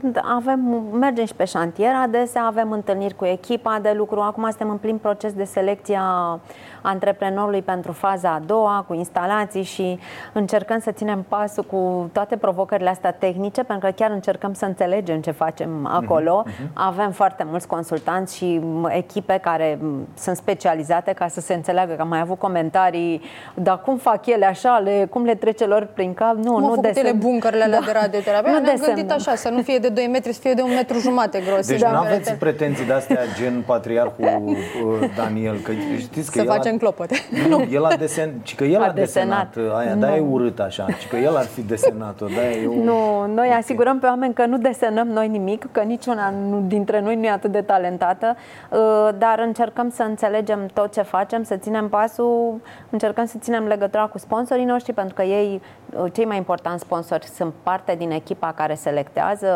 Da, 0.00 0.20
Avem, 0.36 0.60
mergem 0.92 1.24
și 1.26 1.34
pe 1.34 1.44
șantier 1.44 1.94
adesea, 1.94 2.44
avem 2.44 2.70
întâlniri 2.70 3.14
cu 3.14 3.24
echipa 3.24 3.78
de 3.82 3.92
lucru. 3.96 4.20
Acum 4.20 4.42
suntem 4.42 4.70
în 4.70 4.76
plin 4.76 4.98
proces 4.98 5.32
de 5.32 5.44
selecție 5.44 5.98
a 6.00 6.40
antreprenorului 6.82 7.62
pentru 7.62 7.92
faza 7.92 8.28
a 8.30 8.40
doua, 8.46 8.84
cu 8.88 8.94
instalații 8.94 9.62
și 9.62 9.98
încercăm 10.32 10.78
să 10.80 10.90
ținem 10.90 11.24
pasul 11.28 11.64
cu 11.64 12.10
toate 12.12 12.36
provocările 12.36 12.88
astea 12.88 13.10
tehnice, 13.12 13.62
pentru 13.62 13.86
că 13.86 13.92
chiar 13.96 14.10
încercăm 14.10 14.52
să 14.52 14.64
înțelegem 14.64 15.20
ce 15.20 15.30
facem 15.30 15.86
acolo. 15.92 16.44
Avem 16.72 17.10
foarte 17.10 17.44
mulți 17.50 17.66
consultanți 17.66 18.36
și 18.36 18.58
m, 18.62 18.88
echipe 18.92 19.38
care 19.42 19.78
m, 19.82 20.08
sunt 20.18 20.36
specializate 20.36 21.12
ca 21.12 21.28
să 21.28 21.40
se 21.40 21.54
înțeleagă, 21.54 21.92
că 21.94 22.00
am 22.02 22.08
mai 22.08 22.20
avut 22.20 22.38
comentarii, 22.38 23.22
dar 23.54 23.80
cum 23.80 23.96
fac 23.96 24.26
ele 24.26 24.46
așa, 24.46 24.78
le, 24.84 25.06
cum 25.10 25.24
le 25.24 25.34
trece 25.34 25.66
lor 25.66 25.88
prin 25.94 26.14
cap? 26.14 26.34
Nu, 26.34 26.42
Cum 26.52 26.52
au 26.54 26.58
nu 26.60 26.66
făcut 26.74 26.96
ele 26.96 27.10
desen- 27.10 27.18
bunkerele 27.18 27.62
alea 27.62 27.78
Da. 27.78 27.84
de 27.86 27.92
radioterapie? 27.92 28.50
Nu 28.52 28.58
Ne-am 28.58 28.76
desenăm. 28.76 28.94
gândit 28.94 29.12
așa, 29.12 29.34
să 29.34 29.48
nu 29.48 29.62
fie 29.62 29.78
de 29.78 29.88
2 29.88 30.06
metri, 30.12 30.32
să 30.32 30.40
fie 30.40 30.52
de 30.54 30.62
un 30.62 30.70
metru 30.74 30.98
jumate 30.98 31.42
gros. 31.50 31.66
Deci 31.66 31.80
Da. 31.80 31.90
nu 31.90 31.98
aveți 31.98 32.32
pretenții 32.32 32.84
de 32.86 32.92
astea 32.92 33.18
gen 33.38 33.62
patriarhul 33.66 34.24
uh, 34.26 35.10
Daniel, 35.16 35.56
că 35.58 35.72
știți 35.98 36.30
că 36.30 36.38
Să 36.38 36.44
el 36.44 36.50
a- 36.50 36.52
facem 36.72 36.78
clopote. 36.78 37.14
Nu, 37.48 37.66
el 37.76 37.84
a 37.84 37.96
desen, 37.96 38.32
ci 38.42 38.54
că 38.54 38.64
el 38.64 38.82
a, 38.82 38.86
A 38.86 38.90
desenat. 38.90 39.54
desenat, 39.54 39.72
uh, 39.72 39.78
aia, 39.78 39.94
Nu. 39.94 40.00
da 40.00 40.16
e 40.16 40.20
urât 40.20 40.58
așa, 40.60 40.86
ci 41.00 41.08
că 41.08 41.16
el 41.16 41.36
ar 41.36 41.44
fi 41.44 41.60
desenat-o, 41.62 42.26
da 42.26 42.50
e 42.50 42.66
o... 42.66 42.74
Nu, 42.74 43.26
noi 43.34 43.48
asigurăm 43.58 43.98
pe 43.98 44.06
oameni 44.06 44.34
că 44.34 44.46
nu 44.46 44.58
desenăm 44.58 45.08
noi 45.08 45.28
nimic, 45.28 45.68
că 45.72 45.80
niciuna 45.80 46.30
nu, 46.30 46.62
dintre 46.66 47.00
noi 47.00 47.16
nu 47.16 47.24
e 47.24 47.30
atât 47.30 47.52
de 47.52 47.60
talentată, 47.60 48.36
uh, 48.70 48.78
dar 49.18 49.38
încercăm 49.46 49.90
să 49.90 50.02
înțelegem 50.02 50.66
tot 50.72 50.92
ce 50.92 51.02
facem, 51.02 51.42
să 51.42 51.56
ținem 51.56 51.88
pasul, 51.88 52.60
încercăm 52.90 53.24
să 53.24 53.36
ținem 53.40 53.66
legătura 53.66 54.06
cu 54.06 54.18
sponsorii 54.18 54.64
noștri, 54.64 54.92
pentru 54.92 55.14
că 55.14 55.22
ei, 55.22 55.54
uh, 55.54 55.81
cei 56.12 56.24
mai 56.24 56.36
importanți 56.36 56.82
sponsori, 56.82 57.26
sunt 57.26 57.52
parte 57.62 57.94
din 57.94 58.10
echipa 58.10 58.52
care 58.52 58.74
selectează 58.74 59.46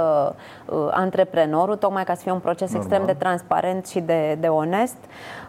uh, 0.66 0.88
antreprenorul, 0.90 1.76
tocmai 1.76 2.04
ca 2.04 2.14
să 2.14 2.22
fie 2.22 2.32
un 2.32 2.38
proces 2.38 2.72
Normal. 2.72 2.86
extrem 2.86 3.06
de 3.06 3.18
transparent 3.24 3.86
și 3.86 4.00
de, 4.00 4.36
de 4.40 4.46
onest. 4.46 4.96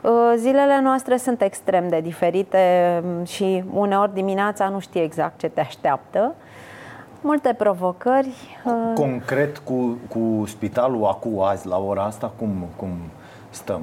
Uh, 0.02 0.12
Zilele 0.36 0.80
noastre 0.82 1.18
sunt 1.18 1.42
extrem 1.42 1.90
de 1.90 2.00
diferite 2.00 2.60
mm, 3.04 3.24
și 3.24 3.64
uneori 3.74 4.14
dimineața 4.14 4.70
nu 4.70 4.80
știi 4.80 5.02
exact 5.02 5.40
ce 5.40 5.48
te 5.48 5.60
așteaptă. 5.60 6.36
Multe 7.22 7.54
provocări. 7.54 8.34
uh, 8.66 8.94
Concret 8.96 9.58
cu, 9.58 9.98
cu 10.10 10.44
spitalul 10.46 11.06
acum, 11.06 11.42
azi, 11.42 11.68
la 11.68 11.78
ora 11.78 12.04
asta, 12.04 12.32
cum, 12.38 12.68
cum 12.76 12.90
stăm? 13.50 13.82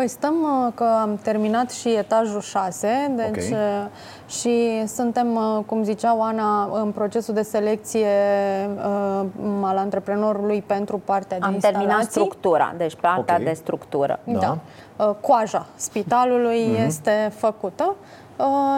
Păi 0.00 0.08
stăm 0.08 0.34
uh, 0.42 0.72
că 0.74 0.84
am 1.00 1.18
terminat 1.22 1.70
și 1.70 1.88
etajul 1.88 2.40
6, 2.40 2.88
deci 3.16 3.44
Ok. 3.44 3.50
uh, 3.52 4.30
și 4.32 4.86
suntem, 4.86 5.34
uh, 5.34 5.64
cum 5.66 5.82
zicea 5.82 6.16
Oana, 6.16 6.68
în 6.72 6.90
procesul 6.92 7.34
de 7.34 7.42
selecție 7.42 8.06
uh, 8.76 9.24
al 9.62 9.76
antreprenorului 9.76 10.62
pentru 10.66 10.98
partea 11.04 11.38
de 11.38 11.44
Am 11.44 11.52
instalații. 11.52 11.86
terminat 11.86 12.10
structura, 12.10 12.74
deci 12.76 12.94
partea 13.00 13.36
Ok. 13.38 13.44
de 13.44 13.52
structură. 13.52 14.18
Da. 14.24 14.58
Uh, 14.96 15.10
Coaja 15.20 15.66
spitalului 15.76 16.66
Mhm. 16.66 16.86
este 16.86 17.32
făcută 17.36 17.84
uh, 17.88 17.94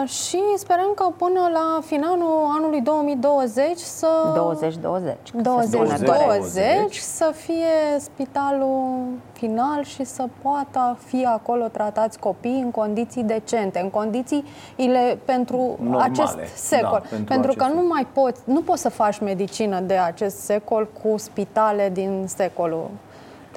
și 0.05 0.39
sperăm 0.55 0.91
că 0.95 1.07
până 1.17 1.49
la 1.53 1.79
finalul 1.85 2.51
anului 2.57 2.81
2020 2.81 3.77
să 3.77 4.07
2020. 4.33 5.17
2020 5.31 6.95
să 6.95 7.31
fie 7.35 7.99
spitalul 7.99 9.03
final 9.31 9.83
și 9.83 10.03
să 10.03 10.25
poată 10.41 10.97
fi 11.05 11.25
acolo 11.25 11.67
tratați 11.67 12.19
copii 12.19 12.61
în 12.63 12.71
condiții 12.71 13.23
decente, 13.23 13.79
în 13.79 13.89
condițiile 13.89 15.17
pentru 15.25 15.77
Normale, 15.81 16.03
acest 16.03 16.37
secol. 16.55 16.89
da, 16.91 17.07
pentru 17.09 17.25
pentru 17.25 17.53
că 17.53 17.63
acest 17.63 17.75
nu 17.79 17.87
mai 17.87 18.07
poți, 18.13 18.41
nu 18.45 18.61
poți 18.61 18.81
să 18.81 18.89
faci 18.89 19.19
medicină 19.19 19.79
de 19.79 19.93
acest 19.93 20.37
secol 20.39 20.87
cu 21.01 21.17
spitale 21.17 21.89
din 21.93 22.23
secolul 22.27 22.89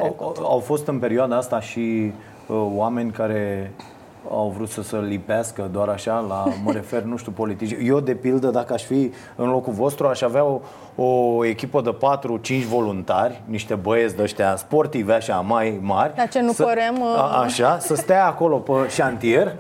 Au, 0.01 0.35
au 0.43 0.59
fost 0.59 0.87
în 0.87 0.99
perioada 0.99 1.37
asta 1.37 1.61
și 1.61 2.13
uh, 2.47 2.67
oameni 2.75 3.11
care 3.11 3.73
au 4.31 4.53
vrut 4.57 4.69
să 4.69 4.83
se 4.83 4.99
lipească 5.01 5.69
doar 5.73 5.89
așa, 5.89 6.19
la, 6.19 6.45
mă 6.65 6.73
refer, 6.73 7.03
nu 7.03 7.17
știu, 7.17 7.33
politici. 7.33 7.77
Eu, 7.83 8.01
de 8.01 8.15
pildă, 8.15 8.51
dacă 8.51 8.73
aș 8.73 8.83
fi 8.83 9.13
în 9.37 9.51
locul 9.51 9.73
vostru, 9.73 10.07
aș 10.07 10.23
avea 10.23 10.45
o, 10.45 10.61
o 10.97 11.45
echipă 11.45 11.81
de 11.81 11.97
4-5 12.63 12.67
voluntari, 12.69 13.43
niște 13.45 13.75
băieți 13.75 14.17
de 14.17 14.23
ăștia 14.23 14.57
sportivi 14.57 15.11
așa 15.13 15.45
mai 15.47 15.79
mari. 15.83 16.13
Dar 16.17 16.29
ce 16.29 16.41
nu 16.41 16.53
să, 16.53 16.63
părem, 16.63 16.95
uh, 17.01 17.19
a, 17.19 17.41
Așa, 17.43 17.79
să 17.79 17.95
stea 17.95 18.27
acolo 18.27 18.57
pe 18.57 18.73
șantier 18.89 19.53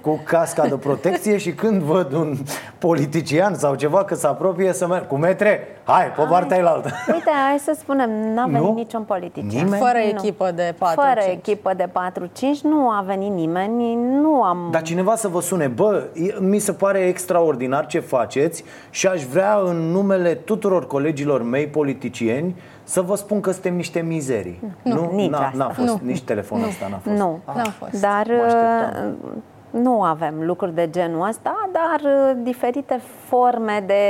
cu 0.00 0.20
casca 0.24 0.66
de 0.66 0.74
protecție 0.74 1.36
și 1.36 1.52
când 1.52 1.82
văd 1.82 2.12
un 2.12 2.36
politician 2.78 3.54
sau 3.54 3.74
ceva 3.74 4.04
că 4.04 4.14
se 4.14 4.26
apropie 4.26 4.72
să 4.72 4.86
merg 4.86 5.06
cu 5.06 5.16
metre, 5.16 5.68
hai, 5.84 6.06
pe 6.16 6.22
partea 6.28 6.56
ailaltă. 6.56 6.90
Uite, 7.12 7.30
hai 7.48 7.58
să 7.58 7.76
spunem, 7.78 8.10
n-a 8.34 8.44
venit 8.44 8.60
Nu? 8.60 8.74
niciun 8.74 9.02
politician. 9.02 9.64
Nimeni? 9.64 9.82
Fără 9.82 9.98
Nu. 10.02 10.08
echipă 10.08 10.50
de 10.54 10.74
4-5. 10.74 10.76
Fără 10.94 11.20
echipă 11.30 11.72
de 11.76 11.88
4-5 11.88 11.90
nu 12.62 12.88
a 12.90 13.04
venit 13.06 13.30
nimeni, 13.30 13.94
nu 13.94 14.42
am... 14.42 14.68
Dar 14.70 14.82
cineva 14.82 15.16
să 15.16 15.28
vă 15.28 15.40
sune, 15.40 15.66
bă, 15.66 16.02
e- 16.14 16.34
mi 16.40 16.58
se 16.58 16.72
pare 16.72 16.98
extraordinar 16.98 17.86
ce 17.86 17.98
faceți 18.00 18.64
și 18.90 19.06
aș 19.06 19.22
vrea 19.22 19.60
în 19.64 19.76
numele 19.76 20.34
tuturor 20.34 20.73
colegilor 20.82 21.42
mei 21.42 21.66
politicieni 21.66 22.56
să 22.82 23.00
vă 23.02 23.14
spun 23.16 23.40
că 23.40 23.50
suntem 23.50 23.74
niște 23.76 24.00
mizerii. 24.00 24.60
Nu, 24.82 25.10
nici 25.14 25.30
n-a, 25.30 25.38
asta. 25.38 25.56
n-a 25.56 25.68
fost, 25.68 25.88
Nu. 25.88 26.00
nici 26.02 26.22
telefonul 26.22 26.64
Nu. 26.64 26.70
ăsta 26.70 26.86
n-a 26.90 26.96
fost. 26.96 27.16
Nu, 27.16 27.40
Ah, 27.44 27.54
N-a 27.56 27.62
fost. 27.62 28.00
dar 28.00 28.26
mă 28.26 28.42
așteptam. 28.44 29.16
uh, 29.24 29.32
nu 29.82 30.02
avem 30.02 30.34
lucruri 30.44 30.74
de 30.74 30.88
genul 30.90 31.28
ăsta, 31.28 31.68
dar 31.72 32.00
uh, 32.12 32.36
diferite 32.42 33.00
forme 33.28 33.82
de 33.86 34.02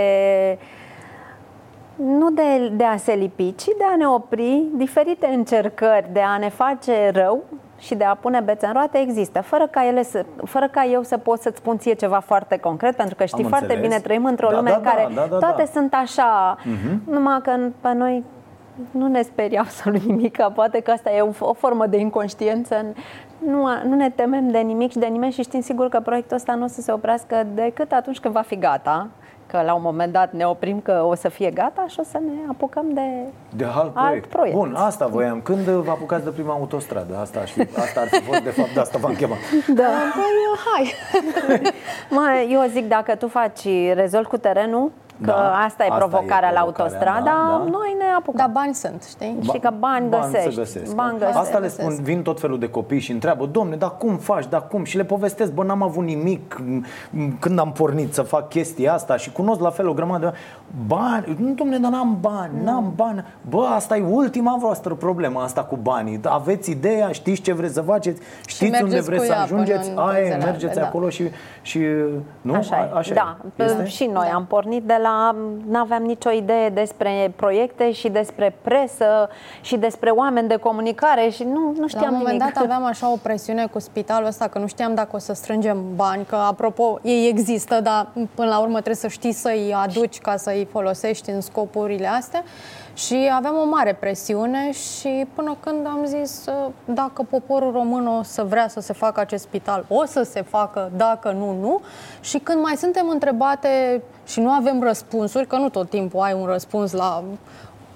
nu 1.97 2.31
de, 2.31 2.69
de 2.77 2.85
a 2.85 2.97
se 2.97 3.13
lipi, 3.15 3.55
ci 3.55 3.65
de 3.65 3.85
a 3.93 3.97
ne 3.97 4.07
opri, 4.09 4.65
diferite 4.75 5.27
încercări 5.27 6.07
de 6.13 6.21
a 6.21 6.37
ne 6.39 6.49
face 6.49 7.11
rău 7.15 7.43
și 7.79 7.95
de 7.95 8.05
a 8.05 8.15
pune 8.15 8.41
bețe 8.41 8.67
în 8.67 8.73
roate 8.73 8.99
există, 8.99 9.41
fără 9.41 9.67
ca, 9.67 9.87
ele 9.87 10.03
să, 10.03 10.25
fără 10.45 10.69
ca 10.69 10.85
eu 10.85 11.03
să 11.03 11.19
pot 11.19 11.41
să-ți 11.41 11.57
spun 11.57 11.79
ție 11.79 11.93
ceva 11.95 12.19
foarte 12.19 12.57
concret, 12.59 12.97
pentru 12.97 13.15
că 13.15 13.25
știi 13.25 13.43
Am 13.45 13.49
foarte 13.49 13.67
înțeles. 13.67 13.89
bine, 13.89 14.01
trăim 14.01 14.25
într-o 14.25 14.49
Da, 14.51 14.57
lume 14.57 14.71
da, 14.71 14.77
în 14.77 14.83
care 14.83 15.09
da, 15.15 15.21
da, 15.21 15.27
da, 15.31 15.39
toate 15.39 15.63
da. 15.63 15.71
sunt 15.81 15.95
așa, 15.95 16.57
Mhm. 16.65 17.11
numai 17.11 17.41
că 17.43 17.57
pe 17.81 17.93
noi 17.93 18.25
nu 18.91 19.07
ne 19.07 19.23
speria 19.23 19.61
absolut 19.61 20.01
nimic, 20.03 20.37
poate 20.55 20.81
că 20.81 20.91
asta 20.91 21.11
e 21.13 21.21
o, 21.21 21.31
o 21.39 21.53
formă 21.53 21.87
de 21.87 21.97
inconștiență. 21.97 22.85
Nu, 23.39 23.65
a- 23.67 23.83
nu 23.89 23.95
ne 23.95 24.11
temem 24.11 24.51
de 24.51 24.59
nimic 24.59 24.91
și 24.91 24.99
de 24.99 25.07
nimeni 25.07 25.33
și 25.33 25.43
știm 25.43 25.61
sigur 25.61 25.89
că 25.89 26.01
proiectul 26.01 26.37
ăsta 26.37 26.55
nu 26.55 26.65
o 26.65 26.67
să 26.67 26.81
se 26.81 26.93
oprească 26.93 27.47
decât 27.55 27.93
atunci 27.93 28.21
când 28.21 28.35
va 28.35 28.41
fi 28.41 28.59
gata, 28.59 29.09
că 29.47 29.63
la 29.67 29.75
un 29.75 29.83
moment 29.83 30.13
dat 30.13 30.33
ne 30.33 30.47
oprim 30.47 30.81
că 30.81 31.05
o 31.07 31.15
să 31.15 31.29
fie 31.29 31.51
gata 31.51 31.85
și 31.89 32.01
o 32.01 32.03
să 32.03 32.19
ne 32.19 32.33
apucăm 32.51 32.85
de... 32.93 33.01
De 33.57 33.65
alt 33.65 33.77
Alt 33.77 33.93
proiect. 33.95 34.29
proiect. 34.29 34.57
Bun, 34.57 34.75
asta 34.77 35.07
voiam. 35.07 35.41
Când 35.41 35.59
vă 35.61 35.91
apucați 35.91 36.25
de 36.25 36.31
prima 36.31 36.53
autostradă? 36.53 37.17
Asta, 37.21 37.41
aș 37.41 37.51
fi, 37.53 37.61
asta 37.61 38.01
ar 38.01 38.07
fi 38.09 38.21
fost, 38.21 38.41
de 38.43 38.51
fapt, 38.51 38.75
de 38.75 38.81
asta 38.81 38.99
v-am 38.99 39.15
chemat. 39.15 39.39
Da. 39.81 39.83
Păi, 40.15 40.59
hai! 40.65 40.95
Mă, 42.17 42.47
eu 42.51 42.65
zic, 42.69 42.89
dacă 42.89 43.15
tu 43.15 43.29
faci, 43.29 43.65
rezolvi 43.95 44.29
cu 44.29 44.37
terenul, 44.37 44.93
că 45.21 45.27
Da, 45.27 45.63
asta 45.65 45.85
e 45.85 45.87
asta 45.89 46.05
e 46.05 46.09
provocarea 46.09 46.51
la 46.51 46.61
provocarea, 46.61 46.61
autostrada, 46.61 47.25
da, 47.25 47.65
da. 47.65 47.71
noi 47.71 47.95
ne 47.99 48.05
apucăm. 48.19 48.37
Dar 48.37 48.51
bani 48.53 48.75
sunt, 48.75 49.03
știi? 49.09 49.39
și 49.43 49.59
că 49.59 49.71
bani, 49.79 50.11
găsești. 50.11 50.51
se 50.51 50.55
găsesc. 50.57 50.95
Bani 50.95 51.19
găsești. 51.19 51.39
Asta 51.39 51.59
le 51.59 51.69
spun, 51.69 51.99
vin 52.03 52.23
tot 52.23 52.41
felul 52.41 52.59
de 52.59 52.69
copii 52.69 52.99
și 52.99 53.13
întreabă, 53.13 53.47
domne, 53.47 53.77
dar 53.77 53.97
cum 53.97 54.17
faci, 54.17 54.47
dar 54.49 54.67
cum? 54.67 54.85
Și 54.85 54.97
le 54.97 55.05
povestesc, 55.05 55.53
bă, 55.53 55.65
n-am 55.65 55.83
avut 55.83 56.05
nimic 56.05 56.59
m, 56.65 56.85
m, 57.11 57.39
când 57.39 57.59
am 57.59 57.73
pornit 57.73 58.15
să 58.15 58.23
fac 58.23 58.49
chestia 58.49 58.93
asta 58.93 59.17
și 59.17 59.33
cunosc 59.33 59.61
la 59.61 59.71
fel 59.71 59.89
o 59.89 59.93
grămadă 59.93 60.25
de 60.27 60.37
bani. 60.87 61.37
Nu, 61.39 61.53
domne, 61.53 61.79
dar 61.79 61.91
n-am 61.91 62.19
bani, 62.21 62.53
n-am 62.63 62.93
bani. 62.97 63.25
Bă, 63.49 63.65
asta 63.65 63.97
e 63.97 64.03
ultima 64.03 64.57
voastră 64.61 64.95
problemă, 64.95 65.41
asta 65.41 65.65
cu 65.65 65.77
banii. 65.77 66.21
Aveți 66.25 66.71
ideea, 66.71 67.09
știți 67.09 67.41
ce 67.41 67.53
vreți 67.53 67.75
să 67.75 67.81
faceți, 67.81 68.21
știți 68.47 68.65
unde 68.65 68.79
mergeți 68.83 69.07
vreți 69.07 69.21
cu 69.21 69.27
să 69.27 69.33
ea 69.33 69.43
ajungeți, 69.43 69.89
până 69.89 70.03
în 70.03 70.09
aia 70.09 70.19
e, 70.19 70.21
pânzele 70.21 70.45
mergeți 70.45 70.69
albe, 70.69 70.81
da. 70.81 70.87
acolo 70.87 71.09
și, 71.09 71.25
și 71.63 71.81
nu? 72.41 72.55
Așa 72.55 72.77
e. 72.77 72.91
A- 72.93 72.97
așa 72.97 73.15
da, 73.15 73.37
e. 73.57 73.65
Este? 73.65 73.87
și 73.87 74.05
noi 74.13 74.31
am 74.35 74.45
pornit 74.47 74.83
de 74.83 74.99
la, 75.03 75.37
n-aveam 75.69 76.03
nicio 76.03 76.31
idee 76.31 76.69
despre 76.69 77.33
proiecte 77.37 77.93
și 77.93 78.09
despre 78.09 78.57
presă 78.63 79.29
și 79.61 79.77
despre 79.77 80.11
oameni 80.11 80.49
de 80.49 80.57
comunicare 80.57 81.29
și 81.29 81.43
nu, 81.43 81.75
nu 81.79 81.89
știam 81.89 82.05
La 82.05 82.11
un 82.11 82.17
moment 82.17 82.39
nimic. 82.39 82.55
dat 82.55 82.63
aveam 82.63 82.85
așa 82.85 83.13
o 83.13 83.17
presiune 83.23 83.67
cu 83.67 83.79
spitalul 83.79 84.27
ăsta 84.27 84.49
că 84.49 84.59
nu 84.59 84.67
știam 84.67 84.95
dacă 84.95 85.11
o 85.13 85.19
să 85.19 85.33
strângem 85.33 85.79
bani, 85.95 86.25
că 86.25 86.35
apropo, 86.37 86.99
ei 87.03 87.29
există, 87.29 87.81
dar 87.81 88.09
până 88.35 88.49
la 88.49 88.59
urmă 88.59 88.73
trebuie 88.75 88.95
să 88.95 89.09
știi 89.09 89.33
să-i 89.33 89.75
aduci 89.83 90.21
ca 90.21 90.37
să-i 90.55 90.69
folosești 90.71 91.31
în 91.31 91.41
scopurile 91.41 92.07
astea. 92.07 92.45
Și 92.95 93.31
aveam 93.33 93.57
o 93.57 93.65
mare 93.65 93.97
presiune 94.01 94.73
și 94.73 95.27
până 95.35 95.57
când 95.61 95.87
am 95.87 96.01
zis 96.05 96.47
uh, 96.47 96.71
dacă 96.85 97.27
poporul 97.31 97.73
român 97.73 98.07
o 98.07 98.23
să 98.23 98.43
vrea 98.43 98.69
să 98.69 98.81
se 98.81 98.93
facă 98.93 99.21
acest 99.21 99.43
spital, 99.43 99.85
o 99.89 100.05
să 100.05 100.23
se 100.23 100.43
facă, 100.43 100.91
dacă 100.97 101.31
nu, 101.31 101.53
nu. 101.61 101.81
Și 102.21 102.39
când 102.39 102.63
mai 102.63 102.77
suntem 102.77 103.09
întrebate 103.09 104.03
și 104.27 104.41
nu 104.41 104.51
avem 104.51 104.83
răspunsuri, 104.83 105.47
că 105.47 105.57
nu 105.57 105.69
tot 105.69 105.91
timpul 105.91 106.21
ai 106.21 106.33
un 106.33 106.47
răspuns 106.47 106.93
la 106.93 107.25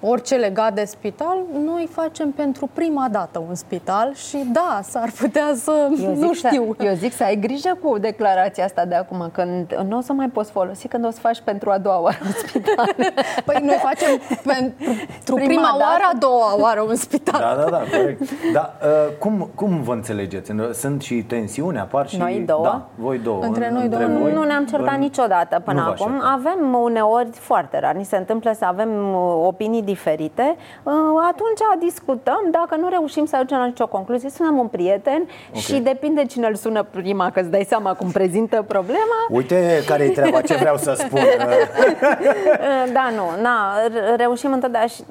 orice 0.01 0.35
legat 0.35 0.75
de 0.75 0.85
spital, 0.85 1.37
noi 1.65 1.89
facem 1.93 2.31
pentru 2.31 2.69
prima 2.73 3.09
dată 3.11 3.43
un 3.49 3.55
spital 3.55 4.15
și 4.15 4.45
da, 4.53 4.81
s-ar 4.83 5.11
putea 5.19 5.53
să, 5.55 5.73
Eu 5.91 5.95
zic 5.97 6.07
nu 6.25 6.33
să- 6.33 6.47
știu. 6.49 6.77
eu 6.81 6.95
zic 6.95 7.13
să 7.13 7.23
ai 7.25 7.37
grijă 7.37 7.79
cu 7.83 7.99
declarația 7.99 8.65
asta 8.65 8.85
de 8.85 8.95
acum, 8.95 9.29
când 9.33 9.79
nu 9.89 9.97
o 9.97 10.01
să 10.01 10.13
mai 10.13 10.27
poți 10.29 10.51
folosi 10.51 10.89
când 10.89 11.07
o 11.07 11.11
să 11.11 11.21
faci 11.21 11.41
pentru 11.45 11.71
a 11.71 11.79
doua 11.79 12.01
oară 12.01 12.17
un 12.25 12.31
spital. 12.31 12.95
Păi 13.45 13.57
noi 13.65 13.77
facem 13.83 14.09
pentru 14.45 15.35
prima, 15.35 15.47
Prima 15.47 15.63
dată. 15.63 15.77
oară, 15.83 16.03
a 16.13 16.17
doua 16.19 16.61
oară 16.61 16.81
un 16.81 16.95
spital. 16.95 17.41
Da, 17.41 17.63
da, 17.63 17.71
da, 17.71 17.83
corect. 17.99 18.21
Dar 18.53 18.75
uh, 18.83 19.17
cum, 19.19 19.51
cum 19.55 19.83
vă 19.83 19.93
înțelegeți? 19.93 20.53
Sunt 20.73 21.03
și 21.03 21.15
tensiuni, 21.15 21.79
apar 21.79 22.09
și... 22.09 22.17
Noi 22.17 22.43
două? 22.47 22.63
Da, 22.65 22.87
voi 22.95 23.19
două. 23.19 23.43
Între 23.43 23.71
noi 23.71 23.89
două. 23.89 24.03
voi? 24.21 24.33
Nu 24.33 24.43
ne-am 24.43 24.65
certat 24.67 24.95
În- 24.95 25.01
niciodată 25.01 25.61
până 25.65 25.79
Nu 25.81 25.85
vă 25.85 25.91
acum. 25.91 26.13
certați. 26.13 26.33
Avem 26.35 26.75
uneori, 26.83 27.29
foarte 27.33 27.79
rar, 27.79 27.95
ni 27.95 28.05
se 28.05 28.17
întâmplă 28.17 28.53
să 28.53 28.65
avem 28.65 29.15
uh, 29.15 29.43
opinii 29.47 29.83
diferite. 29.93 30.57
Uh, 30.83 30.93
Atunci 31.31 31.63
discutăm, 31.89 32.41
dacă 32.51 32.77
nu 32.77 32.89
reușim 32.89 33.27
să 33.27 33.35
ajungem 33.35 33.59
la 33.59 33.65
nicio 33.65 33.87
concluzie, 33.87 34.31
sunăm 34.31 34.59
un 34.59 34.67
prieten 34.67 35.29
Ok. 35.55 35.57
și 35.61 35.75
depinde 35.79 36.25
cine 36.25 36.47
îl 36.47 36.55
sună 36.55 36.83
prima, 36.83 37.31
că 37.31 37.41
îți 37.41 37.51
dai 37.51 37.65
seama 37.69 37.95
cum 37.95 38.11
prezintă 38.11 38.65
problema. 38.69 39.19
Uite 39.31 39.83
care-i 39.87 40.11
treaba, 40.11 40.41
ce 40.41 40.55
vreau 40.55 40.77
să 40.77 40.93
spun. 40.99 41.21
Uh, 42.59 42.93
Da, 42.93 43.11
nu, 43.17 43.43
na, 43.43 43.75
r- 43.89 44.17
reușim 44.17 44.53
întotdeauna 44.53 44.89
și 44.89 45.03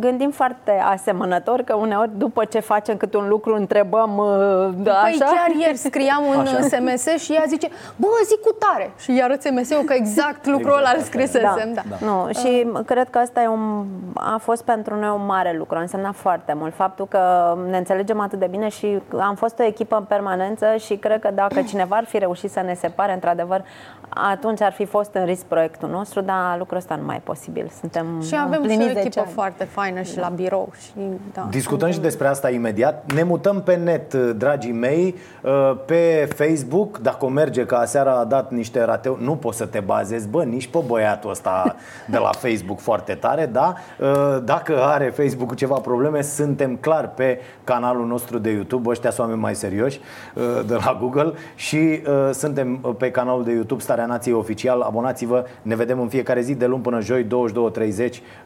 gândim 0.00 0.30
foarte 0.30 0.80
asemănător 0.90 1.62
că 1.62 1.74
uneori 1.74 2.10
după 2.16 2.44
ce 2.44 2.60
facem 2.60 2.96
câte 2.96 3.16
un 3.16 3.28
lucru 3.28 3.54
întrebăm 3.54 4.16
uh, 4.16 4.68
da, 4.76 4.92
Păi 5.02 5.18
așa. 5.20 5.24
chiar 5.24 5.50
ieri 5.60 5.76
scriam 5.76 6.24
un 6.36 6.38
Așa. 6.40 6.60
SMS 6.60 7.22
și 7.22 7.32
ea 7.32 7.44
zice, 7.46 7.68
bă, 7.96 8.06
zic 8.24 8.40
cu 8.40 8.56
tare. 8.58 8.90
Și 8.98 9.14
iar 9.16 9.36
SMS-ul 9.40 9.82
că 9.84 9.92
exact 9.92 10.46
lucrul 10.46 10.76
ăla 10.76 10.92
îl 10.96 11.02
scrisesem. 11.02 11.72
Da. 11.74 11.82
Nu, 12.00 12.28
și 12.32 12.66
cred 12.86 13.10
că 13.10 13.18
asta 13.18 13.42
e 13.42 13.46
un, 13.48 13.84
a 14.14 14.36
fost 14.42 14.62
pentru 14.64 14.94
noi 14.94 15.10
un 15.14 15.26
mare 15.26 15.54
lucru, 15.58 15.76
a 15.76 15.80
însemnat 15.80 16.14
foarte 16.14 16.52
mult 16.56 16.74
faptul 16.74 17.06
că 17.06 17.54
ne 17.70 17.76
înțelegem 17.76 18.20
atât 18.20 18.38
de 18.38 18.46
bine 18.50 18.68
și 18.68 18.98
am 19.20 19.34
fost 19.34 19.58
o 19.58 19.62
echipă 19.64 19.96
în 19.96 20.04
permanență 20.04 20.66
și 20.76 20.96
cred 20.96 21.20
că 21.20 21.30
dacă 21.34 21.62
cineva 21.62 21.96
ar 21.96 22.04
fi 22.04 22.18
reușit 22.18 22.50
să 22.50 22.60
ne 22.60 22.74
separe, 22.74 23.12
într-adevăr, 23.12 23.64
atunci 24.08 24.60
ar 24.62 24.72
fi 24.72 24.84
fost 24.84 25.14
în 25.14 25.24
risc 25.24 25.44
proiectul 25.44 25.88
nostru, 25.88 26.20
dar 26.20 26.56
lucrul 26.58 26.76
ăsta 26.76 26.94
nu 26.94 27.04
mai 27.04 27.16
e 27.16 27.20
posibil. 27.24 27.70
Suntem 27.80 28.20
Și 28.22 28.34
avem 28.34 28.52
și 28.52 28.58
o 28.58 28.60
împliniți 28.60 28.92
10 28.92 28.98
echipă 29.06 29.20
ani. 29.20 29.30
foarte 29.32 29.64
faină 29.64 29.87
și 30.02 30.18
la 30.18 30.28
birou. 30.28 30.72
Și, 30.82 30.92
da, 31.32 31.46
Discutăm 31.50 31.90
și 31.90 32.00
despre 32.00 32.26
asta 32.26 32.50
imediat. 32.50 33.12
Ne 33.12 33.22
mutăm 33.22 33.62
pe 33.62 33.76
net, 33.76 34.14
dragii 34.14 34.72
mei, 34.72 35.14
uh, 35.42 35.76
pe 35.84 36.28
Facebook. 36.34 36.98
Dacă 36.98 37.24
o 37.24 37.28
merge, 37.28 37.64
că 37.66 37.74
aseara 37.74 38.18
a 38.18 38.24
dat 38.24 38.50
niște 38.50 38.84
rateu, 38.84 39.18
nu 39.20 39.36
poți 39.36 39.56
să 39.56 39.66
te 39.66 39.80
bazezi, 39.80 40.28
bă, 40.28 40.44
nici 40.44 40.66
pe 40.66 40.78
băiatul 40.86 41.30
ăsta 41.30 41.76
de 42.10 42.18
la 42.18 42.30
Facebook 42.32 42.80
foarte 42.80 43.14
tare, 43.14 43.46
da? 43.46 43.74
Uh, 44.00 44.06
Dacă 44.44 44.82
are 44.82 45.08
Facebook 45.08 45.54
ceva 45.54 45.78
probleme, 45.78 46.22
suntem 46.22 46.76
clar 46.76 47.08
pe 47.08 47.40
canalul 47.64 48.06
nostru 48.06 48.38
de 48.38 48.50
YouTube, 48.50 48.88
ăștia 48.88 49.10
sunt 49.10 49.20
oameni 49.20 49.40
mai 49.40 49.54
serioși 49.54 50.00
uh, 50.34 50.42
de 50.66 50.74
la 50.74 50.96
Google 51.00 51.32
și 51.54 51.76
uh, 51.76 52.30
suntem 52.32 52.94
pe 52.98 53.10
canalul 53.10 53.44
de 53.44 53.52
YouTube 53.52 53.82
Starea 53.82 54.06
Nației 54.06 54.34
Oficial. 54.34 54.80
Abonați-vă, 54.80 55.44
ne 55.62 55.74
vedem 55.74 56.00
în 56.00 56.08
fiecare 56.08 56.40
zi 56.40 56.54
de 56.54 56.66
luni 56.66 56.82
până 56.82 57.00
joi, 57.00 57.24
22.30, 57.24 57.28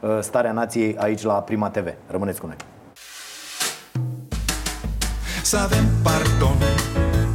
uh, 0.01 0.19
Starea 0.21 0.53
Nației 0.53 0.97
aici 0.99 1.23
la 1.23 1.32
Prima 1.41 1.71
TV. 1.71 1.89
Rămâneți 2.07 2.41
cu 2.41 2.47
noi! 2.47 2.57
Să 5.43 5.57
avem 5.57 5.85
pardon. 6.03 6.57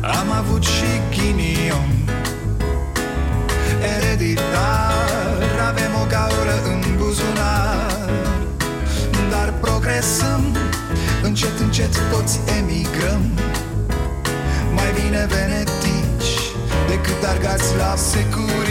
Am 0.01 0.31
avut 0.31 0.63
și 0.63 0.85
ghinion. 1.09 1.89
Ereditar 3.97 5.41
Avem 5.69 5.91
o 6.01 6.05
gaură 6.09 6.55
în 6.65 6.81
buzunar. 6.97 8.09
Dar 9.29 9.53
progresăm 9.61 10.57
Încet, 11.23 11.59
încet 11.59 12.09
toți 12.11 12.39
emigrăm. 12.57 13.21
Mai 14.73 14.91
bine 14.93 15.27
venetici 15.29 16.33
Decât 16.87 17.23
argați 17.23 17.75
la 17.75 17.95
secur 17.95 18.65